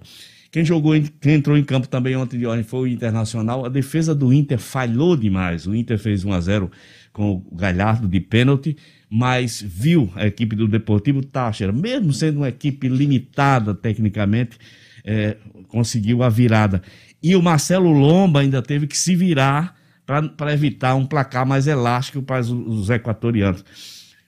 Quem 0.52 0.64
jogou, 0.64 0.94
quem 1.20 1.36
entrou 1.36 1.58
em 1.58 1.64
campo 1.64 1.88
também 1.88 2.16
ontem 2.16 2.38
de 2.38 2.46
ordem 2.46 2.64
foi 2.64 2.82
o 2.82 2.88
Internacional. 2.88 3.66
A 3.66 3.70
defesa 3.70 4.14
do 4.14 4.32
Inter 4.32 4.60
falhou 4.60 5.16
demais. 5.16 5.66
O 5.66 5.74
Inter 5.74 5.98
fez 5.98 6.24
1 6.24 6.34
a 6.34 6.40
0 6.42 6.72
com 7.12 7.44
o 7.50 7.56
Galhardo 7.56 8.08
de 8.08 8.20
pênalti 8.20 8.78
mas 9.14 9.62
viu 9.62 10.10
a 10.16 10.26
equipe 10.26 10.56
do 10.56 10.70
Deportivo 10.70 11.22
Táchira, 11.22 11.74
mesmo 11.74 12.14
sendo 12.14 12.38
uma 12.38 12.48
equipe 12.48 12.88
limitada 12.88 13.76
tecnicamente, 13.76 14.58
é, 15.04 15.36
conseguiu 15.68 16.24
a 16.24 16.30
virada. 16.30 16.82
E 17.22 17.36
o 17.36 17.42
Marcelo 17.42 17.92
Lomba 17.92 18.40
ainda 18.40 18.62
teve 18.62 18.88
que 18.88 18.98
se 18.98 19.14
virar 19.14 19.76
para 20.06 20.54
evitar 20.54 20.96
um 20.96 21.06
placar 21.06 21.46
mais 21.46 21.68
elástico 21.68 22.22
para 22.22 22.40
os, 22.40 22.50
os 22.50 22.90
equatorianos. 22.90 23.66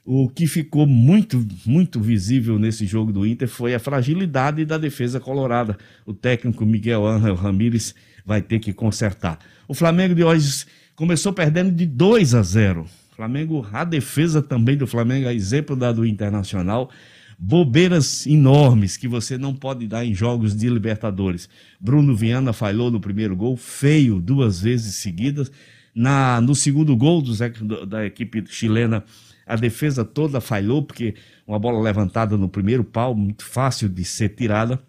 O 0.04 0.28
que 0.28 0.48
ficou 0.48 0.86
muito, 0.86 1.48
muito 1.66 2.02
visível 2.02 2.60
nesse 2.60 2.86
jogo 2.86 3.14
do 3.14 3.26
Inter 3.26 3.48
foi 3.48 3.74
a 3.74 3.80
fragilidade 3.80 4.66
da 4.66 4.78
defesa 4.78 5.18
colorada. 5.18 5.78
O 6.06 6.14
técnico 6.14 6.66
Miguel 6.66 7.08
Ángel 7.08 7.36
Ramírez 7.36 7.96
vai 8.26 8.42
ter 8.42 8.60
que 8.60 8.74
consertar. 8.74 9.40
O 9.66 9.74
Flamengo 9.74 10.14
de 10.14 10.26
hoje 10.26 10.66
começou 10.96 11.34
perdendo 11.34 11.72
de 11.72 11.86
2 11.86 12.36
a 12.36 12.44
0 12.44 12.86
Flamengo, 13.16 13.68
a 13.72 13.84
defesa 13.84 14.42
também 14.42 14.76
do 14.76 14.88
Flamengo, 14.88 15.30
exemplo 15.30 15.76
da 15.76 15.92
do 15.92 16.04
Internacional, 16.04 16.90
bobeiras 17.38 18.26
enormes 18.26 18.98
que 18.98 19.08
você 19.08 19.38
não 19.38 19.54
pode 19.54 19.88
dar 19.88 20.04
em 20.04 20.16
jogos 20.16 20.56
de 20.56 20.68
Libertadores. 20.68 21.48
Bruno 21.80 22.16
Viana 22.16 22.54
falhou 22.54 22.90
no 22.90 23.00
primeiro 23.00 23.36
gol, 23.36 23.56
feio, 23.56 24.20
duas 24.20 24.62
vezes 24.62 24.96
seguidas. 24.96 25.52
Na, 25.94 26.42
no 26.42 26.56
segundo 26.56 26.96
gol 26.98 27.22
do, 27.22 27.86
da 27.86 28.04
equipe 28.04 28.44
chilena, 28.48 29.04
a 29.46 29.56
defesa 29.56 30.04
toda 30.04 30.42
falhou, 30.42 30.82
porque 30.82 31.14
uma 31.46 31.60
bola 31.60 31.80
levantada 31.80 32.36
no 32.36 32.50
primeiro 32.50 32.84
pau, 32.84 33.14
muito 33.14 33.46
fácil 33.46 33.88
de 33.90 34.04
ser 34.04 34.30
tirada. 34.30 34.82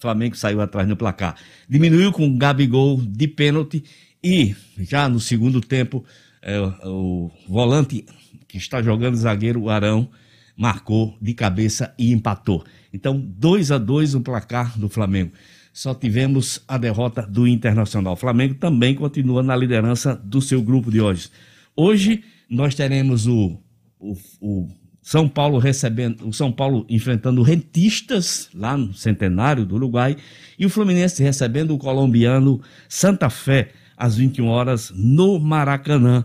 Flamengo 0.00 0.36
saiu 0.36 0.60
atrás 0.60 0.88
no 0.88 0.96
placar. 0.96 1.36
Diminuiu 1.68 2.10
com 2.10 2.26
o 2.26 2.36
Gabigol 2.36 3.00
de 3.00 3.28
pênalti 3.28 3.84
e, 4.22 4.54
já 4.78 5.08
no 5.08 5.18
segundo 5.18 5.60
tempo, 5.60 6.04
é, 6.40 6.58
o 6.84 7.30
volante 7.48 8.04
que 8.46 8.58
está 8.58 8.82
jogando 8.82 9.16
zagueiro, 9.16 9.62
o 9.62 9.70
Arão, 9.70 10.08
marcou 10.56 11.16
de 11.20 11.34
cabeça 11.34 11.94
e 11.98 12.12
empatou. 12.12 12.64
Então, 12.92 13.18
2 13.18 13.72
a 13.72 13.78
2 13.78 14.14
o 14.14 14.20
placar 14.20 14.78
do 14.78 14.88
Flamengo. 14.88 15.32
Só 15.72 15.94
tivemos 15.94 16.62
a 16.68 16.76
derrota 16.76 17.22
do 17.22 17.48
Internacional. 17.48 18.12
O 18.12 18.16
Flamengo 18.16 18.54
também 18.54 18.94
continua 18.94 19.42
na 19.42 19.56
liderança 19.56 20.14
do 20.14 20.40
seu 20.42 20.62
grupo 20.62 20.90
de 20.90 21.00
hoje. 21.00 21.30
Hoje 21.74 22.22
nós 22.48 22.74
teremos 22.74 23.26
o, 23.26 23.58
o, 23.98 24.14
o 24.40 24.68
São 25.00 25.26
Paulo 25.26 25.58
recebendo, 25.58 26.28
o 26.28 26.32
São 26.32 26.52
Paulo 26.52 26.84
enfrentando 26.90 27.42
rentistas 27.42 28.50
lá 28.54 28.76
no 28.76 28.92
Centenário 28.92 29.64
do 29.64 29.76
Uruguai 29.76 30.16
e 30.58 30.66
o 30.66 30.70
Fluminense 30.70 31.22
recebendo 31.22 31.74
o 31.74 31.78
colombiano 31.78 32.60
Santa 32.86 33.30
Fé 33.30 33.72
às 34.02 34.16
21 34.16 34.48
horas 34.48 34.92
no 34.96 35.38
Maracanã. 35.38 36.24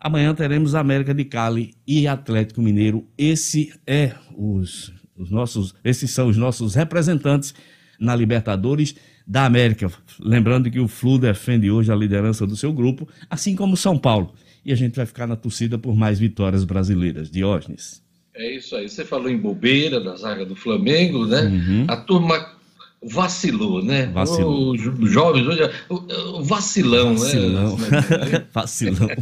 Amanhã 0.00 0.34
teremos 0.34 0.74
América 0.74 1.14
de 1.14 1.24
Cali 1.24 1.72
e 1.86 2.08
Atlético 2.08 2.60
Mineiro. 2.60 3.06
Esse 3.16 3.72
é 3.86 4.12
os, 4.36 4.92
os 5.16 5.30
nossos, 5.30 5.72
esses 5.84 6.10
são 6.10 6.26
os 6.26 6.36
nossos 6.36 6.74
representantes 6.74 7.54
na 8.00 8.16
Libertadores 8.16 8.96
da 9.24 9.46
América. 9.46 9.88
Lembrando 10.18 10.68
que 10.68 10.80
o 10.80 10.88
Flu 10.88 11.16
defende 11.16 11.70
hoje 11.70 11.92
a 11.92 11.94
liderança 11.94 12.44
do 12.44 12.56
seu 12.56 12.72
grupo, 12.72 13.08
assim 13.30 13.54
como 13.54 13.76
São 13.76 13.96
Paulo. 13.96 14.34
E 14.64 14.72
a 14.72 14.76
gente 14.76 14.96
vai 14.96 15.06
ficar 15.06 15.28
na 15.28 15.36
torcida 15.36 15.78
por 15.78 15.94
mais 15.94 16.18
vitórias 16.18 16.64
brasileiras. 16.64 17.30
Diógenes. 17.30 18.02
É 18.34 18.56
isso 18.56 18.74
aí. 18.74 18.88
Você 18.88 19.04
falou 19.04 19.30
em 19.30 19.38
bobeira 19.38 20.00
da 20.00 20.16
zaga 20.16 20.44
do 20.44 20.56
Flamengo, 20.56 21.24
né? 21.24 21.42
Uhum. 21.42 21.84
A 21.86 21.96
turma 21.98 22.51
vacilou, 23.02 23.82
né? 23.82 24.06
Vacilou. 24.06 24.72
Os 24.72 25.10
jovens 25.10 25.46
hoje, 25.46 25.70
o, 25.88 26.42
vacilão, 26.42 27.16
vacilão, 27.16 27.76
né? 27.76 28.46
vacilão. 28.52 29.08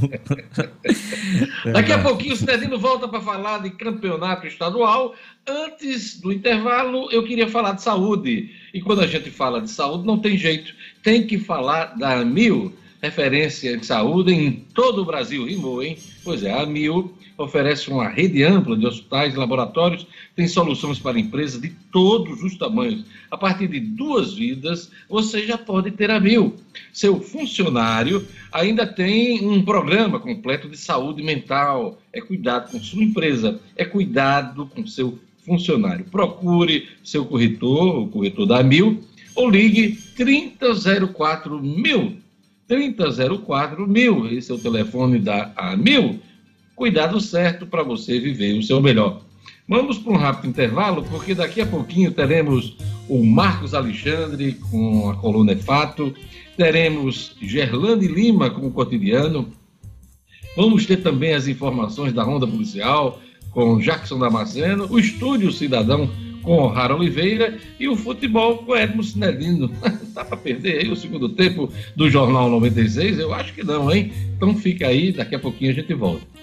Daqui 1.72 1.93
a 1.93 2.03
pouquinho 2.03 2.35
o 2.35 2.37
Cidadino 2.37 2.78
volta 2.78 3.09
para 3.09 3.20
falar 3.20 3.59
de 3.59 3.70
campeonato 3.70 4.47
estadual. 4.47 5.14
Antes 5.49 6.20
do 6.20 6.31
intervalo, 6.33 7.11
eu 7.11 7.24
queria 7.24 7.49
falar 7.49 7.72
de 7.72 7.83
saúde. 7.83 8.51
E 8.74 8.81
quando 8.81 9.01
a 9.01 9.07
gente 9.07 9.31
fala 9.31 9.61
de 9.61 9.70
saúde, 9.70 10.07
não 10.07 10.18
tem 10.18 10.37
jeito. 10.37 10.74
Tem 11.03 11.26
que 11.26 11.39
falar 11.39 11.97
da 11.97 12.24
Mil, 12.24 12.74
referência 13.03 13.76
de 13.76 13.87
saúde 13.87 14.33
em 14.33 14.53
todo 14.74 15.01
o 15.03 15.07
Brasil. 15.07 15.47
Rimou, 15.47 15.83
hein? 15.83 15.97
Pois 16.22 16.43
é, 16.43 16.53
a 16.53 16.66
Mil 16.66 17.14
oferece 17.43 17.91
uma 17.91 18.09
rede 18.09 18.43
ampla 18.43 18.76
de 18.76 18.86
hospitais 18.86 19.34
e 19.34 19.36
laboratórios, 19.36 20.07
tem 20.36 20.47
soluções 20.47 20.99
para 20.99 21.18
empresas 21.18 21.61
de 21.61 21.70
todos 21.91 22.43
os 22.43 22.57
tamanhos. 22.57 23.05
A 23.30 23.36
partir 23.36 23.68
de 23.68 23.80
duas 23.80 24.34
vidas, 24.34 24.91
você 25.09 25.47
já 25.47 25.57
pode 25.57 25.91
ter 25.93 26.11
a 26.11 26.20
mil. 26.20 26.57
Seu 26.93 27.20
funcionário 27.20 28.26
ainda 28.53 28.86
tem 28.86 29.47
um 29.47 29.64
programa 29.64 30.20
completo 30.20 30.68
de 30.68 30.76
saúde 30.76 31.22
mental. 31.22 31.99
É 32.12 32.20
cuidado 32.20 32.70
com 32.70 32.80
sua 32.80 33.03
empresa, 33.03 33.59
é 33.76 33.84
cuidado 33.84 34.66
com 34.66 34.86
seu 34.86 35.18
funcionário. 35.45 36.05
Procure 36.05 36.88
seu 37.03 37.24
corretor, 37.24 38.03
o 38.03 38.09
corretor 38.09 38.47
da 38.47 38.62
Mil, 38.62 39.03
ou 39.34 39.49
ligue 39.49 39.99
3004 40.16 41.61
mil. 41.62 42.16
3004 42.68 43.88
mil, 43.88 44.28
esse 44.30 44.53
é 44.53 44.55
o 44.55 44.59
telefone 44.59 45.18
da 45.18 45.51
Amil 45.57 46.20
cuidado 46.81 47.20
certo 47.20 47.66
para 47.66 47.83
você 47.83 48.18
viver 48.18 48.59
o 48.59 48.62
seu 48.62 48.81
melhor. 48.81 49.20
Vamos 49.68 49.99
para 49.99 50.12
um 50.14 50.16
rápido 50.16 50.49
intervalo, 50.49 51.05
porque 51.11 51.35
daqui 51.35 51.61
a 51.61 51.66
pouquinho 51.66 52.11
teremos 52.11 52.74
o 53.07 53.22
Marcos 53.22 53.74
Alexandre 53.74 54.55
com 54.70 55.11
a 55.11 55.14
coluna 55.16 55.53
é 55.53 55.57
Fato, 55.57 56.14
teremos 56.57 57.37
Gerlane 57.39 58.09
Lima 58.09 58.49
com 58.49 58.66
o 58.66 58.70
cotidiano, 58.70 59.53
vamos 60.57 60.87
ter 60.87 61.03
também 61.03 61.35
as 61.35 61.47
informações 61.47 62.14
da 62.14 62.22
Ronda 62.22 62.47
Policial 62.47 63.20
com 63.51 63.78
Jackson 63.78 64.18
Damasceno, 64.18 64.87
o 64.89 64.99
Estúdio 64.99 65.53
Cidadão 65.53 66.09
com 66.43 66.66
Rara 66.68 66.97
Oliveira 66.97 67.59
e 67.78 67.89
o 67.89 67.95
futebol 67.95 68.57
com 68.57 68.74
Edmo 68.74 69.05
Cinedino. 69.05 69.70
Dá 70.14 70.24
para 70.24 70.39
perder 70.39 70.78
aí 70.78 70.91
o 70.91 70.97
segundo 70.97 71.28
tempo 71.28 71.70
do 71.95 72.09
Jornal 72.09 72.49
96? 72.49 73.18
Eu 73.18 73.35
acho 73.35 73.53
que 73.53 73.62
não, 73.62 73.93
hein? 73.93 74.11
Então 74.35 74.55
fica 74.55 74.87
aí, 74.87 75.12
daqui 75.12 75.35
a 75.35 75.39
pouquinho 75.39 75.72
a 75.72 75.74
gente 75.74 75.93
volta. 75.93 76.41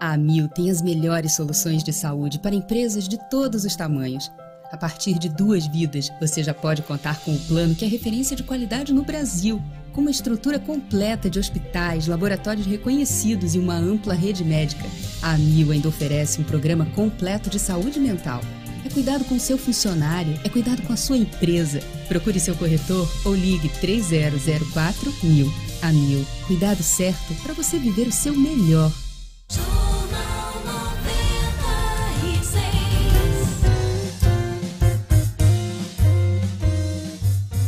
A 0.00 0.16
Mil 0.16 0.48
tem 0.48 0.68
as 0.68 0.82
melhores 0.82 1.36
soluções 1.36 1.84
de 1.84 1.92
saúde 1.92 2.40
para 2.40 2.56
empresas 2.56 3.06
de 3.06 3.16
todos 3.30 3.64
os 3.64 3.76
tamanhos. 3.76 4.32
A 4.72 4.76
partir 4.76 5.16
de 5.16 5.28
duas 5.28 5.68
vidas, 5.68 6.10
você 6.20 6.42
já 6.42 6.52
pode 6.52 6.82
contar 6.82 7.20
com 7.20 7.32
o 7.32 7.40
plano 7.40 7.76
que 7.76 7.84
é 7.84 7.88
referência 7.88 8.34
de 8.34 8.42
qualidade 8.42 8.92
no 8.92 9.04
Brasil 9.04 9.62
com 9.92 10.00
uma 10.00 10.10
estrutura 10.10 10.58
completa 10.58 11.30
de 11.30 11.38
hospitais, 11.38 12.08
laboratórios 12.08 12.66
reconhecidos 12.66 13.54
e 13.54 13.60
uma 13.60 13.74
ampla 13.74 14.14
rede 14.14 14.44
médica. 14.44 14.84
A 15.22 15.34
Amil 15.34 15.70
ainda 15.70 15.88
oferece 15.88 16.40
um 16.40 16.44
programa 16.44 16.86
completo 16.86 17.48
de 17.48 17.60
saúde 17.60 18.00
mental. 18.00 18.40
É 18.84 18.88
cuidado 18.88 19.24
com 19.26 19.38
seu 19.38 19.58
funcionário, 19.58 20.40
é 20.42 20.48
cuidado 20.48 20.80
com 20.82 20.92
a 20.92 20.96
sua 20.96 21.18
empresa. 21.18 21.80
Procure 22.08 22.40
seu 22.40 22.54
corretor 22.56 23.06
ou 23.26 23.34
ligue 23.34 23.68
3004 23.80 25.12
mil. 25.22 25.52
Amil, 25.82 26.24
cuidado 26.46 26.82
certo 26.82 27.34
para 27.42 27.52
você 27.52 27.78
viver 27.78 28.06
o 28.06 28.12
seu 28.12 28.34
melhor. 28.34 28.90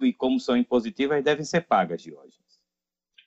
e, 0.00 0.10
como 0.10 0.40
são 0.40 0.56
impositivas, 0.56 1.22
devem 1.22 1.44
ser 1.44 1.66
pagas, 1.66 2.00
Diógenes. 2.00 2.34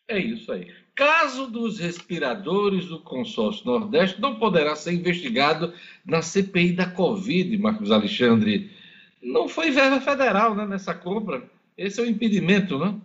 É 0.07 0.17
isso 0.17 0.51
aí. 0.51 0.73
Caso 0.95 1.45
dos 1.45 1.77
respiradores 1.77 2.85
do 2.85 2.99
consórcio 3.01 3.67
Nordeste 3.67 4.19
não 4.19 4.39
poderá 4.39 4.75
ser 4.75 4.93
investigado 4.93 5.71
na 6.03 6.23
CPI 6.23 6.73
da 6.73 6.89
Covid, 6.89 7.55
Marcos 7.59 7.91
Alexandre. 7.91 8.71
Não 9.21 9.47
foi 9.47 9.69
verba 9.69 10.01
federal 10.01 10.55
né, 10.55 10.65
nessa 10.65 10.95
compra. 10.95 11.47
Esse 11.77 11.99
é 11.99 12.03
o 12.03 12.07
impedimento, 12.07 12.79
não? 12.79 12.99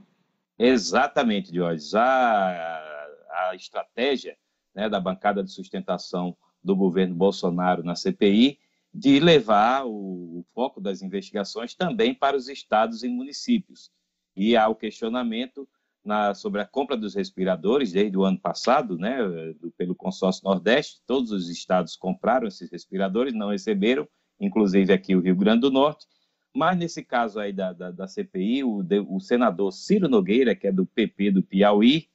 Exatamente, 0.59 1.53
Diógenes. 1.53 1.95
A, 1.95 3.51
a 3.51 3.55
estratégia 3.57 4.39
né, 4.75 4.89
da 4.89 4.99
bancada 4.99 5.45
de 5.45 5.53
sustentação 5.53 6.35
do 6.63 6.77
governo 6.77 7.15
Bolsonaro 7.15 7.83
na 7.83 7.95
CPI 7.95 8.59
de 8.95 9.19
levar 9.21 9.87
o, 9.87 10.41
o 10.41 10.45
foco 10.55 10.81
das 10.81 11.03
investigações 11.03 11.75
também 11.75 12.15
para 12.15 12.37
os 12.37 12.49
estados 12.49 13.03
e 13.03 13.09
municípios. 13.09 13.91
E 14.37 14.57
há 14.57 14.69
o 14.69 14.75
questionamento 14.75 15.67
na, 16.05 16.35
sobre 16.35 16.61
a 16.61 16.67
compra 16.67 16.97
dos 16.97 17.15
respiradores 17.15 17.93
desde 17.93 18.17
o 18.17 18.25
ano 18.25 18.39
passado, 18.39 18.99
né, 18.99 19.19
do, 19.61 19.71
pelo 19.73 19.95
consórcio 19.95 20.45
Nordeste. 20.45 21.01
Todos 21.07 21.31
os 21.31 21.49
estados 21.49 21.97
compraram 21.97 22.47
esses 22.47 22.71
respiradores, 22.71 23.33
não 23.33 23.51
receberam, 23.51 24.07
inclusive 24.41 24.93
aqui 24.93 25.15
o 25.15 25.21
Rio 25.21 25.37
Grande 25.37 25.63
do 25.63 25.71
Norte. 25.71 26.07
Mas 26.55 26.77
nesse 26.77 27.03
caso 27.03 27.41
aí 27.41 27.53
da, 27.53 27.73
da, 27.73 27.91
da 27.91 28.07
CPI, 28.07 28.63
o, 28.65 28.85
o, 29.09 29.21
senador 29.21 29.73
Ciro 29.73 30.09
Nogueira, 30.09 30.55
que 30.55 30.67
é 30.67 30.73
do 30.73 30.85
PP 30.85 31.31
do 31.31 31.43
Piauí, 31.43 32.09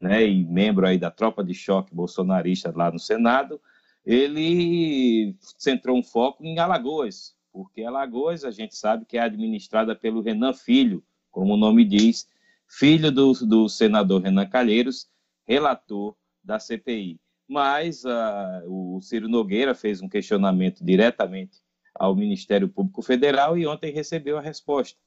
né, 0.00 0.26
e 0.26 0.44
membro 0.44 0.86
aí 0.86 0.98
da 0.98 1.10
tropa 1.10 1.44
de 1.44 1.54
choque 1.54 1.94
bolsonarista 1.94 2.72
lá 2.74 2.90
no 2.90 2.98
Senado, 2.98 3.60
ele 4.06 5.34
centrou 5.58 5.98
um 5.98 6.02
foco 6.02 6.44
em 6.44 6.58
Alagoas, 6.60 7.34
porque 7.52 7.82
Alagoas 7.82 8.44
a 8.44 8.52
gente 8.52 8.76
sabe 8.76 9.04
que 9.04 9.18
é 9.18 9.20
administrada 9.20 9.96
pelo 9.96 10.22
Renan 10.22 10.54
Filho, 10.54 11.02
como 11.30 11.54
o 11.54 11.56
nome 11.56 11.84
diz, 11.84 12.28
filho 12.68 13.10
do, 13.10 13.32
do 13.32 13.68
senador 13.68 14.22
Renan 14.22 14.46
Calheiros, 14.46 15.08
relator 15.44 16.14
da 16.42 16.60
CPI. 16.60 17.18
Mas 17.48 18.04
uh, 18.04 18.64
o 18.66 19.00
Ciro 19.00 19.28
Nogueira 19.28 19.74
fez 19.74 20.00
um 20.00 20.08
questionamento 20.08 20.84
diretamente 20.84 21.58
ao 21.94 22.14
Ministério 22.14 22.68
Público 22.68 23.02
Federal 23.02 23.58
e 23.58 23.66
ontem 23.66 23.92
recebeu 23.92 24.38
a 24.38 24.40
resposta 24.40 24.98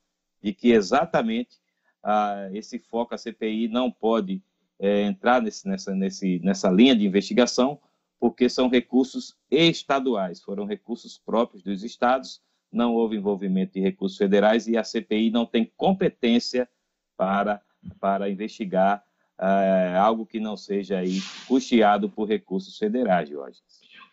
de 0.41 0.53
que 0.53 0.71
exatamente 0.71 1.57
uh, 2.03 2.53
esse 2.53 2.79
foco, 2.79 3.15
a 3.15 3.17
CPI, 3.17 3.67
não 3.67 3.91
pode 3.91 4.41
é, 4.79 5.03
entrar 5.03 5.41
nesse, 5.41 5.67
nessa, 5.67 5.93
nesse, 5.93 6.39
nessa 6.39 6.69
linha 6.69 6.95
de 6.95 7.05
investigação, 7.05 7.79
porque 8.20 8.49
são 8.49 8.70
recursos 8.70 9.36
estaduais, 9.49 10.41
foram 10.41 10.65
recursos 10.65 11.17
próprios 11.17 11.63
dos 11.63 11.84
estados, 11.84 12.41
não 12.72 12.93
houve 12.93 13.15
envolvimento 13.15 13.74
de 13.74 13.80
recursos 13.80 14.17
federais 14.17 14.67
e 14.67 14.78
a 14.78 14.84
CPI 14.84 15.32
não 15.32 15.45
tem 15.45 15.72
competência 15.78 16.70
para, 17.17 17.61
para 17.99 18.30
investigar 18.30 19.03
uh, 19.39 19.97
algo 19.97 20.26
que 20.26 20.39
não 20.39 20.55
seja 20.55 20.99
aí 20.99 21.20
custeado 21.47 22.09
por 22.09 22.28
recursos 22.28 22.78
federais, 22.78 23.30
Jorge. 23.30 23.59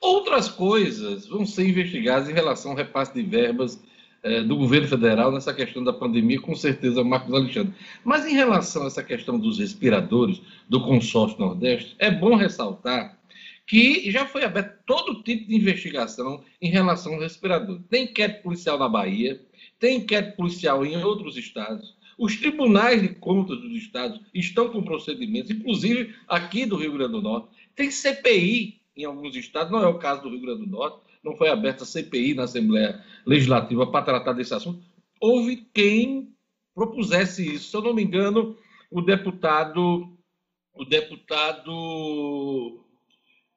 Outras 0.00 0.48
coisas 0.48 1.26
vão 1.26 1.44
ser 1.44 1.68
investigadas 1.68 2.28
em 2.28 2.32
relação 2.32 2.70
ao 2.70 2.76
repasse 2.76 3.12
de 3.14 3.22
verbas 3.22 3.82
eh, 4.22 4.42
do 4.42 4.56
governo 4.56 4.86
federal 4.88 5.32
nessa 5.32 5.54
questão 5.54 5.82
da 5.82 5.92
pandemia, 5.92 6.40
com 6.40 6.54
certeza, 6.54 7.02
Marcos 7.02 7.32
Alexandre. 7.32 7.72
Mas 8.04 8.26
em 8.26 8.34
relação 8.34 8.82
a 8.82 8.86
essa 8.88 9.02
questão 9.02 9.38
dos 9.38 9.58
respiradores 9.58 10.42
do 10.68 10.82
consórcio 10.82 11.38
Nordeste, 11.38 11.96
é 11.98 12.10
bom 12.10 12.36
ressaltar 12.36 13.15
que 13.66 14.10
já 14.10 14.26
foi 14.26 14.44
aberto 14.44 14.78
todo 14.86 15.22
tipo 15.22 15.48
de 15.48 15.56
investigação 15.56 16.42
em 16.62 16.70
relação 16.70 17.14
ao 17.14 17.20
respirador. 17.20 17.80
Tem 17.90 18.04
inquérito 18.04 18.42
policial 18.42 18.78
na 18.78 18.88
Bahia, 18.88 19.44
tem 19.78 19.98
inquérito 19.98 20.36
policial 20.36 20.86
em 20.86 20.96
outros 21.02 21.36
estados. 21.36 21.96
Os 22.16 22.36
tribunais 22.36 23.02
de 23.02 23.08
contas 23.08 23.60
dos 23.60 23.72
estados 23.72 24.20
estão 24.32 24.70
com 24.70 24.82
procedimentos, 24.82 25.50
inclusive 25.50 26.14
aqui 26.28 26.64
do 26.64 26.76
Rio 26.76 26.92
Grande 26.92 27.12
do 27.12 27.22
Norte. 27.22 27.48
Tem 27.74 27.90
CPI 27.90 28.80
em 28.96 29.04
alguns 29.04 29.36
estados, 29.36 29.70
não 29.70 29.82
é 29.82 29.86
o 29.86 29.98
caso 29.98 30.22
do 30.22 30.30
Rio 30.30 30.40
Grande 30.40 30.60
do 30.60 30.70
Norte, 30.70 31.00
não 31.22 31.36
foi 31.36 31.48
aberta 31.48 31.84
CPI 31.84 32.34
na 32.34 32.44
Assembleia 32.44 33.04
Legislativa 33.26 33.90
para 33.90 34.04
tratar 34.04 34.32
desse 34.32 34.54
assunto. 34.54 34.82
Houve 35.20 35.68
quem 35.74 36.32
propusesse 36.74 37.54
isso. 37.54 37.70
Se 37.70 37.76
eu 37.76 37.82
não 37.82 37.92
me 37.92 38.04
engano, 38.04 38.56
o 38.90 39.02
deputado, 39.02 40.16
o 40.72 40.84
deputado 40.84 42.85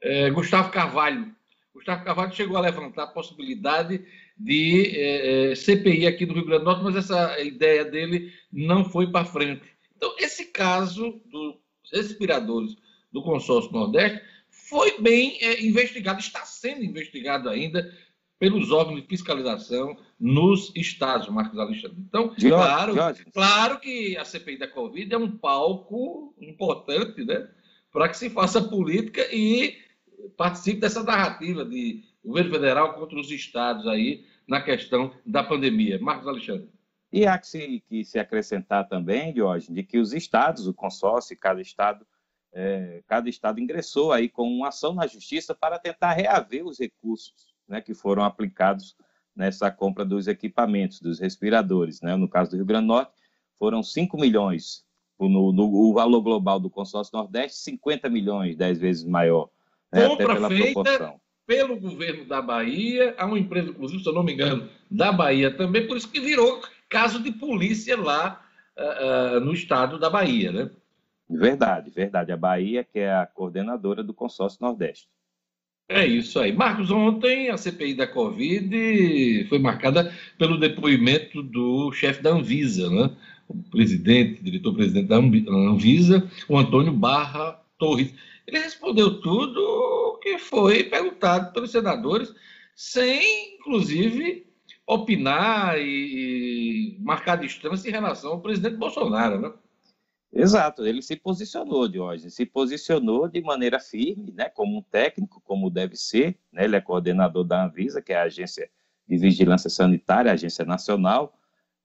é, 0.01 0.29
Gustavo 0.29 0.71
Carvalho. 0.71 1.33
Gustavo 1.73 2.03
Carvalho 2.03 2.33
chegou 2.33 2.57
a 2.57 2.61
levantar 2.61 3.03
a 3.03 3.07
possibilidade 3.07 4.05
de 4.37 4.93
é, 4.95 5.51
é 5.51 5.55
CPI 5.55 6.07
aqui 6.07 6.25
do 6.25 6.33
Rio 6.33 6.45
Grande 6.45 6.63
do 6.63 6.65
Norte, 6.65 6.83
mas 6.83 6.95
essa 6.95 7.39
ideia 7.41 7.85
dele 7.85 8.33
não 8.51 8.85
foi 8.85 9.11
para 9.11 9.25
frente. 9.25 9.63
Então, 9.95 10.13
esse 10.17 10.45
caso 10.45 11.21
dos 11.25 11.55
respiradores 11.91 12.75
do 13.11 13.21
consórcio 13.21 13.71
Nordeste 13.71 14.21
foi 14.49 14.99
bem 14.99 15.37
é, 15.41 15.63
investigado, 15.63 16.19
está 16.19 16.45
sendo 16.45 16.83
investigado 16.83 17.49
ainda 17.49 17.91
pelos 18.39 18.71
órgãos 18.71 19.01
de 19.01 19.07
fiscalização 19.07 19.97
nos 20.17 20.71
estados, 20.75 21.27
Marcos 21.27 21.59
Alexandre. 21.59 21.97
Então, 21.99 22.33
claro, 22.39 22.95
claro 23.33 23.79
que 23.79 24.15
a 24.15 24.23
CPI 24.23 24.57
da 24.57 24.67
Covid 24.67 25.13
é 25.13 25.17
um 25.17 25.29
palco 25.29 26.33
importante 26.39 27.23
né, 27.25 27.49
para 27.91 28.07
que 28.07 28.17
se 28.17 28.29
faça 28.29 28.61
política 28.61 29.27
e 29.33 29.77
participe 30.37 30.79
dessa 30.79 31.03
narrativa 31.03 31.65
de 31.65 32.03
governo 32.23 32.51
federal 32.51 32.93
contra 32.93 33.19
os 33.19 33.31
estados 33.31 33.87
aí 33.87 34.25
na 34.47 34.61
questão 34.61 35.13
da 35.25 35.43
pandemia. 35.43 35.99
Marcos 35.99 36.27
Alexandre. 36.27 36.69
E 37.11 37.25
há 37.25 37.37
que 37.37 37.47
se, 37.47 37.83
que 37.87 38.05
se 38.05 38.19
acrescentar 38.19 38.87
também, 38.87 39.33
Diógenes, 39.33 39.75
de 39.75 39.83
que 39.83 39.97
os 39.97 40.13
estados, 40.13 40.67
o 40.67 40.73
consórcio, 40.73 41.37
cada 41.37 41.61
estado, 41.61 42.05
é, 42.53 43.01
cada 43.07 43.29
estado 43.29 43.59
ingressou 43.59 44.11
aí 44.11 44.29
com 44.29 44.47
uma 44.47 44.67
ação 44.67 44.93
na 44.93 45.07
justiça 45.07 45.55
para 45.55 45.79
tentar 45.79 46.13
reaver 46.13 46.65
os 46.65 46.79
recursos 46.79 47.47
né, 47.67 47.81
que 47.81 47.93
foram 47.93 48.23
aplicados 48.23 48.95
nessa 49.35 49.71
compra 49.71 50.03
dos 50.03 50.27
equipamentos, 50.27 50.99
dos 50.99 51.19
respiradores. 51.19 52.01
Né? 52.01 52.15
No 52.15 52.27
caso 52.27 52.51
do 52.51 52.57
Rio 52.57 52.65
Grande 52.65 52.85
do 52.85 52.93
Norte, 52.93 53.11
foram 53.57 53.81
5 53.81 54.17
milhões. 54.17 54.85
No, 55.19 55.51
no, 55.51 55.63
o 55.65 55.93
valor 55.93 56.21
global 56.21 56.59
do 56.59 56.69
consórcio 56.69 57.15
Nordeste, 57.15 57.57
50 57.59 58.09
milhões, 58.09 58.55
10 58.55 58.79
vezes 58.79 59.03
maior. 59.03 59.49
Né? 59.91 60.07
Compra 60.07 60.47
feita 60.47 60.73
proporção. 60.73 61.21
pelo 61.45 61.79
governo 61.79 62.25
da 62.25 62.41
Bahia, 62.41 63.15
há 63.17 63.25
uma 63.25 63.39
empresa, 63.39 63.69
inclusive, 63.69 64.03
se 64.03 64.09
eu 64.09 64.13
não 64.13 64.23
me 64.23 64.33
engano, 64.33 64.69
da 64.89 65.11
Bahia 65.11 65.51
também, 65.51 65.87
por 65.87 65.97
isso 65.97 66.09
que 66.09 66.19
virou 66.19 66.61
caso 66.87 67.21
de 67.21 67.31
polícia 67.31 67.97
lá 67.97 68.43
uh, 68.77 69.37
uh, 69.37 69.39
no 69.39 69.53
estado 69.53 69.99
da 69.99 70.09
Bahia, 70.09 70.51
né? 70.51 70.69
Verdade, 71.29 71.91
verdade. 71.91 72.31
A 72.31 72.37
Bahia, 72.37 72.83
que 72.83 72.99
é 72.99 73.13
a 73.13 73.25
coordenadora 73.25 74.03
do 74.03 74.13
consórcio 74.13 74.59
Nordeste. 74.61 75.07
É 75.87 76.05
isso 76.05 76.39
aí. 76.39 76.51
Marcos, 76.51 76.91
ontem 76.91 77.49
a 77.49 77.57
CPI 77.57 77.95
da 77.95 78.07
Covid 78.07 79.45
foi 79.47 79.57
marcada 79.59 80.13
pelo 80.37 80.59
depoimento 80.59 81.41
do 81.41 81.91
chefe 81.91 82.21
da 82.21 82.31
Anvisa, 82.31 82.89
né? 82.89 83.15
o 83.49 83.55
presidente, 83.71 84.43
diretor-presidente 84.43 85.07
da 85.07 85.17
Anvisa, 85.17 86.29
o 86.47 86.57
Antônio 86.57 86.93
Barra 86.93 87.59
Torres. 87.79 88.13
Ele 88.49 88.63
respondeu 88.63 89.21
tudo 89.21 89.61
o 89.61 90.17
que 90.17 90.39
foi 90.39 90.83
perguntado 90.83 91.53
pelos 91.53 91.71
senadores, 91.71 92.33
sem, 92.75 93.57
inclusive, 93.57 94.47
opinar 94.87 95.79
e 95.79 96.97
marcar 96.99 97.35
distância 97.35 97.87
em 97.87 97.91
relação 97.91 98.31
ao 98.31 98.41
presidente 98.41 98.75
Bolsonaro, 98.75 99.39
né? 99.39 99.53
Exato, 100.33 100.83
ele 100.83 101.03
se 101.03 101.15
posicionou, 101.15 101.87
Diógenes, 101.87 102.33
se 102.33 102.43
posicionou 102.43 103.27
de 103.27 103.39
maneira 103.41 103.79
firme, 103.79 104.31
né, 104.31 104.49
como 104.49 104.77
um 104.77 104.81
técnico, 104.81 105.41
como 105.41 105.69
deve 105.69 105.95
ser, 105.95 106.37
né, 106.51 106.65
ele 106.65 106.75
é 106.75 106.81
coordenador 106.81 107.43
da 107.43 107.65
Anvisa, 107.65 108.01
que 108.01 108.13
é 108.13 108.17
a 108.17 108.23
agência 108.23 108.69
de 109.07 109.17
vigilância 109.17 109.69
sanitária, 109.69 110.31
agência 110.31 110.65
nacional, 110.65 111.35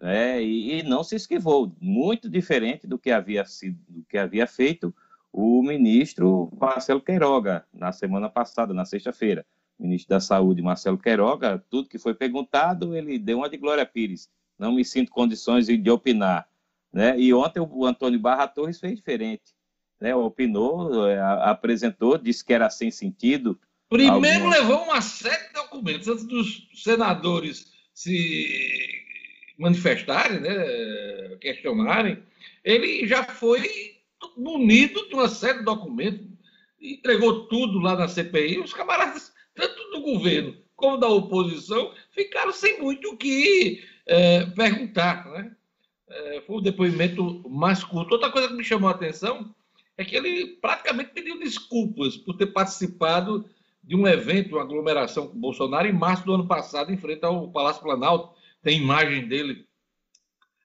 né, 0.00 0.42
e, 0.42 0.78
e, 0.78 0.82
não 0.82 1.02
se 1.02 1.16
esquivou, 1.16 1.74
muito 1.80 2.28
diferente 2.28 2.86
do 2.86 2.98
que 2.98 3.10
havia 3.10 3.46
sido, 3.46 3.78
do 3.88 4.04
que 4.04 4.18
havia 4.18 4.46
feito 4.46 4.94
o 5.36 5.60
ministro 5.62 6.48
Marcelo 6.56 7.00
Queiroga 7.00 7.66
na 7.74 7.90
semana 7.90 8.30
passada, 8.30 8.72
na 8.72 8.84
sexta-feira 8.84 9.44
ministro 9.78 10.10
da 10.10 10.20
Saúde, 10.20 10.62
Marcelo 10.62 10.96
Queiroga, 10.96 11.62
tudo 11.68 11.88
que 11.88 11.98
foi 11.98 12.14
perguntado, 12.14 12.96
ele 12.96 13.18
deu 13.18 13.38
uma 13.38 13.48
de 13.48 13.56
Glória 13.56 13.84
Pires. 13.84 14.30
Não 14.56 14.72
me 14.72 14.84
sinto 14.84 15.10
condições 15.10 15.66
de 15.66 15.90
opinar. 15.90 16.48
Né? 16.92 17.18
E 17.18 17.34
ontem 17.34 17.58
o 17.60 17.84
Antônio 17.84 18.20
Barra 18.20 18.46
Torres 18.46 18.78
fez 18.78 18.94
diferente. 18.94 19.52
Né? 20.00 20.14
Opinou, 20.14 21.08
é, 21.08 21.20
apresentou, 21.20 22.16
disse 22.16 22.44
que 22.44 22.52
era 22.52 22.70
sem 22.70 22.90
sentido. 22.90 23.58
Primeiro 23.88 24.48
levou 24.48 24.84
uma 24.84 25.00
série 25.00 25.48
de 25.48 25.54
documentos 25.54 26.06
antes 26.06 26.24
dos 26.24 26.68
senadores 26.74 27.72
se 27.92 28.48
manifestarem, 29.58 30.40
né? 30.40 31.36
questionarem. 31.40 32.22
Ele 32.64 33.06
já 33.06 33.24
foi 33.24 33.93
munido 34.36 35.08
de 35.08 35.14
uma 35.14 35.28
série 35.28 35.58
de 35.58 35.64
documentos, 35.64 36.26
entregou 36.80 37.46
tudo 37.46 37.78
lá 37.78 37.96
na 37.96 38.08
CPI. 38.08 38.58
Os 38.58 38.72
camaradas 38.72 39.32
tanto 39.54 39.90
do 39.90 40.00
governo 40.00 40.56
como 40.76 40.96
da 40.96 41.08
oposição, 41.08 41.92
ficaram 42.10 42.52
sem 42.52 42.80
muito 42.80 43.10
o 43.10 43.16
que 43.16 43.82
é, 44.06 44.44
perguntar. 44.46 45.24
Né? 45.30 45.52
É, 46.08 46.42
foi 46.46 46.56
o 46.56 46.60
depoimento 46.60 47.48
mais 47.48 47.82
curto. 47.84 48.12
Outra 48.12 48.30
coisa 48.30 48.48
que 48.48 48.54
me 48.54 48.64
chamou 48.64 48.88
a 48.88 48.92
atenção 48.92 49.54
é 49.96 50.04
que 50.04 50.16
ele 50.16 50.58
praticamente 50.60 51.10
pediu 51.10 51.38
desculpas 51.38 52.16
por 52.16 52.36
ter 52.36 52.46
participado 52.46 53.48
de 53.82 53.94
um 53.94 54.06
evento, 54.06 54.56
uma 54.56 54.62
aglomeração 54.62 55.28
com 55.28 55.38
Bolsonaro, 55.38 55.86
em 55.86 55.92
março 55.92 56.24
do 56.24 56.34
ano 56.34 56.46
passado, 56.46 56.92
em 56.92 56.96
frente 56.96 57.24
ao 57.24 57.50
Palácio 57.50 57.82
Planalto. 57.82 58.34
Tem 58.62 58.78
imagem 58.78 59.28
dele 59.28 59.66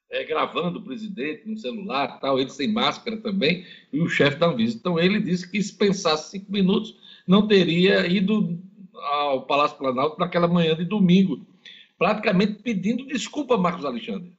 é, 0.10 0.24
gravando 0.24 0.80
o 0.80 0.84
presidente 0.84 1.48
no 1.48 1.58
celular, 1.58 2.20
tal, 2.20 2.40
ele 2.40 2.50
sem 2.50 2.72
máscara 2.72 3.18
também, 3.18 3.66
e 3.94 4.02
o 4.02 4.10
chefe 4.10 4.38
da 4.38 4.48
Anvisa. 4.48 4.76
Então, 4.76 5.00
ele 5.00 5.20
disse 5.20 5.50
que 5.50 5.62
se 5.62 5.74
pensasse 5.74 6.32
cinco 6.32 6.52
minutos, 6.52 6.98
não 7.28 7.48
teria 7.48 8.08
ido 8.08 8.60
ao 8.94 9.46
Palácio 9.46 9.78
Planalto 9.78 10.20
naquela 10.20 10.48
manhã 10.48 10.76
de 10.76 10.86
domingo, 10.86 11.46
praticamente 11.98 12.62
pedindo 12.62 13.06
desculpa 13.06 13.58
Marcos 13.58 13.86
Alexandre. 13.86 14.38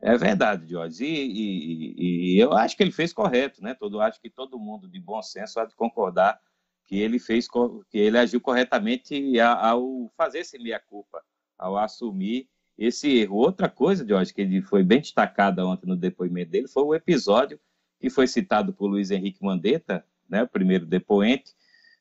É 0.00 0.18
verdade, 0.18 0.68
Jorge. 0.68 1.04
E, 1.04 1.16
e, 1.16 2.34
e, 2.34 2.38
eu 2.38 2.52
acho 2.52 2.76
que 2.76 2.82
ele 2.82 2.92
fez 2.92 3.12
correto, 3.12 3.62
né? 3.62 3.74
Todo, 3.74 4.00
acho 4.00 4.20
que 4.20 4.28
todo 4.28 4.58
mundo 4.58 4.86
de 4.86 5.00
bom 5.00 5.22
senso 5.22 5.58
há 5.58 5.64
de 5.64 5.74
concordar 5.74 6.38
que 6.84 6.98
ele 6.98 7.18
fez, 7.18 7.48
que 7.88 7.98
ele 7.98 8.18
agiu 8.18 8.40
corretamente 8.40 9.40
ao 9.40 10.12
fazer 10.14 10.40
esse 10.40 10.58
meia-culpa, 10.58 11.22
ao 11.56 11.78
assumir 11.78 12.46
esse 12.76 13.18
erro. 13.18 13.36
Outra 13.36 13.68
coisa, 13.68 14.06
Jorge, 14.06 14.32
que 14.32 14.40
ele 14.40 14.62
foi 14.62 14.82
bem 14.82 15.00
destacada 15.00 15.64
ontem 15.66 15.86
no 15.86 15.96
depoimento 15.96 16.50
dele, 16.50 16.68
foi 16.68 16.82
o 16.82 16.94
episódio 16.94 17.58
que 18.00 18.10
foi 18.10 18.26
citado 18.26 18.72
por 18.72 18.86
Luiz 18.86 19.10
Henrique 19.10 19.42
Mandetta, 19.42 20.04
né, 20.28 20.42
o 20.42 20.48
primeiro 20.48 20.84
depoente, 20.84 21.52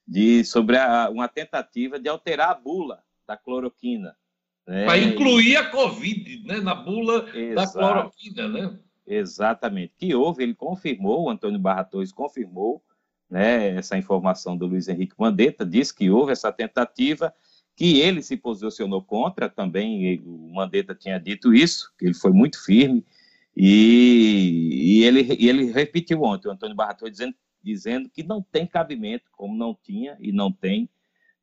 de, 0.07 0.43
sobre 0.43 0.77
a, 0.77 1.09
uma 1.09 1.27
tentativa 1.27 1.99
de 1.99 2.09
alterar 2.09 2.49
a 2.49 2.55
bula 2.55 3.03
da 3.25 3.37
cloroquina. 3.37 4.15
Né? 4.67 4.85
Para 4.85 4.97
incluir 4.97 5.55
a 5.57 5.69
Covid 5.69 6.45
né? 6.45 6.59
na 6.59 6.75
bula 6.75 7.29
Exato. 7.33 7.55
da 7.55 7.67
cloroquina, 7.67 8.47
né? 8.49 8.79
Exatamente. 9.05 9.93
Que 9.97 10.15
houve, 10.15 10.43
ele 10.43 10.55
confirmou, 10.55 11.23
o 11.23 11.29
Antônio 11.29 11.59
Barra 11.59 11.83
Torres 11.83 12.11
confirmou 12.11 12.83
né, 13.29 13.75
essa 13.75 13.97
informação 13.97 14.55
do 14.55 14.65
Luiz 14.65 14.87
Henrique 14.87 15.15
Mandetta, 15.17 15.65
disse 15.65 15.93
que 15.93 16.09
houve 16.09 16.31
essa 16.31 16.51
tentativa, 16.51 17.33
que 17.75 17.99
ele 17.99 18.21
se 18.21 18.37
posicionou 18.37 19.03
contra, 19.03 19.49
também 19.49 20.21
o 20.25 20.53
Mandetta 20.53 20.93
tinha 20.93 21.19
dito 21.19 21.53
isso, 21.53 21.91
que 21.97 22.05
ele 22.05 22.13
foi 22.13 22.31
muito 22.31 22.63
firme, 22.63 23.05
e, 23.55 24.99
e, 24.99 25.03
ele, 25.03 25.35
e 25.39 25.47
ele 25.47 25.71
repetiu 25.71 26.23
ontem, 26.23 26.47
o 26.47 26.51
Antônio 26.51 26.75
Barra 26.75 26.95
dizendo 27.09 27.35
dizendo 27.63 28.09
que 28.09 28.21
não 28.21 28.41
tem 28.41 28.67
cabimento, 28.67 29.23
como 29.31 29.55
não 29.55 29.73
tinha 29.73 30.17
e 30.19 30.33
não 30.33 30.51
tem, 30.51 30.89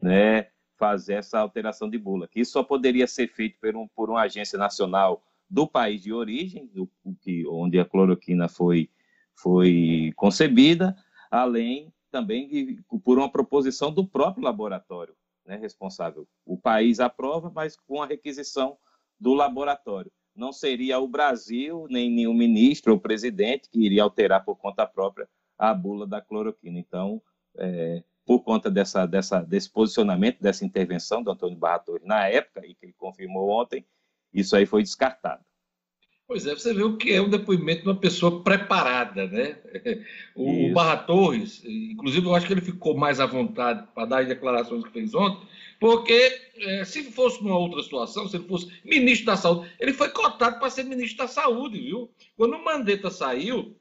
né, 0.00 0.48
fazer 0.76 1.14
essa 1.14 1.38
alteração 1.38 1.88
de 1.88 1.98
bula, 1.98 2.28
que 2.28 2.40
isso 2.40 2.52
só 2.52 2.62
poderia 2.62 3.06
ser 3.06 3.28
feito 3.28 3.58
por, 3.58 3.74
um, 3.74 3.88
por 3.88 4.10
uma 4.10 4.22
agência 4.22 4.58
nacional 4.58 5.24
do 5.48 5.66
país 5.66 6.02
de 6.02 6.12
origem, 6.12 6.66
do, 6.66 6.88
que, 7.22 7.46
onde 7.46 7.78
a 7.80 7.84
cloroquina 7.84 8.48
foi, 8.48 8.90
foi 9.34 10.12
concebida, 10.14 10.94
além 11.30 11.92
também 12.10 12.48
de, 12.48 12.82
por 13.04 13.18
uma 13.18 13.30
proposição 13.30 13.90
do 13.90 14.06
próprio 14.06 14.44
laboratório 14.44 15.14
né, 15.50 15.56
responsável. 15.56 16.28
O 16.46 16.56
país 16.56 17.00
aprova, 17.00 17.50
mas 17.52 17.76
com 17.76 18.00
a 18.00 18.06
requisição 18.06 18.78
do 19.18 19.34
laboratório. 19.34 20.10
Não 20.34 20.52
seria 20.52 21.00
o 21.00 21.08
Brasil, 21.08 21.86
nem 21.90 22.08
nenhum 22.08 22.32
ministro 22.32 22.92
ou 22.92 23.00
presidente 23.00 23.68
que 23.68 23.80
iria 23.80 24.04
alterar 24.04 24.44
por 24.44 24.56
conta 24.56 24.86
própria 24.86 25.28
a 25.58 25.74
bula 25.74 26.06
da 26.06 26.22
cloroquina. 26.22 26.78
Então, 26.78 27.20
é, 27.58 28.02
por 28.24 28.44
conta 28.44 28.70
dessa, 28.70 29.06
dessa, 29.06 29.40
desse 29.40 29.68
posicionamento, 29.68 30.40
dessa 30.40 30.64
intervenção 30.64 31.20
do 31.20 31.32
Antônio 31.32 31.58
Barra 31.58 31.80
Torres 31.80 32.06
na 32.06 32.28
época, 32.28 32.64
e 32.64 32.74
que 32.74 32.86
ele 32.86 32.94
confirmou 32.96 33.50
ontem, 33.50 33.84
isso 34.32 34.54
aí 34.54 34.64
foi 34.64 34.82
descartado. 34.82 35.44
Pois 36.30 36.46
é, 36.46 36.54
você 36.54 36.72
vê 36.72 36.84
o 36.84 36.96
que 36.96 37.12
é 37.12 37.20
um 37.20 37.28
depoimento 37.28 37.82
de 37.82 37.88
uma 37.88 37.96
pessoa 37.96 38.40
preparada, 38.44 39.26
né? 39.26 39.58
O, 40.36 40.72
Barra 40.72 40.98
Torres, 40.98 41.60
inclusive, 41.64 42.24
eu 42.24 42.34
acho 42.36 42.46
que 42.46 42.52
ele 42.52 42.60
ficou 42.60 42.96
mais 42.96 43.18
à 43.18 43.26
vontade 43.26 43.84
para 43.92 44.06
dar 44.06 44.20
as 44.20 44.28
declarações 44.28 44.84
que 44.84 44.92
fez 44.92 45.12
ontem, 45.12 45.44
porque 45.80 46.40
é, 46.56 46.84
se 46.84 47.02
fosse 47.10 47.42
numa 47.42 47.58
outra 47.58 47.82
situação, 47.82 48.28
se 48.28 48.36
ele 48.36 48.46
fosse 48.46 48.72
ministro 48.84 49.26
da 49.26 49.36
Saúde, 49.36 49.72
ele 49.80 49.92
foi 49.92 50.08
cotado 50.10 50.60
para 50.60 50.70
ser 50.70 50.84
ministro 50.84 51.18
da 51.18 51.26
Saúde, 51.26 51.80
viu? 51.80 52.08
Quando 52.36 52.54
o 52.54 52.64
Mandetta 52.64 53.10
saiu, 53.10 53.74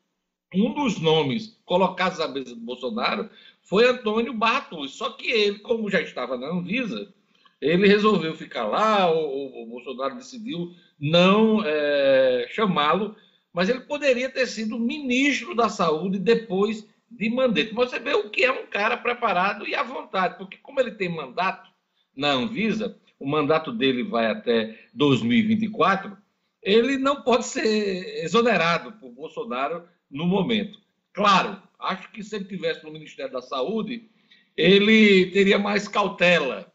um 0.52 0.74
dos 0.74 1.00
nomes 1.00 1.56
colocados 1.66 2.20
à 2.20 2.28
mesa 2.28 2.56
do 2.56 2.62
Bolsonaro 2.62 3.30
foi 3.62 3.88
Antônio 3.88 4.34
Barros. 4.34 4.96
Só 4.96 5.12
que 5.12 5.28
ele, 5.28 5.60
como 5.60 5.92
já 5.92 6.02
estava 6.02 6.36
na 6.36 6.48
Anvisa, 6.48 7.14
ele 7.62 7.88
resolveu 7.88 8.36
ficar 8.36 8.66
lá, 8.66 9.12
o, 9.12 9.64
o 9.64 9.66
Bolsonaro 9.66 10.16
decidiu 10.16 10.72
não 11.00 11.62
é, 11.66 12.48
chamá-lo, 12.52 13.16
mas 13.54 13.70
ele 13.70 13.82
poderia 13.82 14.30
ter 14.30 14.48
sido 14.48 14.80
ministro 14.80 15.56
da 15.56 15.70
Saúde 15.70 16.20
depois 16.20 16.88
de 17.10 17.30
Mandetta. 17.30 17.74
Você 17.74 18.00
vê 18.00 18.14
o 18.14 18.30
que 18.30 18.44
é 18.44 18.52
um 18.52 18.68
cara 18.68 18.96
preparado 18.96 19.68
e 19.68 19.76
à 19.76 19.84
vontade, 19.84 20.38
porque 20.38 20.58
como 20.58 20.80
ele 20.80 20.92
tem 20.92 21.10
mandato 21.10 21.70
na 22.16 22.32
Anvisa, 22.32 22.98
o 23.20 23.28
mandato 23.28 23.72
dele 23.72 24.04
vai 24.04 24.28
até 24.28 24.78
2024, 24.94 26.18
ele 26.62 26.98
não 26.98 27.22
pode 27.22 27.46
ser 27.46 28.24
exonerado 28.24 28.94
por 28.94 29.12
Bolsonaro 29.12 29.84
no 30.10 30.26
momento. 30.26 30.80
Claro, 31.14 31.62
acho 31.80 32.12
que 32.12 32.24
se 32.24 32.36
ele 32.36 32.46
tivesse 32.46 32.84
no 32.84 32.92
Ministério 32.92 33.32
da 33.32 33.42
Saúde, 33.42 34.10
ele 34.56 35.32
teria 35.32 35.58
mais 35.58 35.88
cautela. 35.88 36.69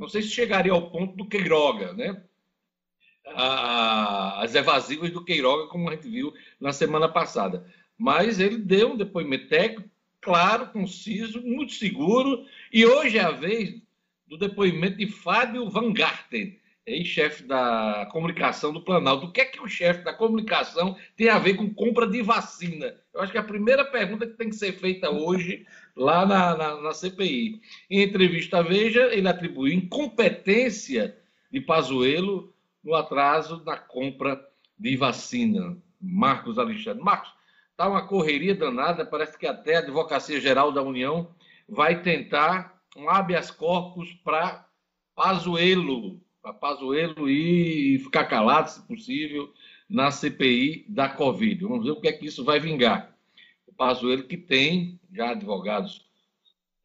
Não 0.00 0.08
sei 0.08 0.22
se 0.22 0.30
chegaria 0.30 0.72
ao 0.72 0.90
ponto 0.90 1.14
do 1.14 1.28
Queiroga, 1.28 1.92
né? 1.92 2.22
As 3.26 4.54
evasivas 4.54 5.10
do 5.10 5.22
Queiroga, 5.22 5.68
como 5.68 5.90
a 5.90 5.92
gente 5.94 6.08
viu 6.08 6.32
na 6.58 6.72
semana 6.72 7.06
passada. 7.06 7.70
Mas 7.98 8.40
ele 8.40 8.56
deu 8.56 8.92
um 8.92 8.96
depoimento 8.96 9.48
técnico, 9.48 9.90
claro, 10.18 10.68
conciso, 10.68 11.42
muito 11.42 11.74
seguro, 11.74 12.46
e 12.72 12.86
hoje 12.86 13.18
é 13.18 13.20
a 13.20 13.30
vez 13.30 13.74
do 14.26 14.38
depoimento 14.38 14.96
de 14.96 15.06
Fábio 15.06 15.68
Van 15.68 15.92
Garten, 15.92 16.58
ex-chefe 16.86 17.42
da 17.42 18.08
comunicação 18.10 18.72
do 18.72 18.80
Planalto. 18.80 19.26
O 19.26 19.32
que 19.32 19.42
é 19.42 19.44
que 19.44 19.60
o 19.60 19.68
chefe 19.68 20.02
da 20.02 20.14
comunicação 20.14 20.96
tem 21.14 21.28
a 21.28 21.38
ver 21.38 21.54
com 21.54 21.74
compra 21.74 22.06
de 22.06 22.22
vacina? 22.22 22.96
Eu 23.12 23.20
acho 23.20 23.32
que 23.32 23.38
a 23.38 23.42
primeira 23.42 23.84
pergunta 23.84 24.26
que 24.26 24.32
tem 24.32 24.48
que 24.48 24.56
ser 24.56 24.72
feita 24.72 25.10
hoje 25.10 25.66
lá 25.96 26.26
na, 26.26 26.56
na, 26.56 26.80
na 26.80 26.92
CPI. 26.92 27.60
Em 27.88 28.02
entrevista 28.02 28.58
à 28.58 28.62
Veja, 28.62 29.12
ele 29.14 29.28
atribuiu 29.28 29.72
incompetência 29.72 31.16
de 31.50 31.60
Pazuello 31.60 32.52
no 32.82 32.94
atraso 32.94 33.62
na 33.64 33.76
compra 33.76 34.40
de 34.78 34.96
vacina. 34.96 35.76
Marcos 36.00 36.58
Alexandre. 36.58 37.02
Marcos, 37.02 37.32
está 37.70 37.88
uma 37.88 38.06
correria 38.06 38.54
danada, 38.54 39.04
parece 39.04 39.38
que 39.38 39.46
até 39.46 39.76
a 39.76 39.78
Advocacia 39.80 40.40
Geral 40.40 40.72
da 40.72 40.82
União 40.82 41.34
vai 41.68 42.02
tentar 42.02 42.80
um 42.96 43.08
habeas 43.08 43.50
corpus 43.50 44.12
para 44.24 44.66
Pazuello, 45.14 46.20
para 46.42 46.54
Pazuello 46.54 47.28
ir 47.28 47.96
e 47.96 47.98
ficar 47.98 48.24
calado, 48.24 48.70
se 48.70 48.86
possível, 48.86 49.52
na 49.88 50.10
CPI 50.10 50.86
da 50.88 51.08
Covid. 51.08 51.64
Vamos 51.64 51.84
ver 51.84 51.90
o 51.90 52.00
que 52.00 52.08
é 52.08 52.12
que 52.12 52.26
isso 52.26 52.44
vai 52.44 52.58
vingar. 52.58 53.14
Pazuello 53.80 54.24
que 54.24 54.36
tem 54.36 55.00
já 55.10 55.30
advogados 55.30 56.04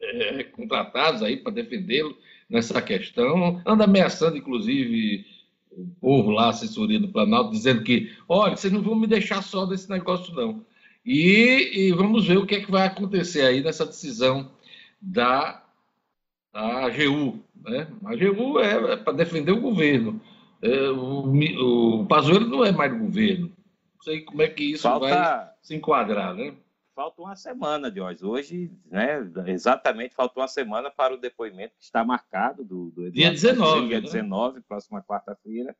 é, 0.01 0.45
contratados 0.45 1.21
aí 1.21 1.35
para 1.35 1.51
defendê-lo 1.51 2.17
nessa 2.49 2.81
questão, 2.81 3.61
anda 3.65 3.83
ameaçando, 3.83 4.37
inclusive, 4.37 5.25
o 5.71 5.87
povo 5.99 6.31
lá, 6.31 6.45
a 6.45 6.49
assessoria 6.49 6.97
do 6.97 7.09
Planalto, 7.09 7.51
dizendo 7.51 7.83
que, 7.83 8.15
olha, 8.29 8.55
vocês 8.55 8.71
não 8.71 8.81
vão 8.81 8.95
me 8.95 9.07
deixar 9.07 9.43
só 9.43 9.65
desse 9.65 9.89
negócio, 9.89 10.33
não. 10.33 10.65
E, 11.05 11.71
e 11.73 11.91
vamos 11.91 12.27
ver 12.27 12.37
o 12.37 12.45
que 12.45 12.55
é 12.55 12.61
que 12.61 12.71
vai 12.71 12.87
acontecer 12.87 13.41
aí 13.41 13.61
nessa 13.61 13.85
decisão 13.85 14.49
da, 15.01 15.65
da 16.53 16.85
AGU. 16.85 17.43
Né? 17.61 17.89
A 18.05 18.13
AGU 18.13 18.59
é, 18.59 18.93
é 18.93 18.95
para 18.95 19.13
defender 19.13 19.51
o 19.51 19.59
governo. 19.59 20.21
É, 20.61 20.89
o, 20.91 21.99
o 21.99 22.05
Pazuello 22.05 22.47
não 22.47 22.63
é 22.63 22.71
mais 22.71 22.89
do 22.89 22.99
governo. 22.99 23.47
Não 23.47 24.01
sei 24.01 24.21
como 24.21 24.41
é 24.41 24.47
que 24.47 24.71
isso 24.71 24.83
Falta... 24.83 25.09
vai 25.09 25.49
se 25.61 25.75
enquadrar, 25.75 26.33
né? 26.33 26.53
Falta 26.95 27.21
uma 27.21 27.35
semana 27.35 27.91
de 27.91 27.99
hoje. 27.99 28.25
Hoje, 28.25 28.71
né, 28.85 29.19
exatamente, 29.47 30.15
faltou 30.15 30.41
uma 30.41 30.47
semana 30.47 30.89
para 30.89 31.13
o 31.13 31.17
depoimento 31.17 31.75
que 31.77 31.83
está 31.83 32.03
marcado 32.03 32.63
do, 32.63 32.89
do 32.89 33.11
dia 33.11 33.29
19. 33.29 33.87
Dia 33.87 33.97
né? 33.97 34.05
19, 34.05 34.61
próxima 34.61 35.03
quarta-feira. 35.03 35.75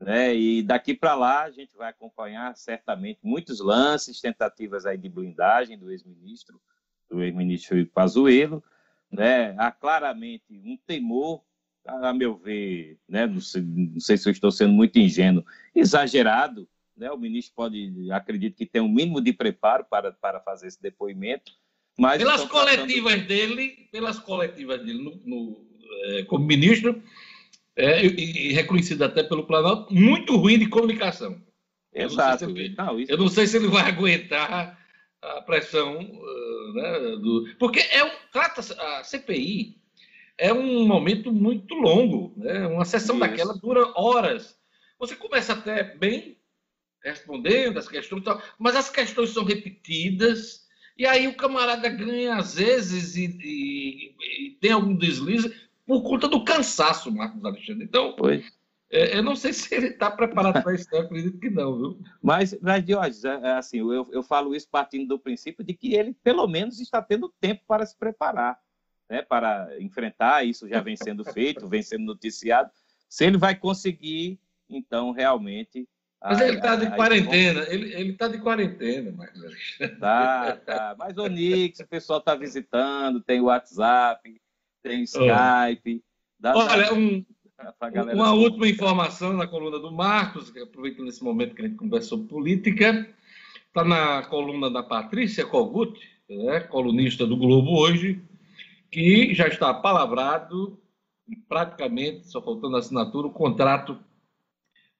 Né, 0.00 0.34
e 0.34 0.62
daqui 0.62 0.94
para 0.94 1.14
lá 1.14 1.44
a 1.44 1.50
gente 1.50 1.74
vai 1.76 1.90
acompanhar 1.90 2.54
certamente 2.56 3.20
muitos 3.22 3.60
lances, 3.60 4.20
tentativas 4.20 4.84
aí 4.84 4.98
de 4.98 5.08
blindagem 5.08 5.78
do 5.78 5.90
ex-ministro, 5.90 6.60
do 7.08 7.22
ex-ministro 7.22 7.86
Pazuello. 7.86 8.64
Né, 9.10 9.54
há 9.58 9.70
claramente 9.70 10.44
um 10.50 10.76
temor, 10.86 11.42
a 11.86 12.12
meu 12.12 12.36
ver, 12.36 12.98
né, 13.08 13.26
não 13.26 13.40
sei, 13.40 13.62
não 13.62 14.00
sei 14.00 14.16
se 14.16 14.28
eu 14.28 14.32
estou 14.32 14.50
sendo 14.50 14.72
muito 14.72 14.98
ingênuo, 14.98 15.44
exagerado, 15.74 16.68
né? 16.96 17.10
O 17.10 17.18
ministro 17.18 17.54
pode, 17.54 18.10
acredito 18.12 18.56
que 18.56 18.66
tem 18.66 18.80
um 18.80 18.88
mínimo 18.88 19.20
de 19.20 19.32
preparo 19.32 19.84
para, 19.88 20.12
para 20.12 20.40
fazer 20.40 20.68
esse 20.68 20.80
depoimento. 20.80 21.52
Mas 21.98 22.18
pelas 22.18 22.44
coletivas 22.44 23.14
tratando... 23.14 23.28
dele, 23.28 23.88
pelas 23.90 24.18
coletivas 24.18 24.84
dele 24.84 25.02
no, 25.02 25.20
no 25.24 25.66
é, 26.04 26.24
como 26.24 26.44
ministro, 26.44 27.02
é, 27.74 28.04
e, 28.04 28.48
e, 28.48 28.52
reconhecido 28.52 29.02
até 29.02 29.22
pelo 29.22 29.46
Planalto, 29.46 29.92
muito 29.92 30.36
ruim 30.36 30.58
de 30.58 30.68
comunicação. 30.68 31.40
Exato. 31.92 32.44
Eu 32.44 32.48
não, 32.48 32.56
ele, 32.56 32.74
não, 32.76 33.00
isso... 33.00 33.12
eu 33.12 33.18
não 33.18 33.28
sei 33.28 33.46
se 33.46 33.56
ele 33.56 33.68
vai 33.68 33.88
aguentar 33.88 34.78
a 35.22 35.40
pressão, 35.42 35.98
uh, 35.98 36.72
né, 36.74 36.98
do... 37.16 37.54
porque 37.58 37.80
é 37.80 38.04
um, 38.04 38.10
trata 38.30 38.60
a 38.60 39.02
CPI 39.02 39.76
é 40.38 40.52
um 40.52 40.86
momento 40.86 41.32
muito 41.32 41.74
longo, 41.74 42.34
né? 42.36 42.66
Uma 42.66 42.84
sessão 42.84 43.16
isso. 43.16 43.24
daquela 43.24 43.54
dura 43.54 43.90
horas. 43.94 44.56
Você 44.98 45.16
começa 45.16 45.52
até 45.52 45.82
bem, 45.96 46.35
respondendo 47.06 47.78
as 47.78 47.88
questões, 47.88 48.22
mas 48.58 48.74
as 48.74 48.90
questões 48.90 49.30
são 49.30 49.44
repetidas, 49.44 50.66
e 50.98 51.06
aí 51.06 51.28
o 51.28 51.36
camarada 51.36 51.88
ganha 51.88 52.36
às 52.36 52.56
vezes 52.56 53.16
e, 53.16 53.38
e, 53.42 54.46
e 54.46 54.50
tem 54.60 54.72
algum 54.72 54.96
deslize 54.96 55.54
por 55.86 56.02
conta 56.02 56.26
do 56.26 56.44
cansaço, 56.44 57.12
Marcos 57.12 57.44
Alexandre. 57.44 57.84
Então, 57.84 58.16
é, 58.90 59.16
eu 59.16 59.22
não 59.22 59.36
sei 59.36 59.52
se 59.54 59.72
ele 59.72 59.88
está 59.88 60.10
preparado 60.10 60.62
para 60.62 60.74
isso, 60.74 60.88
eu 60.90 61.00
acredito 61.02 61.38
que 61.38 61.48
não, 61.48 61.76
viu? 61.78 62.00
Mas, 62.20 62.58
mas 62.60 62.84
Diógenes, 62.84 63.24
é, 63.24 63.34
é 63.34 63.52
assim, 63.52 63.78
eu, 63.78 64.08
eu 64.10 64.22
falo 64.22 64.54
isso 64.54 64.68
partindo 64.68 65.06
do 65.06 65.18
princípio 65.18 65.64
de 65.64 65.74
que 65.74 65.94
ele, 65.94 66.12
pelo 66.24 66.46
menos, 66.48 66.80
está 66.80 67.00
tendo 67.00 67.32
tempo 67.40 67.62
para 67.68 67.86
se 67.86 67.96
preparar, 67.96 68.58
né, 69.08 69.22
para 69.22 69.68
enfrentar, 69.80 70.44
isso 70.44 70.68
já 70.68 70.80
vem 70.80 70.96
sendo 70.96 71.24
feito, 71.24 71.68
vem 71.68 71.82
sendo 71.82 72.04
noticiado. 72.04 72.68
Se 73.08 73.24
ele 73.24 73.38
vai 73.38 73.54
conseguir, 73.54 74.40
então, 74.68 75.12
realmente, 75.12 75.88
mas 76.28 76.40
ele 76.40 76.56
está 76.56 76.76
de 76.76 76.90
quarentena, 76.90 77.66
ele 77.68 78.10
está 78.10 78.28
de 78.28 78.38
quarentena, 78.38 79.12
Marcos 79.12 79.44
Alexandre. 79.44 79.96
Tá, 79.98 80.56
tá. 80.64 80.96
Mas 80.98 81.16
o 81.16 81.26
Nix, 81.26 81.80
o 81.80 81.86
pessoal 81.86 82.18
está 82.18 82.34
visitando, 82.34 83.20
tem 83.20 83.40
o 83.40 83.44
WhatsApp, 83.44 84.40
tem 84.82 85.00
o 85.00 85.04
Skype. 85.04 86.02
Olha, 86.42 86.92
um, 86.94 87.24
uma 88.12 88.32
última 88.32 88.68
informação 88.68 89.32
na 89.32 89.46
coluna 89.46 89.78
do 89.78 89.90
Marcos, 89.90 90.52
aproveitando 90.56 91.08
esse 91.08 91.24
momento 91.24 91.54
que 91.54 91.62
a 91.62 91.66
gente 91.66 91.76
conversa 91.76 92.08
sobre 92.08 92.28
política, 92.28 93.08
está 93.66 93.84
na 93.84 94.22
coluna 94.22 94.70
da 94.70 94.82
Patrícia 94.82 95.46
Kogut, 95.46 95.98
né, 96.28 96.60
colunista 96.60 97.26
do 97.26 97.36
Globo 97.36 97.78
hoje, 97.78 98.20
que 98.90 99.34
já 99.34 99.46
está 99.48 99.72
palavrado, 99.72 100.78
praticamente, 101.48 102.26
só 102.26 102.42
faltando 102.42 102.76
assinatura, 102.76 103.26
o 103.26 103.32
contrato 103.32 103.98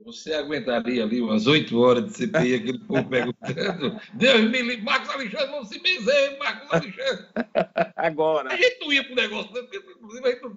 Você 0.00 0.32
aguentaria 0.32 1.02
ali 1.02 1.20
umas 1.20 1.48
oito 1.48 1.76
horas 1.76 2.04
de 2.04 2.12
CPI, 2.12 2.54
aquele 2.54 2.78
povo 2.78 3.08
perguntando. 3.08 4.00
Deus 4.14 4.42
me 4.42 4.62
livre, 4.62 4.82
Marcos 4.82 5.10
Alexandre, 5.10 5.50
não 5.50 5.64
se 5.64 5.80
benzer, 5.80 6.38
Marcos 6.38 6.72
Alexandre. 6.72 7.26
Agora. 7.96 8.52
A 8.52 8.56
gente 8.56 8.80
não 8.80 8.92
ia 8.92 9.02
pro 9.02 9.16
negócio, 9.16 9.50
porque, 9.50 9.76
inclusive, 9.76 10.28
a 10.28 10.30
gente 10.30 10.42
não 10.42 10.56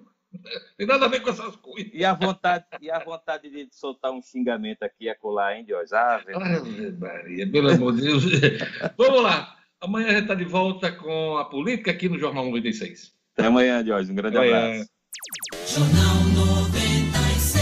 tem 0.76 0.86
nada 0.86 1.06
a 1.06 1.08
ver 1.08 1.20
com 1.20 1.30
essas 1.30 1.56
coisas. 1.56 1.90
E 1.92 2.04
a 2.04 2.14
vontade, 2.14 2.64
e 2.80 2.90
a 2.90 2.98
vontade 2.98 3.50
de 3.50 3.68
soltar 3.70 4.12
um 4.12 4.22
xingamento 4.22 4.82
aqui 4.82 5.04
e 5.04 5.08
acolá, 5.08 5.56
hein, 5.56 5.64
Dios? 5.64 5.92
Ah, 5.92 6.20
Maria, 6.98 7.50
pelo 7.50 7.70
amor 7.70 7.94
de 7.94 8.02
Deus. 8.02 8.24
Vamos 8.96 9.22
lá. 9.22 9.56
Amanhã 9.80 10.08
a 10.08 10.12
gente 10.12 10.22
está 10.22 10.34
de 10.34 10.44
volta 10.44 10.92
com 10.92 11.36
a 11.38 11.44
política 11.44 11.90
aqui 11.90 12.08
no 12.08 12.18
Jornal 12.18 12.44
96. 12.44 13.12
Até 13.36 13.48
amanhã, 13.48 13.82
Dios. 13.82 14.08
Um 14.08 14.14
grande 14.14 14.36
amanhã. 14.36 14.58
abraço. 14.58 14.90
Jornal 15.66 16.24
96. 16.46 17.52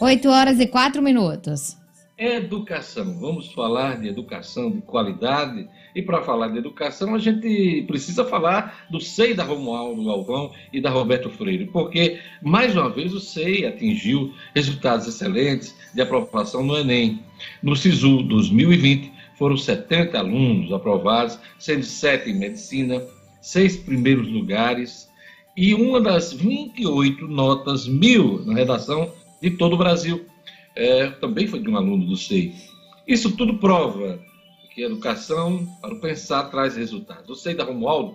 8 0.00 0.28
horas 0.28 0.60
e 0.60 0.66
4 0.66 1.02
minutos. 1.02 1.76
Educação. 2.16 3.18
Vamos 3.20 3.52
falar 3.52 4.00
de 4.00 4.08
educação 4.08 4.70
de 4.70 4.80
qualidade 4.80 5.68
E 5.96 6.02
para 6.02 6.20
falar 6.20 6.48
de 6.48 6.58
educação, 6.58 7.14
a 7.14 7.18
gente 7.18 7.82
precisa 7.86 8.22
falar 8.22 8.86
do 8.90 9.00
SEI 9.00 9.32
da 9.32 9.42
Romualdo 9.42 10.04
Galvão 10.04 10.52
e 10.70 10.78
da 10.78 10.90
Roberto 10.90 11.30
Freire, 11.30 11.64
porque, 11.64 12.18
mais 12.42 12.76
uma 12.76 12.90
vez, 12.90 13.14
o 13.14 13.18
SEI 13.18 13.64
atingiu 13.64 14.30
resultados 14.54 15.08
excelentes 15.08 15.74
de 15.94 16.02
aprovação 16.02 16.62
no 16.62 16.76
Enem. 16.76 17.20
No 17.62 17.74
SISU 17.74 18.22
2020, 18.24 19.10
foram 19.38 19.56
70 19.56 20.18
alunos 20.18 20.70
aprovados, 20.70 21.38
sendo 21.58 21.82
sete 21.82 22.28
em 22.28 22.38
medicina, 22.38 23.02
seis 23.40 23.78
primeiros 23.78 24.28
lugares 24.28 25.08
e 25.56 25.72
uma 25.72 25.98
das 25.98 26.30
28 26.30 27.26
notas 27.26 27.88
mil 27.88 28.44
na 28.44 28.52
redação 28.52 29.10
de 29.40 29.52
todo 29.52 29.72
o 29.72 29.78
Brasil. 29.78 30.26
É, 30.74 31.06
também 31.12 31.46
foi 31.46 31.60
de 31.60 31.70
um 31.70 31.76
aluno 31.76 32.04
do 32.04 32.18
SEI. 32.18 32.52
Isso 33.08 33.34
tudo 33.34 33.56
prova 33.56 34.20
que 34.76 34.82
educação 34.82 35.66
para 35.80 35.94
o 35.94 36.00
pensar 36.00 36.50
traz 36.50 36.76
resultados. 36.76 37.42
SEI 37.42 37.54
da 37.54 37.64
Romualdo, 37.64 38.14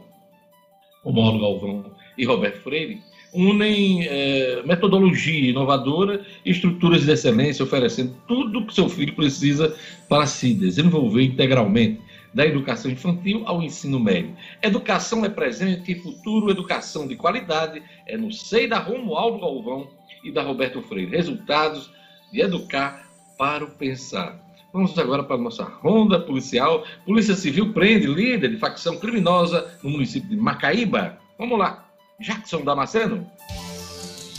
Romualdo 1.03 1.39
Galvão 1.39 1.91
e 2.15 2.23
Roberto 2.23 2.61
Freire 2.61 3.01
unem 3.33 4.05
é, 4.07 4.61
metodologia 4.63 5.49
inovadora 5.49 6.23
e 6.45 6.51
estruturas 6.51 7.03
de 7.03 7.11
excelência, 7.11 7.65
oferecendo 7.65 8.15
tudo 8.27 8.59
o 8.59 8.67
que 8.67 8.75
seu 8.75 8.87
filho 8.87 9.15
precisa 9.15 9.75
para 10.07 10.27
se 10.27 10.53
desenvolver 10.53 11.23
integralmente, 11.23 11.99
da 12.31 12.45
educação 12.45 12.91
infantil 12.91 13.41
ao 13.45 13.61
ensino 13.61 13.99
médio. 13.99 14.35
Educação 14.61 15.25
é 15.25 15.29
presente 15.29 15.91
e 15.91 15.95
futuro, 15.95 16.51
educação 16.51 17.07
de 17.07 17.15
qualidade 17.15 17.81
é 18.05 18.15
no 18.15 18.31
SEI 18.31 18.67
da 18.67 18.77
Romualdo 18.77 19.39
Galvão 19.39 19.89
e 20.23 20.31
da 20.31 20.43
Roberto 20.43 20.81
Freire. 20.83 21.11
Resultados 21.11 21.91
de 22.31 22.39
educar 22.39 23.09
para 23.37 23.65
o 23.65 23.71
pensar. 23.71 24.40
Vamos 24.73 24.97
agora 24.97 25.23
para 25.23 25.35
a 25.35 25.39
nossa 25.39 25.63
ronda 25.63 26.19
policial. 26.19 26.85
Polícia 27.05 27.35
Civil 27.35 27.73
prende 27.73 28.07
líder 28.07 28.51
de 28.51 28.57
facção 28.57 28.97
criminosa 28.97 29.77
no 29.83 29.89
município 29.89 30.29
de 30.29 30.37
Macaíba. 30.37 31.17
Vamos 31.37 31.59
lá. 31.59 31.85
Jackson 32.19 32.63
Damasceno. 32.63 33.29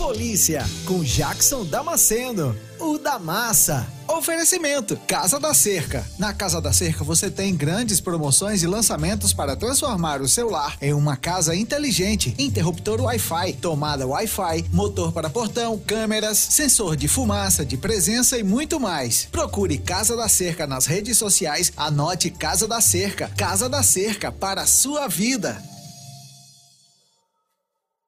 Polícia, 0.03 0.69
com 0.85 1.05
Jackson 1.05 1.65
Damasceno, 1.65 2.57
o 2.81 2.99
da 2.99 3.21
massa. 3.21 3.87
Oferecimento: 4.09 4.97
Casa 5.07 5.39
da 5.39 5.55
Cerca. 5.55 6.05
Na 6.19 6.35
Casa 6.35 6.61
da 6.61 6.73
Cerca 6.73 7.05
você 7.05 7.31
tem 7.31 7.55
grandes 7.55 8.01
promoções 8.01 8.65
e 8.65 8.67
lançamentos 8.67 9.33
para 9.33 9.55
transformar 9.55 10.21
o 10.21 10.27
seu 10.27 10.51
lar 10.51 10.77
em 10.83 10.93
uma 10.93 11.17
casa 11.17 11.55
inteligente. 11.55 12.35
Interruptor 12.37 13.01
Wi-Fi, 13.01 13.53
tomada 13.61 14.05
Wi-Fi, 14.05 14.65
motor 14.73 15.13
para 15.13 15.31
portão, 15.31 15.79
câmeras, 15.79 16.37
sensor 16.37 16.97
de 16.97 17.07
fumaça, 17.07 17.65
de 17.65 17.77
presença 17.77 18.37
e 18.37 18.43
muito 18.43 18.81
mais. 18.81 19.29
Procure 19.31 19.79
Casa 19.79 20.17
da 20.17 20.29
Cerca 20.29 20.67
nas 20.67 20.85
redes 20.85 21.17
sociais, 21.17 21.73
anote 21.77 22.29
Casa 22.29 22.67
da 22.67 22.81
Cerca. 22.81 23.31
Casa 23.37 23.69
da 23.69 23.85
Cerca 23.85 24.33
para 24.33 24.63
a 24.63 24.67
sua 24.67 25.07
vida. 25.07 25.63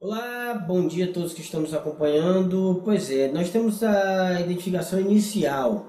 Olá, 0.06 0.62
bom 0.68 0.86
dia 0.86 1.06
a 1.06 1.12
todos 1.14 1.32
que 1.32 1.40
estão 1.40 1.62
nos 1.62 1.72
acompanhando. 1.72 2.82
Pois 2.84 3.10
é, 3.10 3.32
nós 3.32 3.48
temos 3.48 3.82
a 3.82 4.38
identificação 4.38 5.00
inicial 5.00 5.86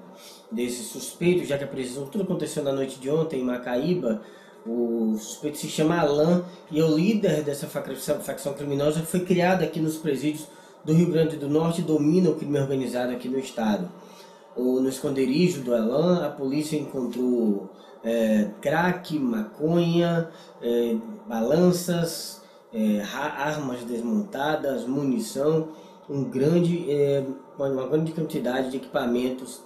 desse 0.50 0.84
suspeito, 0.84 1.44
já 1.44 1.58
que 1.58 1.66
a 1.66 1.68
prisão 1.68 2.06
tudo 2.06 2.24
aconteceu 2.24 2.64
na 2.64 2.72
noite 2.72 2.98
de 2.98 3.10
ontem 3.10 3.42
em 3.42 3.44
Macaíba. 3.44 4.22
O 4.66 5.18
suspeito 5.18 5.58
se 5.58 5.68
chama 5.68 6.00
Alain 6.00 6.42
e 6.72 6.80
é 6.80 6.86
o 6.86 6.96
líder 6.96 7.44
dessa 7.44 7.68
facção 7.68 8.54
criminosa 8.54 9.02
que 9.02 9.06
foi 9.06 9.20
criada 9.26 9.66
aqui 9.66 9.82
nos 9.82 9.98
presídios 9.98 10.48
do 10.86 10.94
Rio 10.94 11.12
Grande 11.12 11.36
do 11.36 11.50
Norte 11.50 11.82
e 11.82 11.84
domina 11.84 12.30
o 12.30 12.36
crime 12.36 12.58
organizado 12.58 13.12
aqui 13.12 13.28
no 13.28 13.38
estado. 13.38 13.92
No 14.56 14.88
esconderijo 14.88 15.62
do 15.62 15.76
Alain, 15.76 16.24
a 16.24 16.30
polícia 16.30 16.78
encontrou 16.78 17.70
é, 18.02 18.48
crack, 18.62 19.20
maconha, 19.20 20.30
é, 20.62 20.96
balanças, 21.28 22.45
é, 22.76 23.02
armas 23.02 23.86
desmontadas, 23.86 24.86
munição, 24.86 25.70
um 26.10 26.26
grande, 26.26 26.92
é, 26.92 27.26
uma 27.58 27.88
grande 27.88 28.12
quantidade 28.12 28.70
de 28.70 28.78
equipamentos 28.78 29.62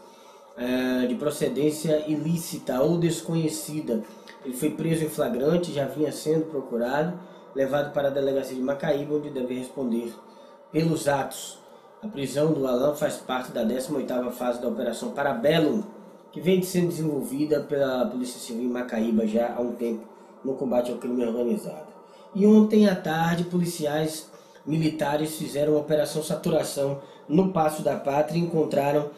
é, 0.55 1.07
de 1.07 1.15
procedência 1.15 2.05
ilícita 2.07 2.79
ou 2.81 2.99
desconhecida. 2.99 4.03
Ele 4.45 4.53
foi 4.53 4.69
preso 4.69 5.03
em 5.03 5.09
flagrante, 5.09 5.73
já 5.73 5.85
vinha 5.85 6.11
sendo 6.11 6.45
procurado, 6.45 7.19
levado 7.55 7.91
para 7.93 8.09
a 8.09 8.11
delegacia 8.11 8.55
de 8.55 8.61
Macaíba, 8.61 9.15
onde 9.15 9.31
deve 9.31 9.55
responder 9.55 10.13
pelos 10.71 11.07
atos. 11.07 11.57
A 12.03 12.07
prisão 12.07 12.53
do 12.53 12.65
Alain 12.67 12.95
faz 12.95 13.17
parte 13.17 13.51
da 13.51 13.65
18ª 13.65 14.31
fase 14.31 14.61
da 14.61 14.67
Operação 14.67 15.11
Parabellum, 15.11 15.83
que 16.31 16.39
vem 16.39 16.61
sendo 16.61 16.89
desenvolvida 16.89 17.61
pela 17.61 18.05
Polícia 18.05 18.39
Civil 18.39 18.65
em 18.65 18.71
Macaíba 18.71 19.25
já 19.25 19.55
há 19.57 19.59
um 19.59 19.73
tempo 19.73 20.07
no 20.45 20.53
combate 20.53 20.91
ao 20.91 20.97
crime 20.97 21.25
organizado. 21.25 21.88
E 22.35 22.45
ontem 22.45 22.87
à 22.87 22.95
tarde, 22.95 23.43
policiais 23.45 24.29
militares 24.65 25.35
fizeram 25.35 25.73
uma 25.73 25.81
operação 25.81 26.23
saturação 26.23 26.99
no 27.27 27.51
Passo 27.51 27.81
da 27.81 27.95
Pátria 27.95 28.39
e 28.39 28.43
encontraram 28.43 29.09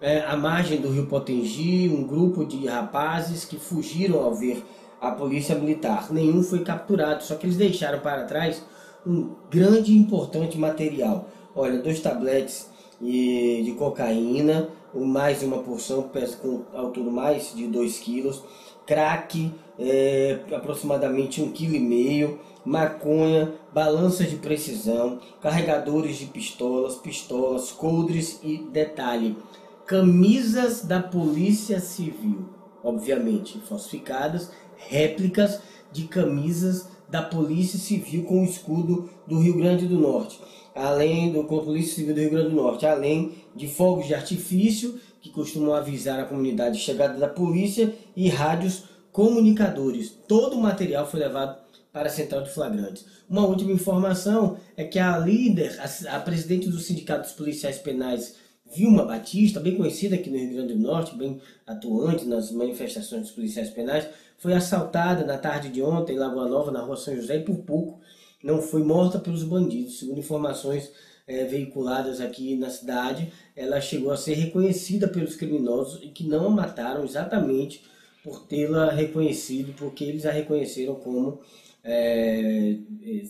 é, 0.00 0.20
à 0.20 0.36
margem 0.36 0.80
do 0.80 0.90
rio 0.90 1.06
Potengi 1.06 1.88
um 1.88 2.06
grupo 2.06 2.44
de 2.44 2.66
rapazes 2.66 3.44
que 3.44 3.58
fugiram 3.58 4.22
ao 4.22 4.34
ver 4.34 4.64
a 5.00 5.10
polícia 5.10 5.54
militar. 5.54 6.12
Nenhum 6.12 6.42
foi 6.42 6.60
capturado, 6.60 7.24
só 7.24 7.36
que 7.36 7.46
eles 7.46 7.56
deixaram 7.56 8.00
para 8.00 8.24
trás 8.24 8.62
um 9.06 9.30
grande 9.50 9.92
e 9.92 9.96
importante 9.96 10.58
material. 10.58 11.28
Olha, 11.54 11.78
dois 11.78 12.00
tabletes 12.00 12.68
de 13.00 13.74
cocaína, 13.78 14.68
mais 14.94 15.42
uma 15.42 15.58
porção 15.58 16.10
com 16.42 16.62
altura 16.74 17.10
mais 17.10 17.52
de 17.54 17.66
2 17.66 17.98
quilos, 17.98 18.42
crack, 18.86 19.52
é, 19.78 20.40
aproximadamente 20.52 21.40
um 21.40 21.52
quilo 21.52 21.76
e 21.76 21.80
meio, 21.80 22.38
maconha, 22.68 23.54
balanças 23.72 24.28
de 24.28 24.36
precisão, 24.36 25.20
carregadores 25.40 26.16
de 26.16 26.26
pistolas, 26.26 26.96
pistolas, 26.96 27.72
coldres 27.72 28.40
e 28.42 28.58
detalhe, 28.58 29.38
camisas 29.86 30.82
da 30.82 31.00
Polícia 31.00 31.80
Civil, 31.80 32.50
obviamente 32.84 33.58
falsificadas, 33.60 34.50
réplicas 34.76 35.62
de 35.90 36.06
camisas 36.08 36.90
da 37.08 37.22
Polícia 37.22 37.78
Civil 37.78 38.24
com 38.24 38.42
o 38.42 38.44
escudo 38.44 39.08
do 39.26 39.38
Rio 39.38 39.56
Grande 39.56 39.86
do 39.86 39.98
Norte, 39.98 40.38
além 40.74 41.32
do 41.32 41.44
com 41.44 41.60
a 41.60 41.64
Polícia 41.64 41.94
Civil 41.94 42.14
do 42.14 42.20
Rio 42.20 42.30
Grande 42.30 42.50
do 42.50 42.56
Norte, 42.56 42.84
além 42.84 43.32
de 43.56 43.66
fogos 43.66 44.06
de 44.06 44.14
artifício 44.14 45.00
que 45.22 45.30
costumam 45.30 45.72
avisar 45.72 46.20
a 46.20 46.26
comunidade 46.26 46.76
de 46.76 46.84
chegada 46.84 47.18
da 47.18 47.28
polícia 47.28 47.94
e 48.14 48.28
rádios 48.28 48.84
comunicadores. 49.10 50.10
Todo 50.28 50.58
o 50.58 50.60
material 50.60 51.06
foi 51.06 51.20
levado 51.20 51.67
para 51.98 52.06
a 52.06 52.12
central 52.12 52.42
de 52.42 52.50
flagrantes. 52.50 53.04
Uma 53.28 53.44
última 53.44 53.72
informação 53.72 54.56
é 54.76 54.84
que 54.84 55.00
a 55.00 55.18
líder, 55.18 55.76
a, 55.80 56.16
a 56.16 56.20
presidente 56.20 56.68
do 56.68 56.78
Sindicato 56.78 57.22
dos 57.22 57.32
Policiais 57.32 57.76
Penais, 57.76 58.36
Vilma 58.72 59.04
Batista, 59.04 59.58
bem 59.58 59.76
conhecida 59.76 60.14
aqui 60.14 60.30
no 60.30 60.36
Rio 60.36 60.52
Grande 60.52 60.74
do 60.74 60.78
Norte, 60.78 61.16
bem 61.16 61.40
atuante 61.66 62.24
nas 62.24 62.52
manifestações 62.52 63.22
dos 63.22 63.30
policiais 63.32 63.70
penais, 63.70 64.06
foi 64.38 64.52
assaltada 64.52 65.24
na 65.24 65.36
tarde 65.38 65.70
de 65.70 65.82
ontem 65.82 66.14
em 66.14 66.18
Lagoa 66.20 66.48
Nova, 66.48 66.70
na 66.70 66.82
rua 66.82 66.96
São 66.96 67.16
José, 67.16 67.38
e 67.38 67.42
por 67.42 67.56
pouco 67.64 67.98
não 68.44 68.62
foi 68.62 68.84
morta 68.84 69.18
pelos 69.18 69.42
bandidos. 69.42 69.98
Segundo 69.98 70.20
informações 70.20 70.92
é, 71.26 71.46
veiculadas 71.46 72.20
aqui 72.20 72.54
na 72.54 72.70
cidade, 72.70 73.32
ela 73.56 73.80
chegou 73.80 74.12
a 74.12 74.16
ser 74.16 74.34
reconhecida 74.34 75.08
pelos 75.08 75.34
criminosos 75.34 76.00
e 76.00 76.10
que 76.10 76.22
não 76.22 76.46
a 76.46 76.50
mataram 76.50 77.02
exatamente 77.02 77.82
por 78.22 78.46
tê-la 78.46 78.92
reconhecido, 78.92 79.74
porque 79.76 80.04
eles 80.04 80.26
a 80.26 80.30
reconheceram 80.30 80.94
como 80.94 81.40
é, 81.84 82.76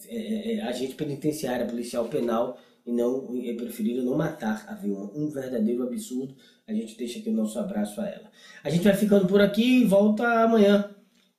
é, 0.08 0.54
é, 0.54 0.62
agente 0.62 0.94
penitenciária, 0.94 1.66
policial 1.66 2.06
penal, 2.06 2.58
e 2.86 2.92
não 2.92 3.28
é 3.44 3.52
preferido 3.52 4.02
não 4.02 4.16
matar 4.16 4.64
a 4.68 4.74
Vilma. 4.74 5.10
Um 5.14 5.30
verdadeiro 5.30 5.82
absurdo. 5.82 6.34
A 6.66 6.72
gente 6.72 6.96
deixa 6.96 7.18
aqui 7.18 7.28
o 7.28 7.34
nosso 7.34 7.58
abraço 7.58 8.00
a 8.00 8.06
ela. 8.06 8.30
A 8.64 8.70
gente 8.70 8.84
vai 8.84 8.94
ficando 8.94 9.26
por 9.26 9.40
aqui 9.40 9.82
e 9.82 9.84
volta 9.84 10.26
amanhã 10.42 10.88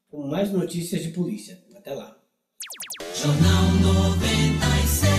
com 0.09 0.27
mais 0.27 0.51
notícias 0.51 1.01
de 1.01 1.09
polícia. 1.09 1.59
Até 1.75 1.93
lá. 1.93 2.15
Jornal 3.15 3.63
96. 3.81 5.09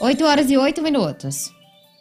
8 0.00 0.24
horas 0.24 0.50
e 0.50 0.56
8 0.56 0.82
minutos. 0.82 1.52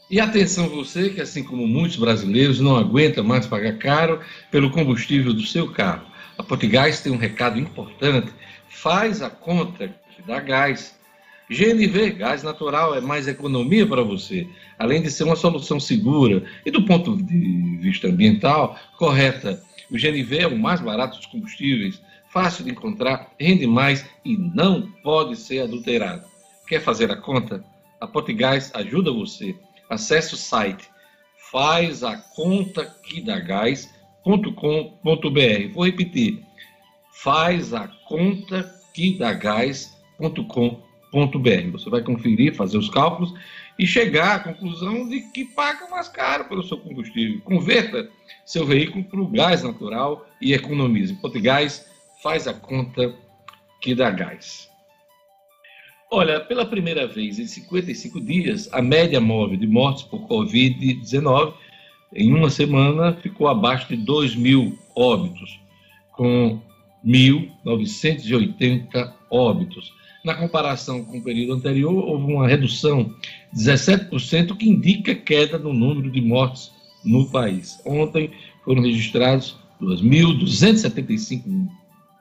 E 0.10 0.20
atenção 0.20 0.68
você 0.68 1.10
que, 1.10 1.22
assim 1.22 1.44
como 1.44 1.66
muitos 1.66 1.98
brasileiros, 1.98 2.60
não 2.60 2.76
aguenta 2.76 3.24
mais 3.24 3.46
pagar 3.46 3.78
caro 3.78 4.20
pelo 4.50 4.72
combustível 4.72 5.34
do 5.34 5.44
seu 5.44 5.72
carro. 5.72 6.11
A 6.42 6.44
Potigás 6.44 7.02
tem 7.02 7.12
um 7.12 7.18
recado 7.18 7.60
importante. 7.60 8.34
Faz 8.68 9.22
a 9.22 9.30
conta 9.30 9.90
que 10.10 10.24
dá 10.24 10.40
gás. 10.40 11.00
GNV, 11.48 12.14
gás 12.14 12.42
natural, 12.42 12.96
é 12.96 13.00
mais 13.00 13.28
economia 13.28 13.86
para 13.86 14.02
você, 14.02 14.50
além 14.80 15.04
de 15.04 15.12
ser 15.12 15.26
uma 15.26 15.36
solução 15.36 15.80
segura 15.80 16.44
e, 16.66 16.72
do 16.72 16.84
ponto 16.84 17.16
de 17.16 17.78
vista 17.80 18.08
ambiental, 18.08 18.76
correta. 18.98 19.62
O 19.92 19.94
GNV 19.94 20.40
é 20.40 20.48
o 20.48 20.58
mais 20.58 20.82
barato 20.82 21.18
dos 21.18 21.28
combustíveis, 21.28 22.02
fácil 22.32 22.66
de 22.66 22.72
encontrar, 22.72 23.32
rende 23.40 23.68
mais 23.68 24.04
e 24.26 24.36
não 24.36 24.92
pode 25.04 25.36
ser 25.36 25.60
adulterado. 25.60 26.26
Quer 26.68 26.82
fazer 26.82 27.12
a 27.12 27.18
conta? 27.18 27.64
A 28.00 28.08
Potigás 28.08 28.72
ajuda 28.74 29.14
você 29.14 29.56
Acesse 29.88 30.34
o 30.34 30.38
site 30.38 30.90
faz 31.52 32.02
a 32.02 32.16
conta 32.16 32.86
que 33.04 33.22
dá 33.22 33.38
gás 33.40 33.94
Vou 34.24 35.86
repetir, 35.86 36.44
faz 37.12 37.74
a 37.74 37.88
conta 38.06 38.64
que 38.94 39.18
dá 39.18 39.34
gás.com.br. 39.34 40.52
Você 41.72 41.90
vai 41.90 42.04
conferir, 42.04 42.56
fazer 42.56 42.78
os 42.78 42.90
cálculos 42.90 43.34
e 43.80 43.88
chegar 43.88 44.36
à 44.36 44.40
conclusão 44.40 45.10
de 45.10 45.22
que 45.32 45.46
paga 45.46 45.90
mais 45.90 46.08
caro 46.08 46.46
pelo 46.46 46.64
seu 46.64 46.78
combustível. 46.78 47.42
Converta 47.42 48.10
seu 48.46 48.66
veículo 48.66 49.04
para 49.06 49.22
o 49.22 49.28
gás 49.28 49.64
natural 49.64 50.28
e 50.40 50.54
economize. 50.54 51.18
Gás 51.42 51.90
faz 52.22 52.48
a 52.48 52.54
conta 52.54 53.16
que 53.82 53.96
dá 53.96 54.12
gás. 54.12 54.70
Olha, 56.12 56.42
pela 56.42 56.66
primeira 56.66 57.08
vez 57.08 57.40
em 57.40 57.48
55 57.48 58.20
dias, 58.20 58.70
a 58.74 58.82
média 58.82 59.20
móvel 59.20 59.58
de 59.58 59.66
mortes 59.66 60.04
por 60.04 60.28
Covid-19 60.28 61.54
em 62.14 62.34
uma 62.34 62.50
semana 62.50 63.14
ficou 63.14 63.48
abaixo 63.48 63.88
de 63.90 63.98
2 63.98 64.36
mil 64.36 64.78
óbitos, 64.96 65.60
com 66.12 66.60
1.980 67.06 69.14
óbitos. 69.30 69.94
Na 70.24 70.34
comparação 70.36 71.04
com 71.04 71.18
o 71.18 71.24
período 71.24 71.54
anterior, 71.54 71.94
houve 71.94 72.32
uma 72.32 72.48
redução 72.48 73.14
de 73.52 73.64
17%, 73.64 74.56
que 74.56 74.70
indica 74.70 75.16
queda 75.16 75.58
no 75.58 75.74
número 75.74 76.12
de 76.12 76.22
mortes 76.22 76.72
no 77.04 77.28
país. 77.30 77.82
Ontem 77.86 78.30
foram 78.64 78.84
registrados 78.84 79.58
2.275 79.82 81.68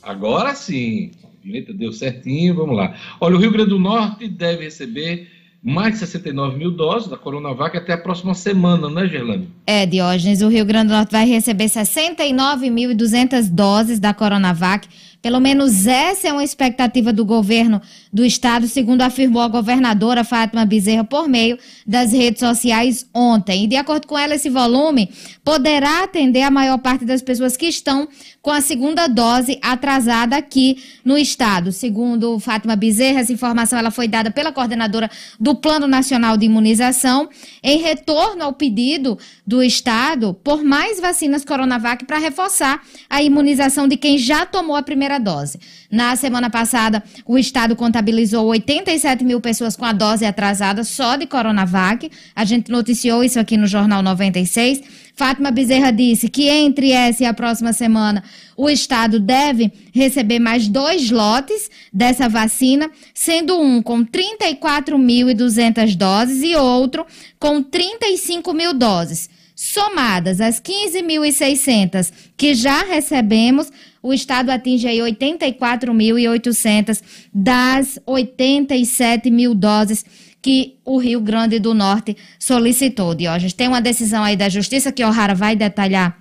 Agora 0.03 0.55
sim. 0.55 1.13
A 1.25 1.29
vinheta 1.45 1.73
deu 1.73 1.93
certinho, 1.93 2.55
vamos 2.55 2.77
lá. 2.77 2.97
Olha, 3.21 3.37
o 3.37 3.39
Rio 3.39 3.53
Grande 3.53 3.71
do 3.71 3.79
Norte 3.79 4.29
deve 4.29 4.65
receber 4.65 5.40
mais 5.63 5.93
de 5.93 5.99
69 6.01 6.57
mil 6.57 6.71
doses 6.71 7.09
da 7.09 7.19
Coronavac 7.19 7.77
até 7.77 7.93
a 7.93 7.99
próxima 7.99 8.35
semana, 8.35 8.89
né, 8.89 9.07
Gerlane? 9.07 9.51
É, 9.67 9.85
Diógenes, 9.85 10.41
o 10.41 10.49
Rio 10.49 10.65
Grande 10.65 10.89
do 10.89 10.95
Norte 10.95 11.13
vai 11.13 11.27
receber 11.27 11.67
69.200 11.67 13.51
doses 13.51 13.99
da 13.99 14.15
Coronavac. 14.15 14.89
Pelo 15.21 15.39
menos 15.39 15.87
essa 15.87 16.29
é 16.29 16.33
uma 16.33 16.43
expectativa 16.43 17.13
do 17.13 17.27
governo 17.27 17.83
do 18.11 18.25
estado, 18.25 18.67
segundo 18.67 19.03
afirmou 19.03 19.43
a 19.43 19.49
governadora 19.49 20.25
Fátima 20.25 20.65
Bezerra 20.65 21.05
por 21.05 21.29
meio 21.29 21.59
das 21.87 22.11
redes 22.11 22.41
sociais 22.41 23.07
ontem. 23.13 23.65
E 23.65 23.67
de 23.67 23.77
acordo 23.77 24.07
com 24.07 24.19
ela, 24.19 24.35
esse 24.35 24.49
volume 24.49 25.11
poderá 25.45 26.05
atender 26.05 26.41
a 26.41 26.51
maior 26.51 26.79
parte 26.79 27.05
das 27.05 27.21
pessoas 27.21 27.55
que 27.55 27.67
estão 27.67 28.09
com 28.43 28.51
a 28.51 28.61
segunda 28.61 29.07
dose 29.07 29.59
atrasada 29.61 30.37
aqui 30.37 30.83
no 31.05 31.19
estado. 31.19 31.73
Segundo 31.73 32.39
Fátima 32.39 32.75
Bezerra, 32.75 33.21
essa 33.21 33.33
informação 33.33 33.79
ela 33.79 33.91
foi 33.91 34.09
dada 34.09 34.31
pela 34.31 34.53
coordenadora 34.53 35.11
do 35.39 35.55
Plano 35.55 35.87
Nacional 35.87 36.37
de 36.37 36.47
Imunização 36.47 37.29
em 37.63 37.79
retorno 37.79 38.45
ao 38.45 38.53
pedido 38.53 39.19
do 39.47 39.63
estado 39.63 40.33
por 40.33 40.65
mais 40.65 41.01
vacinas 41.01 41.45
Coronavac 41.45 42.05
para 42.05 42.19
reforçar 42.19 42.81
a 43.09 43.23
imunização 43.23 43.87
de 43.87 43.97
quem 43.97 44.17
já 44.17 44.47
tomou 44.47 44.77
a 44.77 44.83
primeira 44.83 45.19
dose. 45.19 45.59
Na 45.91 46.15
semana 46.17 46.49
passada, 46.49 47.03
o 47.27 47.37
estado 47.37 47.77
contabilizou 47.77 48.47
87 48.47 49.25
mil 49.25 49.41
pessoas 49.41 49.77
com 49.77 49.85
a 49.85 49.93
dose 49.93 50.25
atrasada 50.25 50.85
só 50.85 51.17
de 51.17 51.27
Coronavac. 51.27 52.11
A 52.35 52.45
gente 52.45 52.71
noticiou 52.71 53.25
isso 53.25 53.39
aqui 53.39 53.57
no 53.57 53.67
Jornal 53.67 54.03
96. 54.03 55.10
Fátima 55.21 55.51
Bezerra 55.51 55.91
disse 55.91 56.31
que 56.31 56.49
entre 56.49 56.93
essa 56.93 57.25
e 57.25 57.27
a 57.27 57.35
próxima 57.35 57.75
semana 57.75 58.25
o 58.57 58.71
Estado 58.71 59.21
deve 59.21 59.71
receber 59.93 60.39
mais 60.39 60.67
dois 60.67 61.11
lotes 61.11 61.71
dessa 61.93 62.27
vacina, 62.27 62.91
sendo 63.13 63.61
um 63.61 63.83
com 63.83 64.03
34.200 64.03 65.95
doses 65.95 66.43
e 66.43 66.57
outro 66.57 67.05
com 67.39 67.63
35 67.63 68.55
mil 68.55 68.73
doses. 68.73 69.29
Somadas 69.55 70.41
as 70.41 70.59
15.600 70.59 72.11
que 72.35 72.55
já 72.55 72.83
recebemos, 72.83 73.71
o 74.03 74.15
Estado 74.15 74.49
atinge 74.49 74.89
aí 74.89 75.01
84.800 75.01 77.03
das 77.31 77.99
87 78.07 79.31
mil 79.31 79.55
doses 79.55 80.03
que 80.43 80.77
o 80.85 80.99
Rio 80.99 81.21
Grande 81.21 81.59
do 81.59 81.75
Norte 81.75 82.17
solicitou. 82.39 83.15
Diógenes, 83.15 83.53
tem 83.53 83.69
uma 83.69 83.81
decisão 83.81 84.23
aí 84.23 84.37
da 84.37 84.49
Justiça 84.49 84.93
que 84.93 85.05
O'Hara 85.05 85.35
vai 85.35 85.55
detalhar 85.55 86.19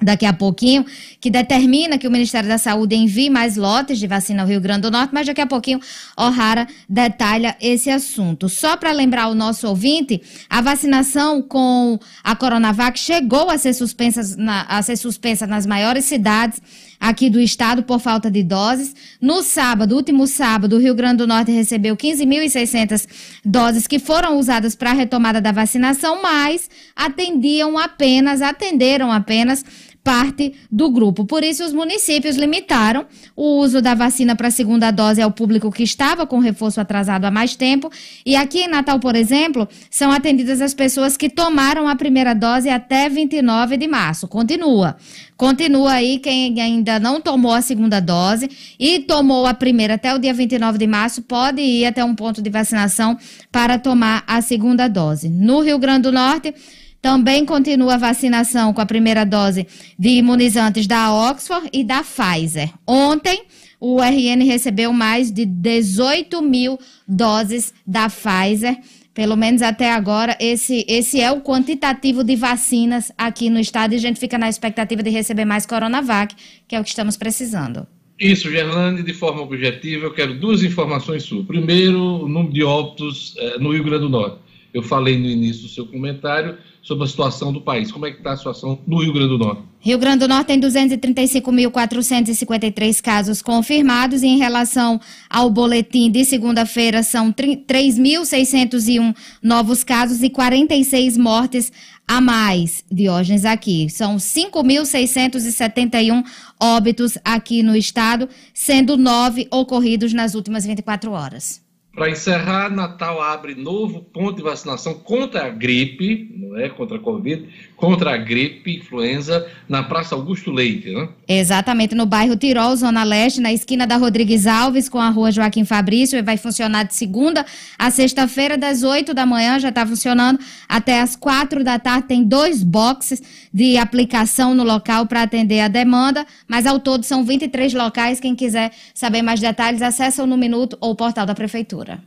daqui 0.00 0.24
a 0.24 0.32
pouquinho, 0.32 0.86
que 1.20 1.28
determina 1.28 1.98
que 1.98 2.06
o 2.06 2.10
Ministério 2.10 2.48
da 2.48 2.56
Saúde 2.56 2.94
envie 2.94 3.28
mais 3.28 3.56
lotes 3.56 3.98
de 3.98 4.06
vacina 4.06 4.42
ao 4.42 4.48
Rio 4.48 4.60
Grande 4.60 4.82
do 4.82 4.90
Norte, 4.90 5.12
mas 5.12 5.26
daqui 5.26 5.40
a 5.40 5.46
pouquinho 5.46 5.80
O'Hara 6.16 6.68
detalha 6.88 7.56
esse 7.60 7.90
assunto. 7.90 8.48
Só 8.48 8.76
para 8.76 8.92
lembrar 8.92 9.28
o 9.28 9.34
nosso 9.34 9.66
ouvinte, 9.66 10.22
a 10.48 10.60
vacinação 10.60 11.42
com 11.42 11.98
a 12.22 12.36
Coronavac 12.36 12.98
chegou 12.98 13.50
a 13.50 13.58
ser 13.58 13.74
suspensa, 13.74 14.36
na, 14.36 14.62
a 14.62 14.80
ser 14.82 14.96
suspensa 14.96 15.46
nas 15.46 15.66
maiores 15.66 16.04
cidades 16.04 16.62
aqui 17.00 17.30
do 17.30 17.40
estado 17.40 17.82
por 17.82 18.00
falta 18.00 18.30
de 18.30 18.42
doses. 18.42 18.94
No 19.20 19.42
sábado, 19.42 19.94
último 19.94 20.26
sábado, 20.26 20.76
o 20.76 20.78
Rio 20.78 20.94
Grande 20.94 21.18
do 21.18 21.26
Norte 21.26 21.52
recebeu 21.52 21.96
15.600 21.96 23.06
doses 23.44 23.86
que 23.86 23.98
foram 23.98 24.38
usadas 24.38 24.74
para 24.74 24.90
a 24.90 24.94
retomada 24.94 25.40
da 25.40 25.52
vacinação, 25.52 26.20
mas 26.22 26.68
atendiam 26.94 27.78
apenas, 27.78 28.42
atenderam 28.42 29.12
apenas 29.12 29.64
parte 30.08 30.54
do 30.72 30.90
grupo. 30.90 31.26
Por 31.26 31.44
isso, 31.44 31.62
os 31.62 31.70
municípios 31.70 32.34
limitaram 32.34 33.04
o 33.36 33.58
uso 33.58 33.82
da 33.82 33.94
vacina 33.94 34.34
para 34.34 34.48
a 34.48 34.50
segunda 34.50 34.90
dose 34.90 35.20
ao 35.20 35.30
público 35.30 35.70
que 35.70 35.82
estava 35.82 36.26
com 36.26 36.38
reforço 36.38 36.80
atrasado 36.80 37.26
há 37.26 37.30
mais 37.30 37.54
tempo. 37.54 37.90
E 38.24 38.34
aqui 38.34 38.60
em 38.60 38.68
Natal, 38.68 38.98
por 38.98 39.14
exemplo, 39.14 39.68
são 39.90 40.10
atendidas 40.10 40.62
as 40.62 40.72
pessoas 40.72 41.14
que 41.14 41.28
tomaram 41.28 41.86
a 41.86 41.94
primeira 41.94 42.32
dose 42.32 42.70
até 42.70 43.06
29 43.06 43.76
de 43.76 43.86
março. 43.86 44.26
Continua. 44.26 44.96
Continua 45.36 45.92
aí 45.92 46.18
quem 46.18 46.58
ainda 46.58 46.98
não 46.98 47.20
tomou 47.20 47.52
a 47.52 47.60
segunda 47.60 48.00
dose 48.00 48.48
e 48.80 49.00
tomou 49.00 49.44
a 49.46 49.52
primeira 49.52 49.96
até 49.96 50.14
o 50.14 50.18
dia 50.18 50.32
29 50.32 50.78
de 50.78 50.86
março, 50.86 51.20
pode 51.20 51.60
ir 51.60 51.84
até 51.84 52.02
um 52.02 52.14
ponto 52.14 52.40
de 52.40 52.48
vacinação 52.48 53.18
para 53.52 53.78
tomar 53.78 54.24
a 54.26 54.40
segunda 54.40 54.88
dose. 54.88 55.28
No 55.28 55.60
Rio 55.60 55.78
Grande 55.78 56.04
do 56.04 56.12
Norte, 56.12 56.54
também 57.00 57.44
continua 57.44 57.94
a 57.94 57.98
vacinação 57.98 58.72
com 58.72 58.80
a 58.80 58.86
primeira 58.86 59.24
dose 59.24 59.66
de 59.98 60.08
imunizantes 60.10 60.86
da 60.86 61.12
Oxford 61.12 61.68
e 61.72 61.84
da 61.84 62.02
Pfizer. 62.02 62.70
Ontem, 62.86 63.44
o 63.80 64.00
RN 64.02 64.44
recebeu 64.44 64.92
mais 64.92 65.30
de 65.30 65.46
18 65.46 66.42
mil 66.42 66.78
doses 67.06 67.72
da 67.86 68.08
Pfizer. 68.08 68.76
Pelo 69.14 69.36
menos 69.36 69.62
até 69.62 69.92
agora, 69.92 70.36
esse, 70.40 70.84
esse 70.88 71.20
é 71.20 71.30
o 71.30 71.40
quantitativo 71.40 72.22
de 72.22 72.36
vacinas 72.36 73.10
aqui 73.16 73.50
no 73.50 73.58
estado 73.58 73.92
e 73.92 73.96
a 73.96 74.00
gente 74.00 74.20
fica 74.20 74.38
na 74.38 74.48
expectativa 74.48 75.02
de 75.02 75.10
receber 75.10 75.44
mais 75.44 75.66
Coronavac, 75.66 76.34
que 76.66 76.76
é 76.76 76.80
o 76.80 76.84
que 76.84 76.90
estamos 76.90 77.16
precisando. 77.16 77.86
Isso, 78.18 78.50
Gerlande, 78.50 79.02
de 79.02 79.14
forma 79.14 79.40
objetiva, 79.42 80.06
eu 80.06 80.12
quero 80.12 80.34
duas 80.34 80.62
informações 80.64 81.22
suas. 81.22 81.46
Primeiro, 81.46 82.00
o 82.24 82.28
número 82.28 82.52
de 82.52 82.64
óbitos 82.64 83.34
eh, 83.38 83.58
no 83.58 83.72
Rio 83.72 83.84
Grande 83.84 84.02
do 84.02 84.08
Norte. 84.08 84.38
Eu 84.74 84.82
falei 84.82 85.16
no 85.16 85.26
início 85.26 85.62
do 85.62 85.68
seu 85.68 85.86
comentário 85.86 86.58
sobre 86.88 87.04
a 87.04 87.06
situação 87.06 87.52
do 87.52 87.60
país. 87.60 87.92
Como 87.92 88.06
é 88.06 88.10
que 88.10 88.16
está 88.16 88.32
a 88.32 88.36
situação 88.36 88.78
no 88.86 89.02
Rio 89.02 89.12
Grande 89.12 89.28
do 89.28 89.36
Norte? 89.36 89.60
Rio 89.78 89.98
Grande 89.98 90.20
do 90.20 90.28
Norte 90.28 90.46
tem 90.46 90.58
235.453 90.58 93.02
casos 93.02 93.42
confirmados 93.42 94.22
e 94.22 94.26
em 94.26 94.38
relação 94.38 94.98
ao 95.28 95.50
boletim 95.50 96.10
de 96.10 96.24
segunda-feira 96.24 97.02
são 97.02 97.30
3.601 97.30 99.14
novos 99.42 99.84
casos 99.84 100.22
e 100.22 100.30
46 100.30 101.18
mortes 101.18 101.70
a 102.08 102.22
mais, 102.22 102.82
Diógenes, 102.90 103.44
aqui. 103.44 103.90
São 103.90 104.16
5.671 104.16 106.24
óbitos 106.58 107.18
aqui 107.22 107.62
no 107.62 107.76
estado, 107.76 108.26
sendo 108.54 108.96
nove 108.96 109.46
ocorridos 109.50 110.14
nas 110.14 110.34
últimas 110.34 110.64
24 110.64 111.12
horas. 111.12 111.67
Para 111.94 112.10
encerrar, 112.10 112.70
Natal 112.70 113.20
abre 113.20 113.54
novo 113.54 114.02
ponto 114.02 114.36
de 114.36 114.42
vacinação 114.42 114.94
contra 114.94 115.46
a 115.46 115.48
gripe, 115.48 116.32
não 116.36 116.50
né, 116.50 116.68
contra 116.68 116.96
a 116.96 117.00
Covid, 117.00 117.48
contra 117.78 118.12
a 118.12 118.16
gripe, 118.16 118.76
influenza, 118.76 119.46
na 119.68 119.84
Praça 119.84 120.16
Augusto 120.16 120.50
Leite, 120.50 120.90
né? 120.90 121.08
Exatamente, 121.28 121.94
no 121.94 122.04
bairro 122.04 122.36
Tirol, 122.36 122.74
Zona 122.74 123.04
Leste, 123.04 123.40
na 123.40 123.52
esquina 123.52 123.86
da 123.86 123.96
Rodrigues 123.96 124.48
Alves, 124.48 124.88
com 124.88 124.98
a 124.98 125.08
rua 125.08 125.30
Joaquim 125.30 125.64
Fabrício, 125.64 126.18
e 126.18 126.22
vai 126.22 126.36
funcionar 126.36 126.82
de 126.82 126.96
segunda 126.96 127.46
a 127.78 127.88
sexta-feira, 127.88 128.58
das 128.58 128.82
8 128.82 129.14
da 129.14 129.24
manhã, 129.24 129.60
já 129.60 129.68
está 129.68 129.86
funcionando, 129.86 130.40
até 130.68 131.00
as 131.00 131.14
quatro 131.14 131.62
da 131.62 131.78
tarde, 131.78 132.08
tem 132.08 132.24
dois 132.24 132.64
boxes 132.64 133.22
de 133.54 133.76
aplicação 133.76 134.56
no 134.56 134.64
local 134.64 135.06
para 135.06 135.22
atender 135.22 135.60
a 135.60 135.68
demanda, 135.68 136.26
mas 136.48 136.66
ao 136.66 136.80
todo 136.80 137.04
são 137.04 137.24
23 137.24 137.74
locais, 137.74 138.18
quem 138.18 138.34
quiser 138.34 138.72
saber 138.92 139.22
mais 139.22 139.38
detalhes, 139.38 139.82
acessa 139.82 140.24
o 140.24 140.26
No 140.26 140.36
Minuto 140.36 140.76
ou 140.80 140.96
portal 140.96 141.24
da 141.24 141.34
Prefeitura. 141.34 142.02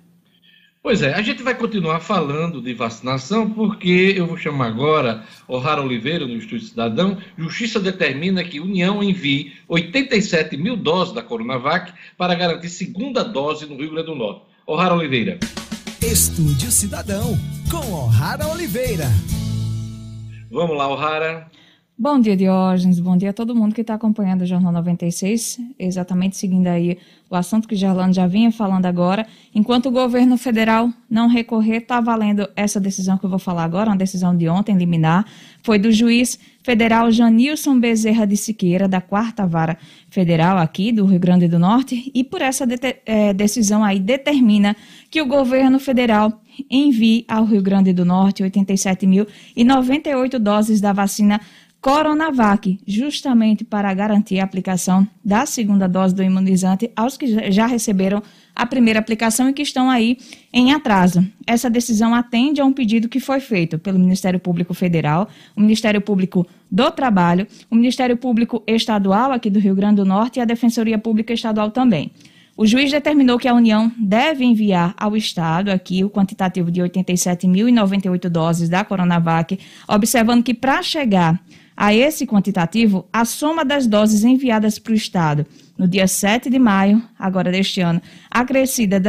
Pois 0.83 1.03
é, 1.03 1.13
a 1.13 1.21
gente 1.21 1.43
vai 1.43 1.53
continuar 1.53 1.99
falando 1.99 2.59
de 2.59 2.73
vacinação, 2.73 3.47
porque 3.47 4.15
eu 4.17 4.25
vou 4.25 4.35
chamar 4.35 4.65
agora 4.65 5.23
o 5.47 5.59
Rara 5.59 5.79
Oliveira, 5.79 6.25
no 6.25 6.33
Instituto 6.33 6.65
Cidadão. 6.65 7.19
Justiça 7.37 7.79
determina 7.79 8.43
que 8.43 8.59
União 8.59 9.03
envie 9.03 9.53
87 9.67 10.57
mil 10.57 10.75
doses 10.75 11.13
da 11.13 11.21
Coronavac 11.21 11.93
para 12.17 12.33
garantir 12.33 12.69
segunda 12.69 13.23
dose 13.23 13.67
no 13.67 13.77
Rio 13.77 13.91
Grande 13.91 14.07
do 14.07 14.15
Norte. 14.15 14.41
Rara 14.67 14.95
Oliveira. 14.95 15.37
Estúdio 16.01 16.71
Cidadão, 16.71 17.37
com 17.69 18.07
Rara 18.07 18.47
Oliveira. 18.47 19.05
Vamos 20.49 20.75
lá, 20.75 20.87
O'Hara. 20.87 21.51
Bom 22.01 22.19
dia, 22.19 22.35
Diógenes. 22.35 22.99
Bom 22.99 23.15
dia 23.15 23.29
a 23.29 23.33
todo 23.33 23.55
mundo 23.55 23.75
que 23.75 23.81
está 23.81 23.93
acompanhando 23.93 24.41
o 24.41 24.45
Jornal 24.47 24.71
96, 24.71 25.59
exatamente 25.77 26.35
seguindo 26.35 26.65
aí 26.65 26.97
o 27.29 27.35
assunto 27.35 27.67
que 27.67 27.75
Gerlando 27.75 28.15
já 28.15 28.25
vinha 28.25 28.51
falando 28.51 28.87
agora. 28.87 29.27
Enquanto 29.53 29.85
o 29.85 29.91
governo 29.91 30.35
federal 30.35 30.89
não 31.07 31.27
recorrer, 31.27 31.77
está 31.77 32.01
valendo 32.01 32.49
essa 32.55 32.79
decisão 32.79 33.19
que 33.19 33.25
eu 33.25 33.29
vou 33.29 33.37
falar 33.37 33.63
agora, 33.63 33.91
uma 33.91 33.95
decisão 33.95 34.35
de 34.35 34.49
ontem, 34.49 34.75
liminar, 34.75 35.27
foi 35.61 35.77
do 35.77 35.91
juiz 35.91 36.39
federal 36.63 37.11
Janilson 37.11 37.79
Bezerra 37.79 38.25
de 38.25 38.35
Siqueira, 38.35 38.87
da 38.87 38.99
quarta 38.99 39.45
vara 39.45 39.77
federal 40.09 40.57
aqui 40.57 40.91
do 40.91 41.05
Rio 41.05 41.19
Grande 41.19 41.47
do 41.47 41.59
Norte, 41.59 42.11
e 42.13 42.23
por 42.23 42.41
essa 42.41 42.65
de 42.65 42.77
é, 43.05 43.31
decisão 43.31 43.83
aí 43.83 43.99
determina 43.99 44.75
que 45.09 45.21
o 45.21 45.25
governo 45.27 45.79
federal 45.79 46.41
envie 46.69 47.25
ao 47.27 47.45
Rio 47.45 47.61
Grande 47.61 47.93
do 47.93 48.03
Norte 48.03 48.43
87.098 48.43 50.37
doses 50.37 50.81
da 50.81 50.91
vacina 50.93 51.39
Coronavac, 51.81 52.79
justamente 52.85 53.65
para 53.65 53.91
garantir 53.91 54.39
a 54.39 54.43
aplicação 54.43 55.07
da 55.25 55.47
segunda 55.47 55.87
dose 55.87 56.13
do 56.13 56.21
imunizante 56.21 56.91
aos 56.95 57.17
que 57.17 57.51
já 57.51 57.65
receberam 57.65 58.21
a 58.55 58.67
primeira 58.67 58.99
aplicação 58.99 59.49
e 59.49 59.53
que 59.53 59.63
estão 59.63 59.89
aí 59.89 60.19
em 60.53 60.73
atraso. 60.73 61.25
Essa 61.47 61.71
decisão 61.71 62.13
atende 62.13 62.61
a 62.61 62.65
um 62.65 62.71
pedido 62.71 63.09
que 63.09 63.19
foi 63.19 63.39
feito 63.39 63.79
pelo 63.79 63.97
Ministério 63.97 64.39
Público 64.39 64.75
Federal, 64.75 65.27
o 65.55 65.61
Ministério 65.61 65.99
Público 65.99 66.45
do 66.69 66.91
Trabalho, 66.91 67.47
o 67.67 67.75
Ministério 67.75 68.15
Público 68.15 68.61
Estadual 68.67 69.31
aqui 69.31 69.49
do 69.49 69.59
Rio 69.59 69.73
Grande 69.73 69.95
do 69.95 70.05
Norte 70.05 70.37
e 70.37 70.41
a 70.41 70.45
Defensoria 70.45 70.99
Pública 70.99 71.33
Estadual 71.33 71.71
também. 71.71 72.11
O 72.55 72.67
juiz 72.67 72.91
determinou 72.91 73.39
que 73.39 73.47
a 73.47 73.55
União 73.55 73.91
deve 73.97 74.45
enviar 74.45 74.93
ao 74.95 75.17
Estado 75.17 75.69
aqui 75.69 76.03
o 76.03 76.11
quantitativo 76.11 76.69
de 76.69 76.79
87.098 76.81 78.29
doses 78.29 78.69
da 78.69 78.85
Coronavac, 78.85 79.57
observando 79.87 80.43
que 80.43 80.53
para 80.53 80.83
chegar 80.83 81.41
a 81.81 81.95
esse 81.95 82.27
quantitativo, 82.27 83.07
a 83.11 83.25
soma 83.25 83.65
das 83.65 83.87
doses 83.87 84.23
enviadas 84.23 84.77
para 84.77 84.93
o 84.93 84.95
Estado 84.95 85.47
no 85.75 85.87
dia 85.87 86.07
7 86.07 86.47
de 86.47 86.59
maio, 86.59 87.01
agora 87.17 87.51
deste 87.51 87.81
ano, 87.81 87.99
acrescida 88.29 89.01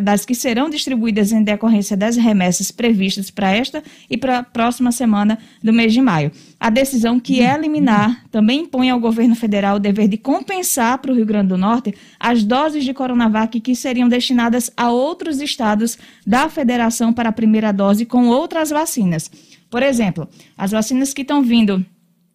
das 0.00 0.24
que 0.24 0.36
serão 0.36 0.70
distribuídas 0.70 1.32
em 1.32 1.42
decorrência 1.42 1.96
das 1.96 2.16
remessas 2.16 2.70
previstas 2.70 3.28
para 3.28 3.50
esta 3.50 3.82
e 4.08 4.16
para 4.16 4.38
a 4.38 4.42
próxima 4.44 4.92
semana 4.92 5.36
do 5.60 5.72
mês 5.72 5.92
de 5.92 6.00
maio. 6.00 6.30
A 6.60 6.70
decisão 6.70 7.18
que 7.18 7.42
é 7.42 7.58
liminar 7.58 8.24
também 8.30 8.60
impõe 8.60 8.88
ao 8.88 9.00
governo 9.00 9.34
federal 9.34 9.74
o 9.74 9.80
dever 9.80 10.06
de 10.06 10.16
compensar 10.16 10.98
para 10.98 11.10
o 11.10 11.16
Rio 11.16 11.26
Grande 11.26 11.48
do 11.48 11.58
Norte 11.58 11.92
as 12.20 12.44
doses 12.44 12.84
de 12.84 12.94
Coronavac 12.94 13.58
que 13.58 13.74
seriam 13.74 14.08
destinadas 14.08 14.70
a 14.76 14.92
outros 14.92 15.40
estados 15.40 15.98
da 16.24 16.48
federação 16.48 17.12
para 17.12 17.30
a 17.30 17.32
primeira 17.32 17.72
dose 17.72 18.06
com 18.06 18.28
outras 18.28 18.70
vacinas. 18.70 19.28
Por 19.68 19.82
exemplo, 19.82 20.28
as 20.56 20.70
vacinas 20.70 21.12
que 21.12 21.22
estão 21.22 21.42
vindo 21.42 21.84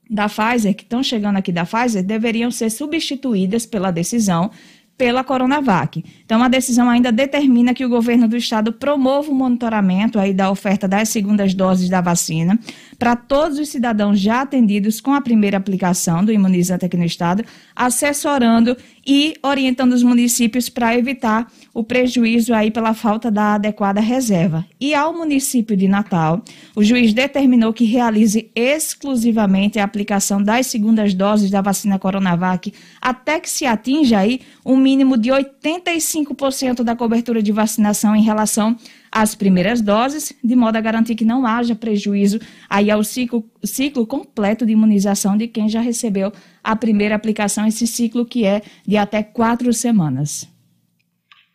da 0.09 0.27
Pfizer, 0.27 0.75
que 0.75 0.83
estão 0.83 1.03
chegando 1.03 1.37
aqui 1.37 1.51
da 1.51 1.65
Pfizer, 1.65 2.03
deveriam 2.03 2.51
ser 2.51 2.69
substituídas 2.69 3.65
pela 3.65 3.91
decisão 3.91 4.51
pela 4.97 5.23
Coronavac. 5.23 6.03
Então, 6.25 6.41
a 6.41 6.47
decisão 6.47 6.89
ainda 6.89 7.11
determina 7.11 7.73
que 7.73 7.85
o 7.85 7.89
governo 7.89 8.27
do 8.27 8.35
estado 8.35 8.73
promova 8.73 9.29
o 9.29 9.35
monitoramento 9.35 10.17
aí 10.17 10.33
da 10.33 10.49
oferta 10.49 10.87
das 10.87 11.09
segundas 11.09 11.53
doses 11.53 11.87
da 11.87 12.01
vacina 12.01 12.57
para 12.97 13.15
todos 13.15 13.59
os 13.59 13.69
cidadãos 13.69 14.19
já 14.19 14.41
atendidos 14.41 14.99
com 14.99 15.13
a 15.13 15.21
primeira 15.21 15.55
aplicação 15.55 16.25
do 16.25 16.33
imunizante 16.33 16.83
aqui 16.83 16.97
no 16.97 17.05
estado, 17.05 17.45
assessorando 17.75 18.75
e 19.05 19.35
orientando 19.43 19.93
os 19.93 20.01
municípios 20.01 20.67
para 20.67 20.97
evitar 20.97 21.47
o 21.77 21.83
prejuízo 21.83 22.55
aí 22.55 22.71
pela 22.71 22.95
falta 22.95 23.29
da 23.29 23.53
adequada 23.53 24.01
reserva. 24.01 24.65
E 24.81 24.95
ao 24.95 25.13
município 25.13 25.77
de 25.77 25.87
Natal, 25.87 26.41
o 26.75 26.83
juiz 26.83 27.13
determinou 27.13 27.71
que 27.71 27.85
realize 27.85 28.49
exclusivamente 28.55 29.77
a 29.77 29.83
aplicação 29.83 30.41
das 30.41 30.65
segundas 30.65 31.13
doses 31.13 31.51
da 31.51 31.61
vacina 31.61 31.99
Coronavac 31.99 32.73
até 32.99 33.39
que 33.39 33.47
se 33.47 33.63
atinja 33.67 34.17
aí 34.17 34.41
um 34.65 34.75
mínimo 34.75 35.19
de 35.19 35.29
85% 35.29 36.81
da 36.81 36.95
cobertura 36.95 37.43
de 37.43 37.51
vacinação 37.51 38.15
em 38.15 38.23
relação 38.23 38.75
às 39.11 39.35
primeiras 39.35 39.79
doses, 39.79 40.33
de 40.43 40.55
modo 40.55 40.77
a 40.77 40.81
garantir 40.81 41.13
que 41.13 41.25
não 41.25 41.45
haja 41.45 41.75
prejuízo 41.75 42.39
aí 42.67 42.89
ao 42.89 43.03
ciclo, 43.03 43.45
ciclo 43.63 44.07
completo 44.07 44.65
de 44.65 44.71
imunização 44.73 45.37
de 45.37 45.47
quem 45.47 45.69
já 45.69 45.79
recebeu 45.79 46.33
a 46.63 46.75
primeira 46.75 47.13
aplicação, 47.13 47.67
esse 47.67 47.85
ciclo 47.85 48.25
que 48.25 48.45
é 48.45 48.63
de 48.83 48.97
até 48.97 49.21
quatro 49.21 49.71
semanas. 49.71 50.56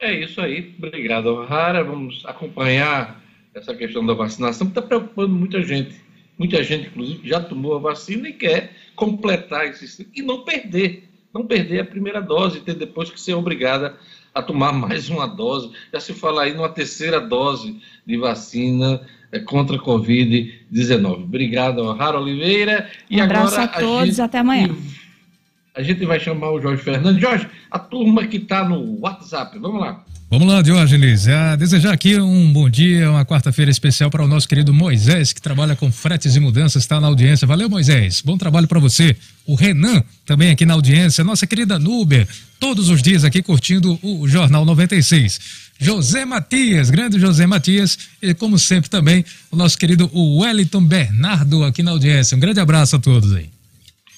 É 0.02 0.12
isso 0.12 0.40
aí. 0.40 0.74
Obrigado, 0.76 1.44
Rara. 1.44 1.84
Vamos 1.84 2.24
acompanhar 2.26 3.22
essa 3.54 3.72
questão 3.72 4.04
da 4.04 4.14
vacinação, 4.14 4.66
que 4.66 4.72
está 4.72 4.82
preocupando 4.82 5.32
muita 5.32 5.62
gente. 5.62 5.94
Muita 6.36 6.60
gente, 6.64 6.88
inclusive, 6.88 7.28
já 7.28 7.38
tomou 7.38 7.76
a 7.76 7.78
vacina 7.78 8.28
e 8.28 8.32
quer 8.32 8.72
completar 8.96 9.64
esse 9.68 10.08
e 10.12 10.20
não 10.20 10.44
perder, 10.44 11.08
não 11.32 11.46
perder 11.46 11.82
a 11.82 11.84
primeira 11.84 12.20
dose 12.20 12.58
e 12.58 12.60
ter 12.62 12.74
depois 12.74 13.10
que 13.10 13.20
ser 13.20 13.34
obrigada 13.34 13.96
a 14.34 14.42
tomar 14.42 14.72
mais 14.72 15.08
uma 15.08 15.28
dose. 15.28 15.70
Já 15.92 16.00
se 16.00 16.12
fala 16.14 16.42
aí 16.42 16.52
numa 16.52 16.68
terceira 16.68 17.20
dose 17.20 17.80
de 18.04 18.16
vacina 18.16 19.00
é, 19.30 19.38
contra 19.38 19.76
a 19.76 19.80
Covid-19. 19.80 21.22
Obrigado, 21.22 21.92
Rara 21.92 22.18
Oliveira. 22.18 22.90
E 23.08 23.20
um 23.20 23.22
abraço 23.22 23.54
agora, 23.54 23.70
a 23.70 23.80
todos, 23.80 24.02
a 24.02 24.06
gente, 24.06 24.20
até 24.20 24.38
amanhã. 24.38 24.74
A 25.74 25.82
gente 25.82 26.04
vai 26.04 26.20
chamar 26.20 26.50
o 26.50 26.60
Jorge 26.60 26.82
Fernandes. 26.82 27.20
Jorge, 27.20 27.48
a 27.70 27.78
turma 27.78 28.26
que 28.26 28.36
está 28.36 28.68
no 28.68 29.00
WhatsApp, 29.00 29.58
vamos 29.58 29.80
lá. 29.80 30.04
Vamos 30.32 30.48
lá, 30.48 30.62
Diógenes. 30.62 31.28
A 31.28 31.56
desejar 31.56 31.92
aqui 31.92 32.18
um 32.18 32.52
bom 32.52 32.68
dia, 32.68 33.10
uma 33.10 33.24
quarta-feira 33.24 33.70
especial 33.70 34.10
para 34.10 34.22
o 34.22 34.28
nosso 34.28 34.48
querido 34.48 34.72
Moisés, 34.72 35.32
que 35.32 35.40
trabalha 35.40 35.76
com 35.76 35.92
fretes 35.92 36.36
e 36.36 36.40
mudanças, 36.40 36.82
está 36.82 37.00
na 37.00 37.06
audiência. 37.06 37.46
Valeu, 37.46 37.70
Moisés. 37.70 38.22
Bom 38.22 38.36
trabalho 38.38 38.66
para 38.66 38.80
você. 38.80 39.16
O 39.46 39.54
Renan, 39.54 40.02
também 40.26 40.50
aqui 40.50 40.64
na 40.66 40.74
audiência. 40.74 41.24
Nossa 41.24 41.46
querida 41.46 41.78
Nuber, 41.78 42.26
todos 42.58 42.88
os 42.88 43.02
dias 43.02 43.24
aqui 43.24 43.42
curtindo 43.42 43.98
o 44.02 44.26
Jornal 44.28 44.64
96. 44.64 45.38
José 45.78 46.24
Matias, 46.24 46.90
grande 46.90 47.18
José 47.18 47.46
Matias, 47.46 47.98
e 48.22 48.32
como 48.34 48.58
sempre 48.58 48.88
também 48.88 49.24
o 49.50 49.56
nosso 49.56 49.76
querido 49.76 50.10
Wellington 50.14 50.82
Bernardo 50.82 51.64
aqui 51.64 51.82
na 51.82 51.90
audiência. 51.90 52.36
Um 52.36 52.40
grande 52.40 52.60
abraço 52.60 52.96
a 52.96 52.98
todos 52.98 53.34
aí. 53.34 53.51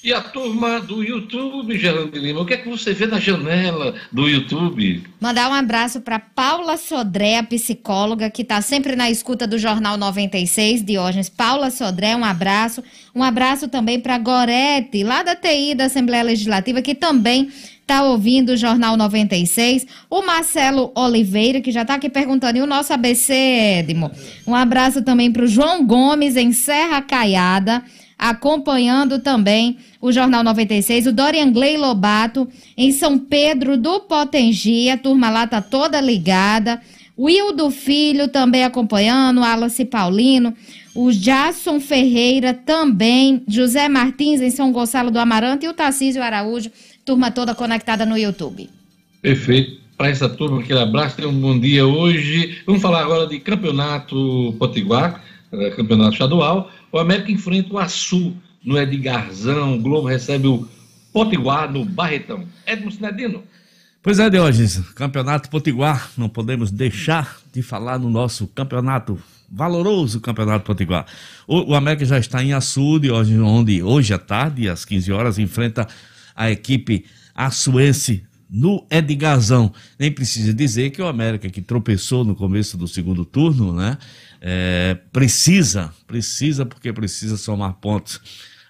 E 0.05 0.13
a 0.13 0.21
turma 0.21 0.79
do 0.79 1.01
YouTube, 1.01 1.75
Gerando 1.79 2.15
Lima, 2.15 2.41
o 2.41 2.45
que 2.45 2.53
é 2.53 2.57
que 2.57 2.69
você 2.69 2.93
vê 2.93 3.07
na 3.07 3.19
janela 3.19 3.95
do 4.11 4.29
YouTube? 4.29 5.03
Mandar 5.19 5.49
um 5.49 5.53
abraço 5.53 5.99
para 5.99 6.19
Paula 6.19 6.77
Sodré, 6.77 7.39
a 7.39 7.43
psicóloga, 7.43 8.29
que 8.29 8.43
está 8.43 8.61
sempre 8.61 8.95
na 8.95 9.09
escuta 9.09 9.47
do 9.47 9.57
Jornal 9.57 9.97
96, 9.97 10.83
Diógenes. 10.83 11.27
Paula 11.27 11.71
Sodré, 11.71 12.15
um 12.15 12.23
abraço. 12.23 12.83
Um 13.15 13.23
abraço 13.23 13.67
também 13.67 13.99
para 13.99 14.19
Gorete, 14.19 15.03
lá 15.03 15.23
da 15.23 15.35
TI 15.35 15.73
da 15.73 15.85
Assembleia 15.85 16.21
Legislativa, 16.21 16.83
que 16.83 16.93
também 16.93 17.49
está 17.81 18.03
ouvindo 18.03 18.49
o 18.49 18.57
Jornal 18.57 18.95
96. 18.95 19.87
O 20.07 20.21
Marcelo 20.21 20.91
Oliveira, 20.93 21.61
que 21.61 21.71
já 21.71 21.81
está 21.81 21.95
aqui 21.95 22.11
perguntando, 22.11 22.59
e 22.59 22.61
o 22.61 22.67
nosso 22.67 22.93
ABC, 22.93 23.33
Edmo? 23.33 24.11
Um 24.45 24.53
abraço 24.53 25.01
também 25.01 25.31
para 25.31 25.45
o 25.45 25.47
João 25.47 25.83
Gomes, 25.83 26.35
em 26.35 26.51
Serra 26.51 27.01
Caiada 27.01 27.83
acompanhando 28.17 29.19
também 29.19 29.77
o 30.01 30.11
Jornal 30.11 30.43
96, 30.43 31.07
o 31.07 31.11
Dorian 31.11 31.51
Gley 31.51 31.77
Lobato, 31.77 32.47
em 32.77 32.91
São 32.91 33.19
Pedro 33.19 33.77
do 33.77 33.99
Potengi, 34.01 34.89
a 34.89 34.97
turma 34.97 35.29
lá 35.29 35.45
tá 35.45 35.61
toda 35.61 35.99
ligada, 35.99 36.81
o 37.17 37.29
Hildo 37.29 37.69
Filho 37.71 38.27
também 38.27 38.63
acompanhando, 38.63 39.43
Alice 39.43 39.83
Paulino, 39.85 40.53
o 40.93 41.11
Jason 41.11 41.79
Ferreira 41.79 42.53
também, 42.53 43.43
José 43.47 43.87
Martins 43.89 44.41
em 44.41 44.49
São 44.49 44.71
Gonçalo 44.71 45.11
do 45.11 45.19
Amarante 45.19 45.65
e 45.65 45.69
o 45.69 45.73
Tarcísio 45.73 46.23
Araújo, 46.23 46.71
turma 47.05 47.31
toda 47.31 47.53
conectada 47.53 48.05
no 48.05 48.17
YouTube. 48.17 48.69
Perfeito. 49.21 49.85
Para 49.97 50.09
essa 50.09 50.27
turma, 50.27 50.59
aquele 50.59 50.79
abraço, 50.79 51.15
tenha 51.15 51.29
um 51.29 51.39
bom 51.39 51.57
dia 51.57 51.87
hoje. 51.87 52.57
Vamos 52.65 52.81
falar 52.81 52.99
agora 52.99 53.27
de 53.27 53.39
Campeonato 53.39 54.53
Potiguar 54.59 55.23
é, 55.51 55.69
campeonato 55.71 56.13
estadual. 56.13 56.71
O 56.91 56.97
América 56.97 57.31
enfrenta 57.31 57.73
o 57.73 57.77
Açu 57.77 58.35
no 58.63 58.77
Edgarzão. 58.77 59.77
O 59.77 59.81
Globo 59.81 60.07
recebe 60.07 60.47
o 60.47 60.67
Potiguar 61.11 61.71
no 61.71 61.85
Barretão. 61.85 62.45
Edmo 62.65 62.91
Sinedino. 62.91 63.43
Pois 64.05 64.19
é, 64.19 64.29
Diógenes, 64.29 64.77
Campeonato 64.93 65.49
Potiguar, 65.49 66.11
não 66.15 66.29
podemos 66.29 66.69
deixar 66.69 67.39
de 67.51 67.63
falar 67.63 67.97
no 67.97 68.07
nosso 68.07 68.45
campeonato, 68.45 69.19
valoroso 69.49 70.21
Campeonato 70.21 70.63
Potiguar. 70.63 71.07
O, 71.47 71.71
o 71.71 71.73
América 71.73 72.05
já 72.05 72.19
está 72.19 72.43
em 72.43 72.53
Açude, 72.53 73.09
hoje, 73.09 73.39
onde 73.39 73.81
hoje 73.81 74.13
à 74.13 74.19
tarde, 74.19 74.69
às 74.69 74.85
15 74.85 75.11
horas, 75.11 75.39
enfrenta 75.39 75.87
a 76.35 76.51
equipe 76.51 77.05
açuense 77.33 78.23
no 78.47 78.85
Edgarzão. 78.91 79.73
Nem 79.97 80.11
precisa 80.11 80.53
dizer 80.53 80.91
que 80.91 81.01
o 81.01 81.07
América, 81.07 81.49
que 81.49 81.61
tropeçou 81.61 82.23
no 82.23 82.35
começo 82.35 82.77
do 82.77 82.87
segundo 82.87 83.25
turno, 83.25 83.73
né, 83.73 83.97
é, 84.47 84.95
precisa, 85.11 85.91
precisa, 86.05 86.67
porque 86.67 86.93
precisa 86.93 87.35
somar 87.35 87.73
pontos. 87.81 88.21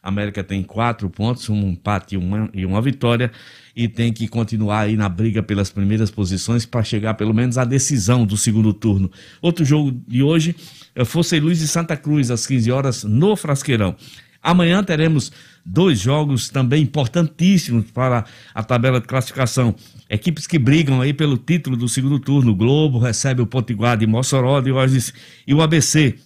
A 0.02 0.08
América 0.08 0.42
tem 0.42 0.64
quatro 0.64 1.10
pontos, 1.10 1.50
um 1.50 1.72
empate 1.72 2.16
e 2.16 2.18
uma, 2.18 2.50
e 2.54 2.66
uma 2.66 2.82
vitória 2.82 3.30
e 3.76 3.90
tem 3.90 4.14
que 4.14 4.26
continuar 4.26 4.82
aí 4.82 4.96
na 4.96 5.10
briga 5.10 5.44
pelas 5.44 5.70
primeiras 5.70 6.10
posições 6.10 6.66
para 6.66 6.82
chegar 6.82 7.16
pelo 7.16 7.34
menos 7.34 7.58
à 7.58 7.66
decisão 7.66 8.26
do 8.26 8.38
segundo 8.38 8.74
turno. 8.74 9.12
Outro 9.42 9.66
jogo 9.66 9.92
de 10.08 10.24
hoje 10.24 10.56
é 10.96 11.04
Fosse 11.04 11.38
Luiz 11.42 11.60
e 11.60 11.68
Santa 11.68 11.98
Cruz, 11.98 12.32
às 12.32 12.48
15 12.48 12.72
horas, 12.72 13.04
no 13.04 13.36
Frasqueirão. 13.36 13.98
Amanhã 14.46 14.84
teremos 14.84 15.32
dois 15.66 16.00
jogos 16.00 16.50
também 16.50 16.84
importantíssimos 16.84 17.90
para 17.90 18.26
a 18.54 18.64
tabela 18.64 19.02
de 19.02 19.08
classificação. 19.08 19.74
Equipes 20.08 20.46
que 20.46 20.60
brigam 20.60 21.02
aí 21.02 21.12
pelo 21.12 21.36
título 21.36 21.76
do 21.76 21.90
segundo 21.90 22.20
turno. 22.20 22.52
O 22.52 22.56
Globo 22.56 23.00
recebe 23.00 23.42
o 23.42 23.48
Potiguar 23.48 23.98
de 23.98 24.06
Mossoró 24.06 24.62
de 24.62 24.72
hoje 24.72 25.12
e 25.48 25.54
o 25.56 25.64
ABC 25.64 26.20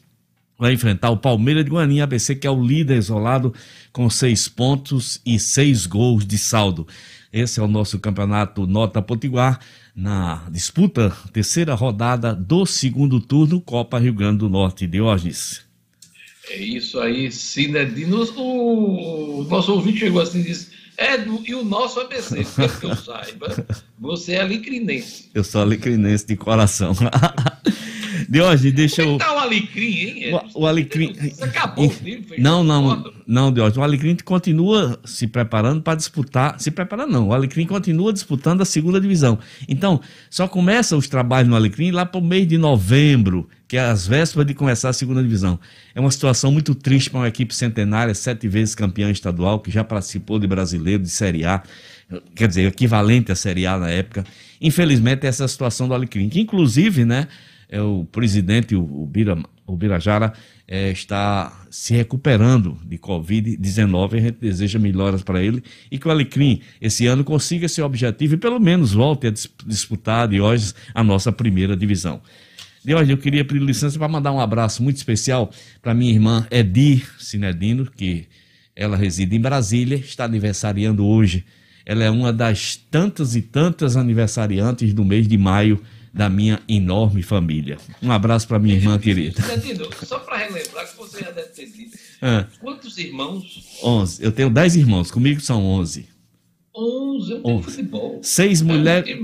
vai 0.59 0.73
enfrentar 0.73 1.11
o 1.11 1.15
Palmeiras 1.15 1.63
de 1.63 1.71
Guaninha, 1.71 2.03
ABC 2.03 2.35
que 2.35 2.45
é 2.45 2.51
o 2.51 2.61
líder 2.61 2.97
isolado 2.97 3.53
com 3.93 4.09
seis 4.09 4.49
pontos 4.49 5.21
e 5.25 5.39
seis 5.39 5.85
gols 5.85 6.25
de 6.25 6.37
saldo. 6.37 6.85
Esse 7.31 7.61
é 7.61 7.63
o 7.63 7.69
nosso 7.69 7.99
campeonato 7.99 8.67
Nota 8.67 9.01
Potiguar, 9.01 9.61
na 9.95 10.43
disputa, 10.51 11.15
terceira 11.31 11.73
rodada 11.73 12.35
do 12.35 12.65
segundo 12.65 13.21
turno, 13.21 13.61
Copa 13.61 13.97
Rio 13.97 14.13
Grande 14.13 14.39
do 14.39 14.49
Norte. 14.49 14.85
Diógenes. 14.85 15.68
É 16.49 16.57
isso 16.57 16.99
aí, 16.99 17.31
Cinedino. 17.31 18.23
O, 18.35 19.45
nosso 19.49 19.73
ouvinte 19.73 19.99
chegou 19.99 20.21
assim 20.21 20.39
e 20.39 20.43
disse: 20.43 20.69
é, 20.97 21.15
e 21.45 21.55
o 21.55 21.63
nosso 21.63 21.99
ABC, 21.99 22.43
que 22.79 22.85
eu 22.85 22.95
saiba, 22.95 23.65
você 23.97 24.33
é 24.33 24.41
alecrinense. 24.41 25.29
Eu 25.33 25.43
sou 25.43 25.61
alecrinense 25.61 26.25
de 26.25 26.35
coração. 26.35 26.93
De 28.27 28.41
hoje, 28.41 28.71
deixa 28.71 29.01
eu. 29.01 29.17
Tá 29.17 29.33
o 29.33 29.39
Alecrim, 29.39 29.91
hein? 29.91 30.35
O, 30.53 30.61
o 30.61 30.67
Alecrim. 30.67 31.13
Você 31.13 31.43
acabou 31.43 31.87
o 31.87 31.89
filme, 31.89 32.25
Não, 32.37 32.63
não, 32.63 33.03
não, 33.29 33.51
de 33.51 33.61
hoje. 33.61 33.77
O 33.77 33.83
Alecrim 33.83 34.17
continua 34.25 34.99
se 35.05 35.27
preparando 35.27 35.81
para 35.81 35.95
disputar. 35.95 36.59
Se 36.59 36.71
preparando, 36.71 37.11
não. 37.11 37.27
O 37.27 37.33
Alecrim 37.33 37.65
continua 37.65 38.11
disputando 38.11 38.61
a 38.61 38.65
segunda 38.65 38.99
divisão. 38.99 39.37
Então, 39.67 40.01
só 40.29 40.47
começa 40.47 40.97
os 40.97 41.07
trabalhos 41.07 41.47
no 41.47 41.55
Alecrim 41.55 41.91
lá 41.91 42.05
para 42.05 42.19
o 42.19 42.23
mês 42.23 42.47
de 42.47 42.57
novembro, 42.57 43.47
que 43.67 43.77
é 43.77 43.81
as 43.81 44.07
vésperas 44.07 44.47
de 44.47 44.55
começar 44.55 44.89
a 44.89 44.93
segunda 44.93 45.21
divisão. 45.21 45.59
É 45.93 45.99
uma 45.99 46.09
situação 46.09 46.51
muito 46.51 46.73
triste 46.73 47.11
para 47.11 47.19
uma 47.19 47.27
equipe 47.27 47.53
centenária, 47.53 48.15
sete 48.15 48.47
vezes 48.47 48.73
campeã 48.73 49.11
estadual, 49.11 49.59
que 49.59 49.69
já 49.69 49.83
participou 49.83 50.39
de 50.39 50.47
brasileiro, 50.47 51.03
de 51.03 51.09
Série 51.09 51.45
A 51.45 51.61
quer 52.35 52.47
dizer, 52.47 52.67
equivalente 52.67 53.31
à 53.31 53.35
Série 53.35 53.67
A 53.67 53.77
na 53.77 53.89
época. 53.89 54.23
Infelizmente, 54.59 55.27
essa 55.27 55.43
é 55.43 55.45
a 55.45 55.47
situação 55.47 55.87
do 55.87 55.93
Alecrim, 55.93 56.27
que 56.29 56.39
inclusive, 56.39 57.05
né, 57.05 57.27
é, 57.69 57.81
o 57.81 58.05
presidente, 58.11 58.75
o, 58.75 58.81
o, 58.81 59.05
Bira, 59.05 59.37
o 59.73 59.77
Birajara, 59.77 60.33
é, 60.67 60.91
está 60.91 61.65
se 61.69 61.93
recuperando 61.93 62.77
de 62.85 62.97
Covid-19. 62.97 64.13
A 64.13 64.21
gente 64.21 64.37
deseja 64.39 64.77
melhoras 64.77 65.23
para 65.23 65.41
ele 65.43 65.63
e 65.91 65.97
que 65.97 66.07
o 66.07 66.11
Alecrim, 66.11 66.61
esse 66.81 67.07
ano, 67.07 67.23
consiga 67.23 67.65
esse 67.65 67.81
objetivo 67.81 68.35
e 68.35 68.37
pelo 68.37 68.59
menos 68.59 68.93
volte 68.93 69.27
a 69.27 69.33
disputar 69.65 70.27
de 70.27 70.39
hoje 70.39 70.73
a 70.93 71.03
nossa 71.03 71.31
primeira 71.31 71.75
divisão. 71.75 72.21
De 72.83 72.95
hoje, 72.95 73.11
eu 73.11 73.17
queria 73.17 73.43
pedir 73.43 73.61
licença 73.61 73.99
para 73.99 74.07
mandar 74.07 74.31
um 74.31 74.39
abraço 74.39 74.81
muito 74.81 74.95
especial 74.95 75.51
para 75.81 75.93
minha 75.93 76.13
irmã 76.13 76.47
Edir 76.49 77.09
Sinedino, 77.19 77.85
que 77.85 78.27
ela 78.75 78.95
reside 78.95 79.35
em 79.35 79.41
Brasília, 79.41 79.97
está 79.97 80.23
aniversariando 80.23 81.05
hoje. 81.05 81.43
Ela 81.85 82.05
é 82.05 82.09
uma 82.09 82.31
das 82.31 82.77
tantas 82.77 83.35
e 83.35 83.41
tantas 83.41 83.97
aniversariantes 83.97 84.93
do 84.93 85.03
mês 85.03 85.27
de 85.27 85.37
maio 85.37 85.81
da 86.13 86.29
minha 86.29 86.59
enorme 86.67 87.21
família. 87.21 87.77
Um 88.01 88.11
abraço 88.11 88.47
para 88.47 88.59
minha 88.59 88.75
irmã 88.75 88.97
querida. 88.97 89.41
Só 90.03 90.19
para 90.19 90.37
relembrar 90.37 90.89
que 90.89 90.97
você 90.97 91.23
já 91.23 91.31
deve 91.31 91.49
ter 91.49 91.65
dito. 91.67 91.97
Ah. 92.21 92.45
Quantos 92.59 92.97
irmãos? 92.97 93.79
Onze. 93.83 94.23
Eu 94.23 94.31
tenho 94.31 94.49
dez 94.49 94.75
irmãos, 94.75 95.11
comigo 95.11 95.39
são 95.39 95.63
onze. 95.65 96.07
Onze, 96.75 97.31
eu 97.31 97.41
tenho 97.41 97.61
futebol. 97.61 98.19
Seis 98.21 98.61
é 98.61 98.63
mulheres. 98.63 99.17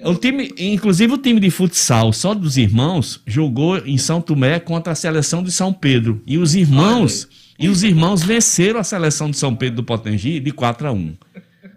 Um 0.00 0.10
o 0.10 0.14
time, 0.14 0.52
inclusive 0.58 1.14
o 1.14 1.18
time 1.18 1.40
de 1.40 1.50
futsal, 1.50 2.12
só 2.12 2.34
dos 2.34 2.56
irmãos, 2.56 3.20
jogou 3.26 3.78
em 3.78 3.98
São 3.98 4.20
Tomé 4.20 4.60
contra 4.60 4.92
a 4.92 4.96
seleção 4.96 5.42
de 5.42 5.50
São 5.50 5.72
Pedro. 5.72 6.22
E 6.26 6.38
os 6.38 6.54
irmãos, 6.54 7.28
e 7.58 7.68
os 7.68 7.82
irmãos 7.82 8.22
venceram 8.22 8.80
a 8.80 8.84
seleção 8.84 9.30
de 9.30 9.36
São 9.36 9.54
Pedro 9.54 9.76
do 9.76 9.84
Potengi 9.84 10.38
de 10.40 10.52
4 10.52 10.88
a 10.88 10.92
1. 10.92 11.16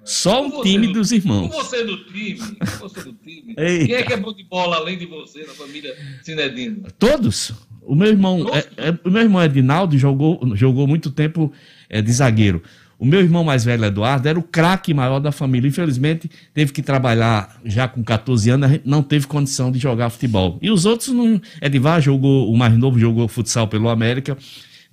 Só 0.06 0.48
o 0.48 0.62
time 0.62 0.92
dos 0.92 1.12
irmãos. 1.12 1.50
Você 1.54 1.84
do 1.84 1.98
time, 2.06 2.40
você 2.80 3.04
do 3.04 3.14
time. 3.14 3.56
Quem 3.56 3.96
é 3.96 4.04
que 4.04 4.14
é 4.14 4.18
bom 4.18 4.34
de 4.34 4.44
bola 4.44 4.78
além 4.78 4.98
de 4.98 5.06
você 5.06 5.46
na 5.46 5.54
família 5.54 5.96
Cinedino? 6.22 6.84
Todos. 7.00 7.54
O 7.82 7.96
meu 7.96 8.08
irmão, 8.08 8.50
é, 8.54 8.90
é, 8.90 8.98
o 9.04 9.10
meu 9.10 9.22
irmão 9.22 9.44
Edinaldo 9.44 9.98
jogou, 9.98 10.40
jogou 10.56 10.88
muito 10.88 11.12
tempo 11.12 11.52
é, 11.90 12.02
de 12.02 12.12
zagueiro. 12.12 12.62
O 12.98 13.06
meu 13.06 13.20
irmão 13.20 13.44
mais 13.44 13.66
velho, 13.66 13.84
Eduardo, 13.84 14.30
era 14.30 14.40
o 14.40 14.44
craque 14.44 14.94
maior 14.94 15.20
da 15.20 15.32
família. 15.32 15.68
Infelizmente, 15.68 16.30
teve 16.54 16.72
que 16.72 16.82
trabalhar 16.82 17.60
já 17.66 17.88
com 17.88 18.02
14 18.02 18.50
anos, 18.50 18.80
não 18.86 19.04
teve 19.04 19.28
condição 19.28 19.72
de 19.72 19.80
jogar 19.80 20.10
futebol. 20.10 20.58
E 20.62 20.72
os 20.72 20.86
outros 20.86 21.10
não. 21.10 21.42
Edivar 21.62 22.02
jogou, 22.02 22.50
o 22.50 22.56
mais 22.56 22.78
novo 22.78 22.98
jogou 22.98 23.28
futsal 23.28 23.68
pelo 23.68 23.90
América 23.90 24.38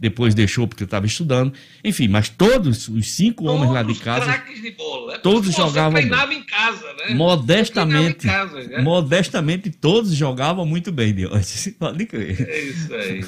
depois 0.00 0.34
deixou 0.34 0.66
porque 0.66 0.84
estava 0.84 1.04
estudando. 1.04 1.52
Enfim, 1.84 2.08
mas 2.08 2.30
todos 2.30 2.88
os 2.88 3.10
cinco 3.12 3.44
todos 3.44 3.60
homens 3.60 3.72
lá 3.72 3.82
de 3.82 3.94
casa. 3.96 4.42
De 4.60 4.70
bola, 4.70 5.12
né? 5.12 5.18
Todos 5.18 5.54
jogavam. 5.54 5.92
treinava 5.92 6.32
em 6.32 6.42
casa, 6.42 6.86
né? 6.94 7.14
Modestamente. 7.14 8.26
Em 8.26 8.30
casa, 8.30 8.62
né? 8.64 8.80
Modestamente, 8.80 9.70
todos 9.70 10.14
jogavam 10.14 10.64
muito 10.64 10.90
bem, 10.90 11.12
Deus. 11.12 11.68
Pode 11.78 12.06
crer. 12.06 12.48
É 12.48 12.60
isso 12.62 12.94
aí. 12.94 13.24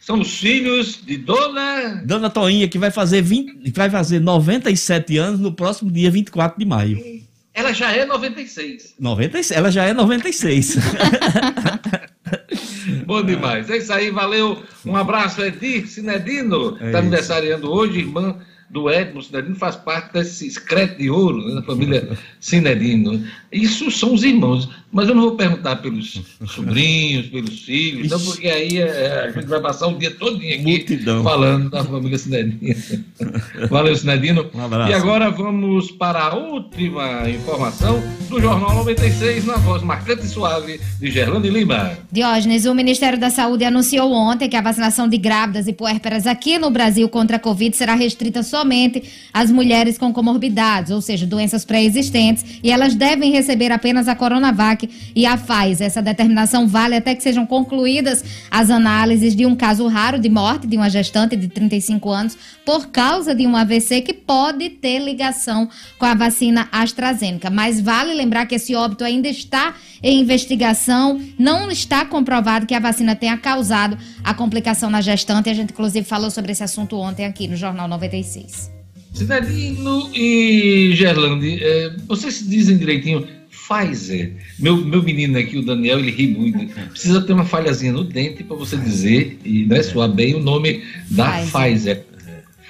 São 0.00 0.20
os 0.20 0.38
filhos 0.38 1.04
de 1.04 1.18
Dona. 1.18 2.02
Dona 2.04 2.30
Toinha, 2.30 2.68
que 2.68 2.78
vai 2.78 2.90
fazer, 2.90 3.20
20, 3.22 3.70
vai 3.72 3.90
fazer 3.90 4.20
97 4.20 5.18
anos 5.18 5.40
no 5.40 5.52
próximo 5.52 5.90
dia 5.90 6.10
24 6.10 6.58
de 6.58 6.64
maio. 6.64 7.26
Ela 7.52 7.72
já 7.72 7.90
é 7.90 8.06
96. 8.06 8.94
96 8.98 9.58
ela 9.58 9.70
já 9.70 9.84
é 9.84 9.92
96. 9.92 10.76
Bom 13.06 13.22
demais. 13.22 13.68
É 13.70 13.76
isso 13.78 13.92
aí, 13.92 14.10
valeu. 14.10 14.62
Um 14.84 14.96
abraço, 14.96 15.42
Edir 15.42 15.86
Sinedino. 15.86 16.74
Está 16.74 16.86
é 16.86 16.96
aniversariando 16.98 17.72
hoje, 17.72 18.00
irmã 18.00 18.38
do 18.68 18.90
Edmo 18.90 19.22
Sinedino, 19.22 19.54
faz 19.54 19.76
parte 19.76 20.12
desse 20.12 20.46
excreto 20.46 20.98
de 20.98 21.08
ouro 21.08 21.46
né, 21.46 21.54
da 21.54 21.62
família 21.62 22.16
Sinedino. 22.40 23.24
Isso 23.52 23.90
são 23.90 24.14
os 24.14 24.24
irmãos. 24.24 24.68
Mas 24.92 25.08
eu 25.08 25.14
não 25.14 25.22
vou 25.24 25.36
perguntar 25.36 25.76
pelos 25.76 26.22
sobrinhos, 26.46 27.26
pelos 27.26 27.60
filhos, 27.64 28.10
não, 28.10 28.18
porque 28.18 28.48
aí 28.48 28.78
é, 28.78 29.26
a 29.26 29.30
gente 29.30 29.46
vai 29.46 29.60
passar 29.60 29.88
o 29.88 29.98
dia 29.98 30.10
todo 30.10 30.36
aqui 30.36 30.56
Multidão. 30.62 31.22
falando 31.22 31.68
da 31.68 31.84
família 31.84 32.16
Sinedino. 32.16 33.04
Valeu, 33.68 33.94
Sinedino. 33.94 34.48
Um 34.54 34.64
abraço. 34.64 34.90
E 34.90 34.94
agora 34.94 35.30
vamos 35.30 35.90
para 35.90 36.20
a 36.20 36.34
última 36.34 37.28
informação 37.28 38.02
do 38.30 38.40
Jornal 38.40 38.74
96, 38.74 39.44
na 39.44 39.56
voz 39.56 39.82
marcante 39.82 40.24
e 40.24 40.28
suave 40.28 40.80
de 40.98 41.10
Gerlane 41.10 41.50
Lima. 41.50 41.98
Diógenes, 42.10 42.64
o 42.64 42.74
Ministério 42.74 43.18
da 43.18 43.28
Saúde 43.28 43.64
anunciou 43.64 44.10
ontem 44.12 44.48
que 44.48 44.56
a 44.56 44.62
vacinação 44.62 45.06
de 45.08 45.18
grávidas 45.18 45.68
e 45.68 45.74
puérperas 45.74 46.26
aqui 46.26 46.58
no 46.58 46.70
Brasil 46.70 47.06
contra 47.10 47.36
a 47.36 47.40
Covid 47.40 47.76
será 47.76 47.94
restrita 47.94 48.42
somente 48.56 49.02
às 49.34 49.50
mulheres 49.50 49.98
com 49.98 50.12
comorbidades, 50.12 50.90
ou 50.90 51.02
seja, 51.02 51.26
doenças 51.26 51.64
pré-existentes, 51.64 52.58
e 52.62 52.70
elas 52.70 52.94
devem 52.94 53.30
receber 53.30 53.70
apenas 53.70 54.08
a 54.08 54.14
Coronavac 54.14 54.88
e 55.14 55.26
a 55.26 55.36
Pfizer. 55.36 55.86
Essa 55.86 56.00
determinação 56.00 56.66
vale 56.66 56.96
até 56.96 57.14
que 57.14 57.22
sejam 57.22 57.44
concluídas 57.44 58.24
as 58.50 58.70
análises 58.70 59.36
de 59.36 59.44
um 59.44 59.54
caso 59.54 59.86
raro 59.86 60.18
de 60.18 60.30
morte 60.30 60.66
de 60.66 60.76
uma 60.76 60.88
gestante 60.88 61.36
de 61.36 61.48
35 61.48 62.10
anos 62.10 62.38
por 62.64 62.86
causa 62.86 63.34
de 63.34 63.46
um 63.46 63.54
AVC 63.54 64.00
que 64.00 64.14
pode 64.14 64.70
ter 64.70 65.00
ligação 65.00 65.68
com 65.98 66.06
a 66.06 66.14
vacina 66.14 66.66
AstraZeneca. 66.72 67.50
Mas 67.50 67.78
vale 67.80 68.14
lembrar 68.14 68.46
que 68.46 68.54
esse 68.54 68.74
óbito 68.74 69.04
ainda 69.04 69.28
está 69.28 69.74
em 70.02 70.20
investigação, 70.20 71.20
não 71.38 71.70
está 71.70 72.04
comprovado 72.04 72.66
que 72.66 72.74
a 72.74 72.80
vacina 72.80 73.14
tenha 73.14 73.36
causado 73.36 73.98
a 74.26 74.34
complicação 74.34 74.90
na 74.90 75.00
gestante. 75.00 75.48
A 75.48 75.54
gente, 75.54 75.72
inclusive, 75.72 76.04
falou 76.04 76.30
sobre 76.30 76.50
esse 76.50 76.64
assunto 76.64 76.98
ontem 76.98 77.24
aqui 77.24 77.46
no 77.46 77.56
Jornal 77.56 77.86
96. 77.86 78.72
Cidadino 79.14 80.10
e 80.12 80.90
Gerlande, 80.94 81.62
é, 81.62 81.96
vocês 82.06 82.44
dizem 82.46 82.76
direitinho 82.76 83.26
Pfizer. 83.48 84.34
Meu, 84.58 84.76
meu 84.76 85.02
menino 85.02 85.38
aqui, 85.38 85.56
o 85.56 85.64
Daniel, 85.64 86.00
ele 86.00 86.10
ri 86.10 86.26
muito. 86.26 86.66
Precisa 86.90 87.22
ter 87.22 87.32
uma 87.32 87.44
falhazinha 87.44 87.92
no 87.92 88.04
dente 88.04 88.42
para 88.42 88.56
você 88.56 88.76
dizer 88.76 89.38
e 89.44 89.64
né, 89.64 89.82
soar 89.82 90.08
bem 90.08 90.34
o 90.34 90.40
nome 90.40 90.82
da 91.08 91.30
Pfizer. 91.30 91.52
Pfizer. 91.52 92.06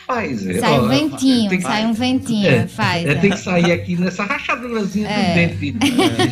Pfizer. 0.06 0.60
Sai 0.60 0.78
um 0.78 0.88
ventinho, 0.88 1.50
que, 1.50 1.60
sai 1.60 1.84
um 1.84 1.92
ventinho, 1.92 2.48
é, 2.48 2.62
Pfizer. 2.64 3.08
É, 3.08 3.14
tem 3.16 3.30
que 3.30 3.38
sair 3.38 3.72
aqui 3.72 3.96
nessa 3.96 4.22
rachadurazinha 4.24 5.08
é. 5.08 5.48
do 5.48 5.58
dente. 5.58 5.76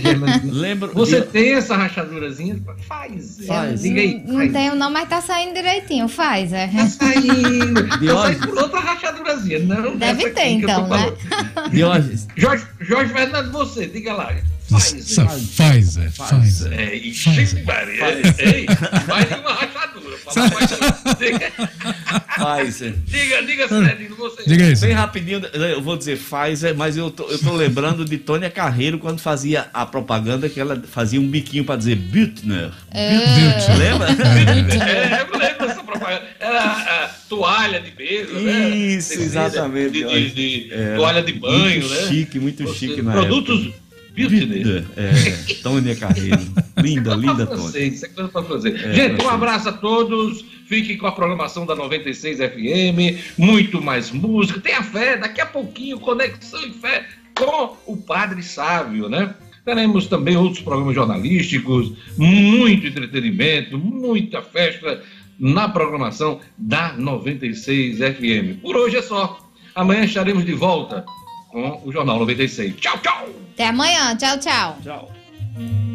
É, 0.05 0.47
Lembra, 0.47 0.89
Você 0.89 1.21
de... 1.21 1.27
tem 1.27 1.55
essa 1.55 1.77
rachadurazinha? 1.77 2.57
Pfizer. 2.57 3.47
Pfizer. 3.47 3.75
Diga 3.75 4.01
aí. 4.01 4.23
Não, 4.25 4.39
não 4.39 4.53
tenho 4.53 4.75
não, 4.77 4.91
mas 4.91 5.09
tá 5.09 5.21
saindo 5.21 5.55
direitinho, 5.55 6.07
Pfizer. 6.07 6.71
Tá 6.73 6.87
saindo. 6.87 7.89
tá 7.89 8.23
saindo 8.23 8.49
por 8.49 8.59
outra 8.59 8.81
rachadurazinha. 8.81 9.59
Não, 9.61 9.97
Deve 9.97 10.31
ter 10.31 10.47
então, 10.47 10.87
né? 10.89 11.13
Jorge, 12.37 12.67
Jorge 12.81 13.13
Fernando, 13.13 13.51
você, 13.51 13.87
diga 13.87 14.13
lá. 14.13 14.35
Pfizer. 14.69 15.27
Pfizer. 15.27 16.11
Pfizer. 16.13 16.73
É, 16.73 16.95
ixi, 16.97 17.63
Maria. 17.65 18.35
Ei, 18.39 18.67
mais 19.07 19.29
de 19.29 19.35
uma 19.35 19.53
rachadura. 19.53 20.17
Fala 20.19 20.51
Pfizer. 22.65 22.95
Diga, 23.07 23.43
diga, 23.43 23.69
Fredinho, 23.69 24.17
você. 24.17 24.43
Diga 24.47 24.71
isso. 24.71 24.83
Bem 24.87 24.95
rapidinho, 24.95 25.41
eu 25.41 25.83
vou 25.83 25.97
dizer 25.97 26.19
Pfizer, 26.19 26.75
mas 26.75 26.97
eu 26.97 27.11
tô, 27.11 27.25
eu 27.25 27.39
tô 27.39 27.53
lembrando 27.53 28.05
de 28.05 28.17
Tônia 28.19 28.51
Carreiro 28.51 28.99
quando 28.99 29.21
fazia 29.21 29.69
a 29.73 29.85
propaganda 29.85 30.49
que 30.49 30.59
ela 30.59 30.83
fazia 30.91 31.21
um 31.21 31.29
biquinho 31.29 31.65
para 31.65 31.77
dizer 31.77 31.97
Büttner. 31.97 32.73
É. 32.91 33.19
Büttner. 33.19 33.79
Lembra? 33.79 34.09
é, 34.09 35.23
eu 35.23 35.39
lembro 35.39 35.67
dessa 35.67 35.85
propaganda. 35.85 36.25
Era 36.41 37.05
a 37.05 37.09
toalha 37.29 37.81
de 37.81 37.91
beijo, 37.91 38.33
né? 38.35 38.71
Isso, 38.71 39.15
exatamente. 39.15 39.91
De, 39.93 40.05
de, 40.05 40.31
de, 40.31 40.65
de 40.69 40.75
é, 40.75 40.97
toalha 40.97 41.23
de 41.23 41.33
banho, 41.33 41.81
muito 41.81 41.89
né? 41.89 42.09
Chique, 42.09 42.39
muito 42.39 42.63
Você, 42.65 42.75
chique 42.75 43.03
na 43.03 43.13
Produtos 43.13 43.67
época. 43.67 43.84
Beauty 44.15 44.87
É, 44.97 45.55
Tônia 45.63 45.97
Carreiro. 45.97 46.39
linda, 46.79 47.15
linda 47.15 47.47
Tônia. 47.47 47.85
Isso 47.85 48.07
é 48.07 48.09
coisa 48.09 48.31
para 48.31 48.43
fazer. 48.45 48.75
É, 48.77 48.95
Gente, 48.95 49.25
um 49.25 49.29
abraço 49.29 49.69
a 49.69 49.73
todos. 49.73 50.45
Fiquem 50.67 50.97
com 50.97 51.07
a 51.07 51.13
programação 51.13 51.67
da 51.67 51.75
96 51.75 52.39
FM. 52.39 53.37
Muito 53.37 53.83
mais 53.83 54.11
música. 54.13 54.61
Tenha 54.61 54.83
fé. 54.83 55.17
Daqui 55.17 55.41
a 55.41 55.47
pouquinho, 55.47 55.99
Conexão 55.99 56.65
e 56.65 56.71
Fé 56.71 57.07
com 57.37 57.77
o 57.87 57.97
Padre 57.97 58.43
Sávio, 58.43 59.09
né? 59.09 59.35
Teremos 59.65 60.07
também 60.07 60.37
outros 60.37 60.63
programas 60.63 60.95
jornalísticos, 60.95 61.93
muito 62.17 62.87
entretenimento, 62.87 63.79
muita 63.79 64.43
festa 64.43 65.03
na 65.41 65.69
programação 65.69 66.39
da 66.57 66.93
96 66.93 67.99
FM. 67.99 68.61
Por 68.63 68.77
hoje 68.77 68.97
é 68.97 69.03
só. 69.03 69.41
Amanhã 69.75 70.05
estaremos 70.05 70.45
de 70.45 70.53
volta 70.53 71.05
com 71.55 71.81
o 71.85 71.93
Jornal 71.93 72.19
96. 72.19 72.75
Tchau, 72.81 72.99
tchau! 72.99 73.29
Até 73.55 73.69
amanhã. 73.69 74.17
Tchau, 74.17 74.37
tchau. 74.41 74.77
Tchau. 74.83 75.94